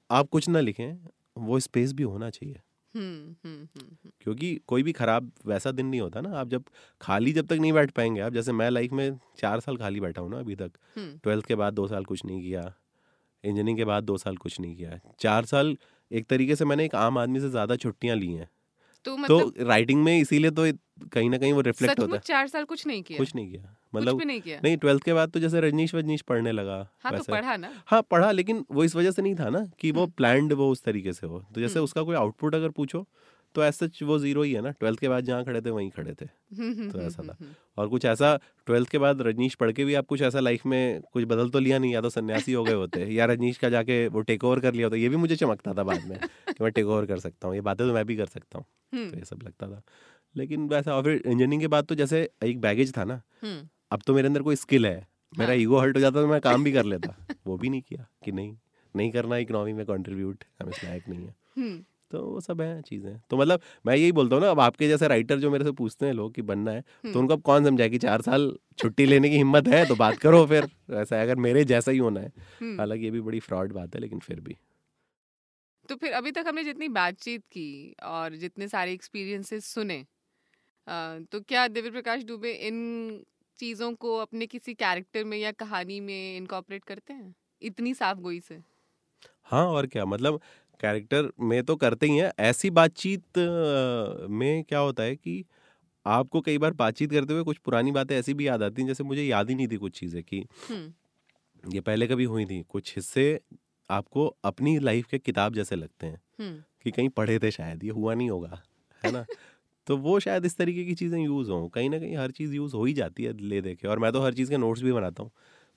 [0.09, 1.07] आप कुछ ना लिखें
[1.37, 2.59] वो स्पेस भी होना चाहिए।
[2.99, 6.63] हम्म, हम्म, हम्म, क्योंकि कोई भी खराब वैसा दिन नहीं होता ना। आप जब
[7.01, 10.21] खाली जब तक नहीं बैठ पाएँगे आप जैसे मैं लाइफ में चार साल खाली बैठा
[10.21, 12.61] हूँ ना अभी तक ट्वेल्थ के बाद दो साल कुछ नहीं किया
[13.43, 15.75] इंजीनियरिंग के बाद दो साल कुछ नहीं किया। चार साल
[16.11, 18.49] एक तरीके से मैंने एक आम आदमी से ज़्यादा छुट्टियाँ ली हैं।
[19.05, 20.65] तो मतलब तो मतलब राइटिंग में इसीलिए तो
[21.13, 23.61] कहीं ना कहीं वो रिफ्लेक्ट होता है। चार साल कुछ नहीं किया। कुछ नहीं किया।
[23.61, 26.89] कुछ मतलब भी नहीं किया। नहीं ट्वेल्थ के बाद तो जैसे रजनीश वजनीश पढ़ने लगा
[27.03, 29.91] हाँ तो पढ़ा ना। हाँ पढ़ा लेकिन वो इस वजह से नहीं था ना कि
[29.91, 33.07] वो प्लान वो उस तरीके से हो। तो जैसे हम्म। उसका कोई आउटपुट अगर पूछो
[33.55, 36.13] तो ऐसा वो ज़ीरो ही है ना। ट्वेल्थ के बाद जहाँ खड़े थे वहीं खड़े
[36.13, 36.25] थे।
[36.91, 37.37] तो ऐसा था।
[37.77, 38.35] और कुछ ऐसा
[38.65, 41.59] ट्वेल्थ के बाद रजनीश पढ़ के भी आप कुछ ऐसा लाइफ में कुछ बदल तो
[41.59, 44.59] लिया नहीं या तो सन्यासी हो गए होते या रजनीश का जाके वो टेक ओवर
[44.59, 47.19] कर लिया होता ये भी मुझे चमकता था बाद में कि मैं टेक ओवर कर
[47.19, 49.67] सकता हूँ ये बातें तो मैं भी कर सकता हूँ। हम्म, तो ये सब लगता
[49.67, 49.81] था।
[50.35, 54.01] लेकिन वैसा और फिर इंजीनियरिंग के बाद तो जैसे एक बैगेज था ना हम्म, अब
[54.07, 56.63] तो मेरे अंदर कोई स्किल है मेरा हाँ। ईगो हर्ट हो जाता तो मैं काम
[56.63, 57.15] भी कर लेता
[57.47, 58.55] वो भी नहीं किया कि नहीं
[58.95, 62.81] नहीं करना इकोनॉमी में कंट्रीब्यूट हम इस लायक नहीं है। हम्म, तो वो सब है
[62.81, 65.71] चीज़ें। तो मतलब मैं यही बोलता हूँ ना अब आपके जैसे राइटर जो मेरे से
[65.71, 68.51] पूछते हैं लोग कि बनना है हम्म। तो उनको अब कौन समझाए कि चार साल
[68.77, 71.97] छुट्टी लेने की हिम्मत है तो बात करो फिर। ऐसा है अगर मेरे जैसा ही
[71.97, 72.31] होना है।
[72.61, 74.57] हम्म। हालाँकि ये भी बड़ी फ्रॉड बात है लेकिन फिर भी।
[75.89, 80.05] तो फिर अभी तक हमने जितनी बातचीत की और जितने सारे एक्सपीरियंसेस सुने
[81.31, 82.77] तो क्या दिव्य प्रकाश दुबे इन
[83.59, 87.33] चीज़ों को अपने किसी कैरेक्टर में या कहानी में इनकॉपरेट करते हैं?
[87.61, 88.59] इतनी साफ़ गोई से।
[89.43, 90.05] हाँ और क्या?
[90.05, 90.39] मतलब
[90.79, 93.37] कैरेक्टर में तो करते ही हैं। ऐसी बातचीत
[94.31, 95.43] में क्या होता है कि
[96.05, 99.03] आपको कई बार बातचीत करते हुए कुछ पुरानी बातें ऐसी भी याद आती हैं जैसे
[99.03, 100.45] मुझे याद ही नहीं थी कुछ चीज़ें कि।
[101.63, 103.39] ये पहले कभी हुई थी। कुछ हिस्से
[103.89, 106.21] आपको अपनी लाइफ के किताब जैसे लगते हैं।
[106.83, 108.61] कि कहीं पढ़े थे शायद ये हुआ नहीं होगा
[109.03, 109.25] है ना?
[109.87, 112.75] तो वो शायद इस तरीके की चीज़ें यूज़ हों कहीं ना कहीं हर चीज़ यूज़
[112.75, 115.23] हो ही जाती है ले देखे और मैं तो हर चीज़ के नोट्स भी बनाता
[115.23, 115.31] हूँ।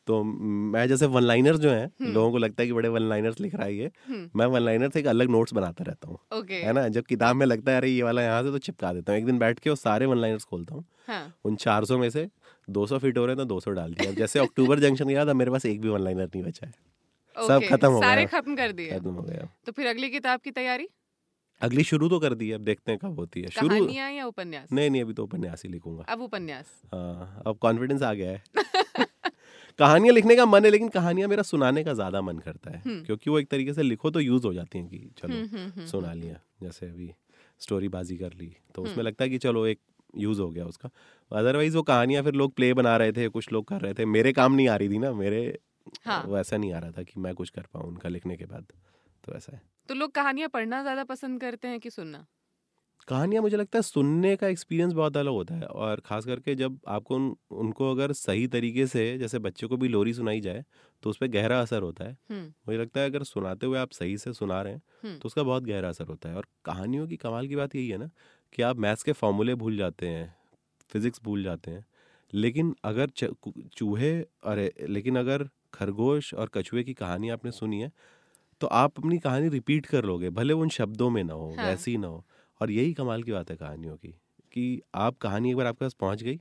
[0.06, 3.02] तो मैं जैसे वन लाइनर्स जो हैं हम्म। लोगों को लगता है कि बड़े वन
[3.02, 6.08] लाइनर्स लिख रहा है ये। हम्म। मैं वन लाइनर से एक अलग नोट्स बनाता रहता
[6.08, 6.88] हूँ। ओके। है ना?
[6.88, 9.26] जब किताब में लगता है अरे ये वाला यहाँ से तो चिपका देता हूँ। एक
[9.26, 12.28] दिन बैठ के वो सारे वन लाइनर्स खोलता हूँ। हाँ। उन 400 में से
[12.70, 15.50] 200 फिट हो रहे हैं तो 200 डाल दिया। जैसे अक्टूबर जंक्शन गया था मेरे
[15.50, 16.72] पास एक भी वन लाइनर नहीं बचा है।
[17.48, 20.40] सब खत्म हो सारे गया। खत्म कर दिए। खत्म हो गया। तो फिर अगली किताब
[20.40, 20.88] की तैयारी?
[21.60, 24.72] अगली शुरू तो कर दी है अब देखते हैं कब होती है। शुरू या उपन्यास?
[24.72, 28.42] नहीं नहीं अभी तो उपन्यास ही लिखूँगा। अब उपन्यास। हाँ अब कॉन्फिडेंस आ गया है।
[29.78, 33.02] कहानियाँ लिखने का मन है लेकिन कहानियाँ मेरा सुनाने का ज़्यादा मन करता है। हम्म।
[33.04, 35.86] क्योंकि वो एक तरीके से लिखो तो यूज़ हो जाती हैं कि चलो हम्म, हम्म,
[35.86, 37.14] सुना लिया जैसे अभी
[37.60, 39.80] स्टोरी बाजी कर ली तो उसमें। लगता है कि चलो एक
[40.16, 40.90] यूज़ हो गया उसका।
[41.32, 44.32] अदरवाइज़ वो कहानियाँ फिर लोग प्ले बना रहे थे कुछ लोग कर रहे थे मेरे
[44.32, 45.58] काम नहीं आ रही थी ना मेरे
[46.04, 48.44] हाँ। वो ऐसा नहीं आ रहा था कि मैं कुछ कर पाऊँ उनका लिखने के
[48.44, 48.66] बाद
[49.24, 52.26] तो ऐसा है। तो लोग कहानियाँ पढ़ना ज़्यादा पसंद करते हैं कि सुनना?
[53.08, 56.78] कहानियाँ मुझे लगता है सुनने का एक्सपीरियंस बहुत अलग होता है और ख़ास करके जब
[56.88, 60.64] आपको उन, उनको अगर सही तरीके से जैसे बच्चों को भी लोरी सुनाई जाए
[61.02, 62.16] तो उस पर गहरा असर होता है।
[62.66, 64.82] मुझे लगता है अगर सुनाते हुए आप सही से सुना रहे हैं
[65.20, 67.98] तो उसका बहुत गहरा असर होता है। और कहानियों की कमाल की बात यही है
[67.98, 68.10] ना
[68.52, 70.34] कि आप मैथ्स के फॉर्मूले भूल जाते हैं
[70.90, 71.84] फिजिक्स भूल जाते हैं
[72.32, 73.10] लेकिन अगर
[73.76, 74.12] चूहे
[74.44, 77.90] अरे लेकिन अगर खरगोश और कछुए की कहानी आपने सुनी है
[78.60, 81.96] तो आप अपनी कहानी रिपीट कर लोगे भले उन शब्दों में ना हो हाँ। वैसी
[81.96, 82.24] ना हो।
[82.62, 84.14] और यही कमाल की बात है कहानियों की
[84.52, 86.40] कि आप कहानी एक बार आपके पास पहुँच गई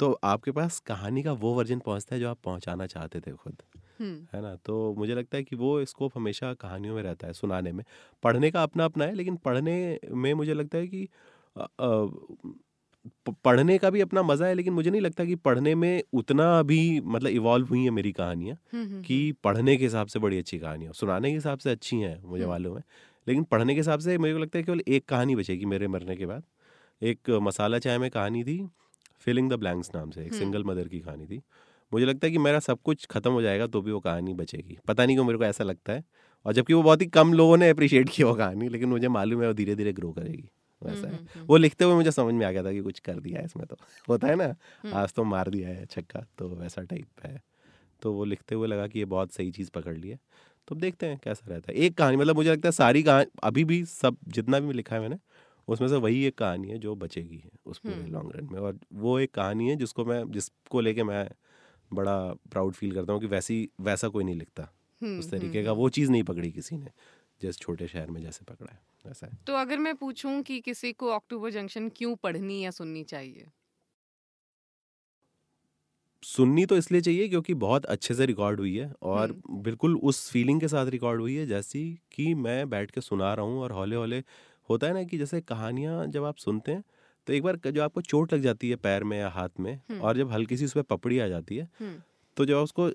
[0.00, 3.62] तो आपके पास कहानी का वो वर्जन पहुँचता है जो आप पहुंचाना चाहते थे खुद
[4.00, 4.54] हम्म। है ना?
[4.56, 7.84] तो मुझे लगता है कि वो स्कोप हमेशा कहानियों में रहता है सुनाने में।
[8.22, 9.76] पढ़ने का अपना अपना है लेकिन पढ़ने
[10.10, 11.08] में मुझे लगता है कि
[13.44, 17.00] पढ़ने का भी अपना मज़ा है लेकिन मुझे नहीं लगता कि पढ़ने में उतना अभी
[17.00, 20.58] मतलब इवॉल्व हुई है मेरी कहानियाँ हम्म, हम्म, कि पढ़ने के हिसाब से बड़ी अच्छी
[20.58, 22.84] कहानियाँ सुनाने के हिसाब से अच्छी हैं मुझे। मालूम है।
[23.28, 26.16] लेकिन पढ़ने के हिसाब से मेरे को लगता है केवल एक कहानी बचेगी मेरे मरने
[26.16, 26.42] के बाद।
[27.02, 28.68] एक मसाला चाय में कहानी थी
[29.18, 31.42] फिलिंग द ब्लैंक्स नाम से एक हम्म। सिंगल मदर की कहानी थी।
[31.92, 34.78] मुझे लगता है कि मेरा सब कुछ खत्म हो जाएगा तो भी वो कहानी बचेगी।
[34.88, 36.04] पता नहीं क्यों मेरे को ऐसा लगता है।
[36.44, 39.42] और जबकि वो बहुत ही कम लोगों ने अप्रिशिएट किया वो कहानी लेकिन मुझे मालूम
[39.42, 40.50] है वो धीरे धीरे ग्रो करेगी।
[40.82, 42.98] वैसा है। हम्म, हम्म, वो लिखते हुए मुझे समझ में आ गया था कि कुछ
[42.98, 43.76] कर दिया है इसमें तो।
[44.08, 47.42] होता है ना हम्म। आज तो मार दिया है छक्का तो वैसा टाइप है।
[48.02, 50.18] तो वो लिखते हुए लगा कि ये बहुत सही चीज़ पकड़ ली है।
[50.68, 53.30] तो अब देखते हैं कैसा रहता है एक कहानी मतलब मुझे लगता है सारी कहानी
[53.42, 55.18] अभी भी सब जितना भी लिखा है मैंने
[55.68, 58.60] उसमें से वही एक कहानी है जो बचेगी है उस पूरे हम्म। लॉन्ग रन में
[58.60, 61.28] और वो एक कहानी है जिसको मैं जिसको लेके मैं
[61.90, 62.16] बड़ा
[62.50, 65.70] प्राउड फील करता हूँ कि वैसी वैसा कोई नहीं लिखता हम्म, उस हम्म, तरीके का
[65.70, 66.90] हम्म। वो चीज़ नहीं पकड़ी किसी ने
[67.40, 70.92] जिस छोटे शहर में जैसे पकड़ा है वैसा है तो अगर मैं पूछूँ कि किसी
[70.92, 73.46] को अक्टूबर जंक्शन क्यों पढ़नी या सुननी चाहिए
[76.24, 80.60] सुननी तो इसलिए चाहिए क्योंकि बहुत अच्छे से रिकॉर्ड हुई है और बिल्कुल उस फीलिंग
[80.60, 83.96] के साथ रिकॉर्ड हुई है जैसी कि मैं बैठ के सुना रहा हूँ और हौले
[83.96, 84.22] हौले
[84.68, 86.84] होता है ना कि जैसे कहानियाँ जब आप सुनते हैं
[87.26, 90.00] तो एक बार जो आपको चोट लग जाती है पैर में या हाथ में हम्म।
[90.00, 91.94] और जब हल्की सी उस पर पपड़ी आ जाती है हम्म,
[92.36, 92.90] तो जब आप उसको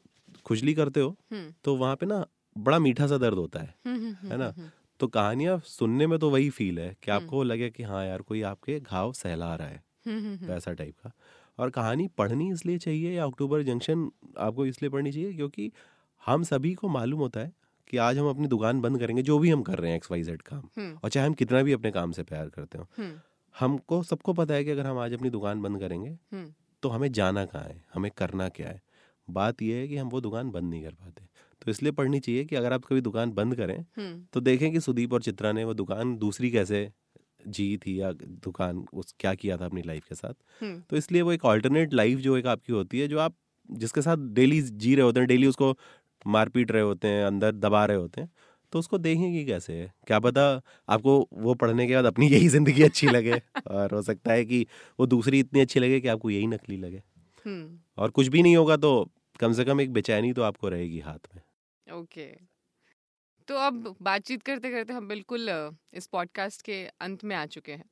[0.46, 2.26] खुजली करते हो हम्म, तो वहाँ पे ना
[2.58, 4.54] बड़ा मीठा सा दर्द होता है हम्म, हम्म, है ना?
[4.58, 4.70] हम्म,
[5.00, 8.22] तो कहानियाँ सुनने में तो वही फील है कि हम्म। आपको लगे कि हाँ यार
[8.22, 11.12] कोई आपके घाव सहला रहा है हम्म, हम्म, हम्म, वैसा टाइप का
[11.60, 15.72] और कहानी पढ़नी इसलिए चाहिए या अक्टूबर जंक्शन आपको इसलिए पढ़नी चाहिए क्योंकि
[16.26, 17.52] हम सभी को मालूम होता है
[17.90, 20.24] कि आज हम अपनी दुकान बंद करेंगे जो भी हम कर रहे हैं एक्स वाई
[20.24, 23.14] जेड काम हम्म, और चाहे हम कितना भी अपने काम से प्यार करते हो। हम्म,
[23.56, 26.54] हमको सबको पता है कि अगर हम आज अपनी दुकान बंद करेंगे हम्म,
[26.84, 28.82] तो हमें जाना कहाँ है हमें करना क्या है?
[29.30, 31.24] बात यह है कि हम वो दुकान बंद नहीं कर पाते।
[31.62, 33.86] तो इसलिए पढ़नी चाहिए कि अगर आप कभी दुकान बंद करें
[34.34, 36.92] तो देखें कि सुदीप और चित्रा ने वो दुकान दूसरी कैसे
[37.42, 40.34] जी थी या दुकान उस क्या किया था अपनी लाइफ के साथ?
[40.90, 43.36] तो इसलिए वो एक ऑल्टरनेट लाइफ जो एक आपकी होती है जो आप
[43.70, 45.76] जिसके साथ डेली जी रहे होते हैं डेली उसको
[46.28, 48.30] मार पीट रहे होते हैं अंदर दबा रहे होते हैं
[48.74, 50.44] तो उसको देखें कि कैसे है। क्या पता
[50.90, 54.66] आपको वो पढ़ने के बाद अपनी यही ज़िंदगी अच्छी लगे और हो सकता है कि
[55.00, 57.02] वो दूसरी इतनी अच्छी लगे कि आपको यही नकली लगे।
[57.98, 58.94] और कुछ भी नहीं होगा तो
[59.40, 61.42] कम से कम एक बेचैनी तो आपको रहेगी हाथ में।
[61.88, 62.28] ओके।
[63.50, 65.50] तो अब बातचीत करते करते हम बिल्कुल
[65.94, 67.86] इस पॉडकास्ट के अंत में आ चुके हैं।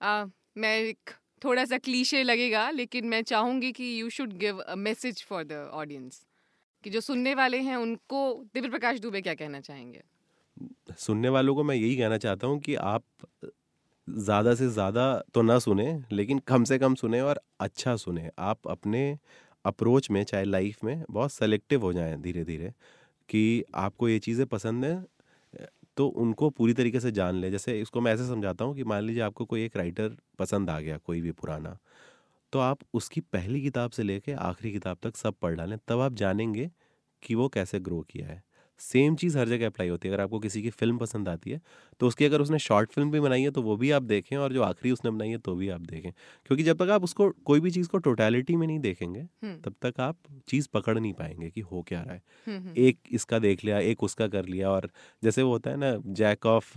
[0.00, 0.26] अ,
[0.58, 1.10] मैं एक
[1.42, 5.52] थोड़ा सा क्लीशे लगेगा लेकिन मैं चाहूँगी कि you should give a message for the
[5.74, 6.24] audience
[6.84, 8.22] कि जो सुनने वाले हैं उनको
[8.54, 10.02] दिव्य प्रकाश दुबे क्या कहना चाहेंगे?
[10.98, 13.04] सुनने वालों को मैं यही कहना चाहता हूँ कि आप
[14.08, 18.68] ज़्यादा से ज़्यादा तो ना सुने लेकिन कम से कम सुने और अच्छा सुने। आप
[18.68, 19.02] अपने
[19.64, 22.72] अप्रोच में चाहे लाइफ में बहुत सेलेक्टिव हो जाएँ धीरे धीरे
[23.28, 25.04] कि आपको ये चीज़ें पसंद हैं
[25.96, 29.02] तो उनको पूरी तरीके से जान ले। जैसे इसको मैं ऐसे समझाता हूँ कि मान
[29.04, 31.78] लीजिए आपको कोई एक राइटर पसंद आ गया, कोई भी पुराना
[32.52, 36.14] तो आप उसकी पहली किताब से लेके आखिरी किताब तक सब पढ़ डालें, तब आप
[36.14, 36.70] जानेंगे
[37.22, 38.42] कि वो कैसे ग्रो किया है।
[38.80, 41.60] सेम चीज़ हर जगह अप्लाई होती है। अगर आपको किसी की फ़िल्म पसंद आती है
[42.00, 44.52] तो उसकी अगर उसने शॉर्ट फ़िल्म भी बनाई है तो वो भी आप देखें और
[44.52, 46.10] जो आखिरी उसने बनाई है तो भी आप देखें।
[46.46, 49.26] क्योंकि जब तक आप उसको कोई भी चीज़ को टोटलिटी में नहीं देखेंगे।
[49.64, 50.16] तब तक आप
[50.48, 52.22] चीज़ पकड़ नहीं पाएँगे कि हो क्या रहा है।
[52.78, 54.90] एक इसका देख लिया एक उसका कर लिया और
[55.22, 56.72] जैसे वो होता है ना jack of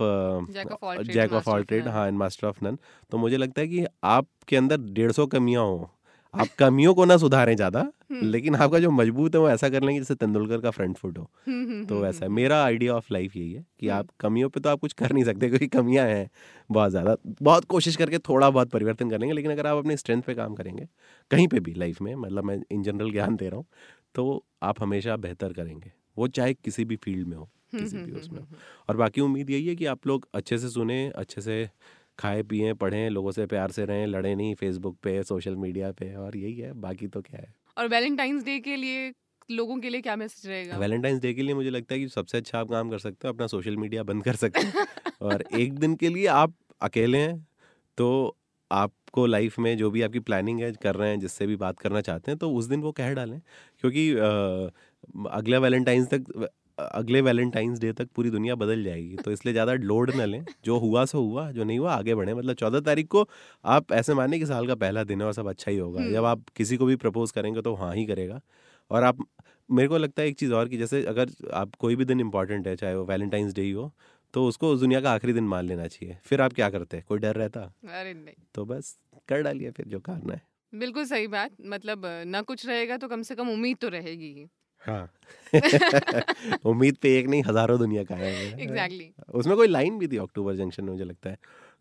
[1.06, 2.78] jack of all trade हाँ मास्टर ऑफ़ नन
[3.12, 5.86] तो मुझे लगता है कि आपके अंदर डेढ़ सौ कमियाँ हों
[6.34, 7.80] आप कमियों को ना सुधारें ज़्यादा
[8.12, 11.18] हम्म। लेकिन आपका जो मज़बूत है वो ऐसा कर लेंगे जैसे तेंदुलकर का फ्रंट फुट
[11.18, 14.48] हो। हम्म, हम्म, तो वैसा है। मेरा आइडिया ऑफ़ लाइफ यही है कि आप कमियों
[14.48, 16.28] पे तो आप कुछ कर नहीं सकते क्योंकि कमियाँ हैं
[16.70, 20.34] बहुत ज़्यादा। बहुत कोशिश करके थोड़ा बहुत परिवर्तन करेंगे लेकिन अगर आप अपनी स्ट्रेंथ पे
[20.34, 20.86] काम करेंगे
[21.30, 23.66] कहीं पे भी लाइफ में मतलब मैं इन जनरल ज्ञान दे रहा हूँ
[24.14, 28.38] तो आप हमेशा बेहतर करेंगे। वो चाहे किसी भी फ़ील्ड में हो किसी भी उसमें
[28.40, 28.46] हो।
[28.88, 31.68] और बाकी उम्मीद यही है कि आप लोग अच्छे से सुने अच्छे से
[32.22, 36.14] खाए पिए पढ़ें लोगों से प्यार से रहें लड़े नहीं फेसबुक पे सोशल मीडिया पे
[36.14, 39.12] और यही है बाकी तो क्या है। और वैलेंटाइंस डे के लिए
[39.50, 40.78] लोगों के लिए क्या मैसेज रहेगा?
[40.78, 43.34] वैलेंटाइंस डे के लिए मुझे लगता है कि सबसे अच्छा आप काम कर सकते हो
[43.34, 44.86] अपना सोशल मीडिया बंद कर सकते हैं।
[45.22, 47.46] और एक दिन के लिए आप अकेले हैं
[47.98, 48.36] तो
[48.70, 52.00] आपको लाइफ में जो भी आपकी प्लानिंग है कर रहे हैं जिससे भी बात करना
[52.00, 53.40] चाहते हैं तो उस दिन वो कह डालें।
[53.80, 56.48] क्योंकि आ, अगला वैलेंटाइंस तक
[56.78, 60.78] अगले वैलेंटाइंस डे तक पूरी दुनिया बदल जाएगी। तो इसलिए ज़्यादा लोड न लें। जो
[60.78, 63.26] हुआ सो हुआ जो नहीं हुआ आगे बढ़े। मतलब चौदह तारीख को
[63.64, 66.24] आप ऐसे माने कि साल का पहला दिन है और सब अच्छा ही होगा। जब
[66.24, 68.40] आप किसी को भी प्रपोज करेंगे तो हाँ ही करेगा।
[68.90, 69.18] और आप
[69.68, 72.66] मेरे को लगता है एक चीज़ और कि जैसे अगर आप कोई भी दिन इंपॉर्टेंट
[72.68, 73.92] है चाहे वो वैलेंटाइंस डे ही हो
[74.34, 77.04] तो उसको उस दुनिया का आखिरी दिन मान लेना चाहिए। फिर आप क्या करते हैं?
[77.08, 77.60] कोई डर रहता?
[77.90, 78.96] अरे नहीं। तो बस
[79.28, 80.42] कर डालिए फिर जो करना है।
[80.72, 84.46] बिल्कुल सही बात। मतलब ना कुछ रहेगा तो कम से कम उम्मीद तो रहेगी ही।
[84.86, 85.08] हाँ।
[86.66, 89.34] उम्मीद पे एक नहीं हज़ारों दुनिया का है। Exactly exactly.
[89.34, 91.38] उसमें कोई लाइन भी थी अक्टूबर जंक्शन में मुझे लगता है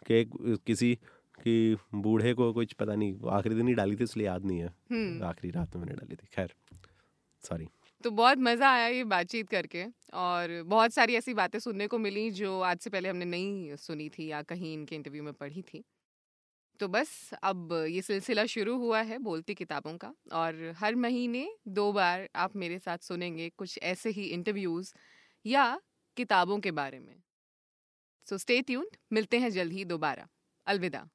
[0.07, 0.93] कि किसी
[1.41, 4.73] कि बूढ़े को कुछ पता नहीं आखिरी दिन ही डाली थी इसलिए याद नहीं है।
[4.91, 6.53] हम्म। आखिरी रात में मैंने डाली थी खैर
[7.43, 7.67] सॉरी
[8.03, 12.29] तो बहुत मज़ा आया ये बातचीत करके और बहुत सारी ऐसी बातें सुनने को मिली
[12.31, 15.83] जो आज से पहले हमने नहीं सुनी थी या कहीं इनके इंटरव्यू में पढ़ी थी।
[16.81, 17.09] तो बस
[17.43, 22.55] अब ये सिलसिला शुरू हुआ है बोलती किताबों का और हर महीने दो बार आप
[22.55, 24.93] मेरे साथ सुनेंगे कुछ ऐसे ही इंटरव्यूज़
[25.45, 25.81] या
[26.17, 27.21] किताबों के बारे में।
[28.27, 30.27] सो स्टे ट्यून्ड मिलते हैं जल्द ही दोबारा।
[30.67, 31.11] अलविदा।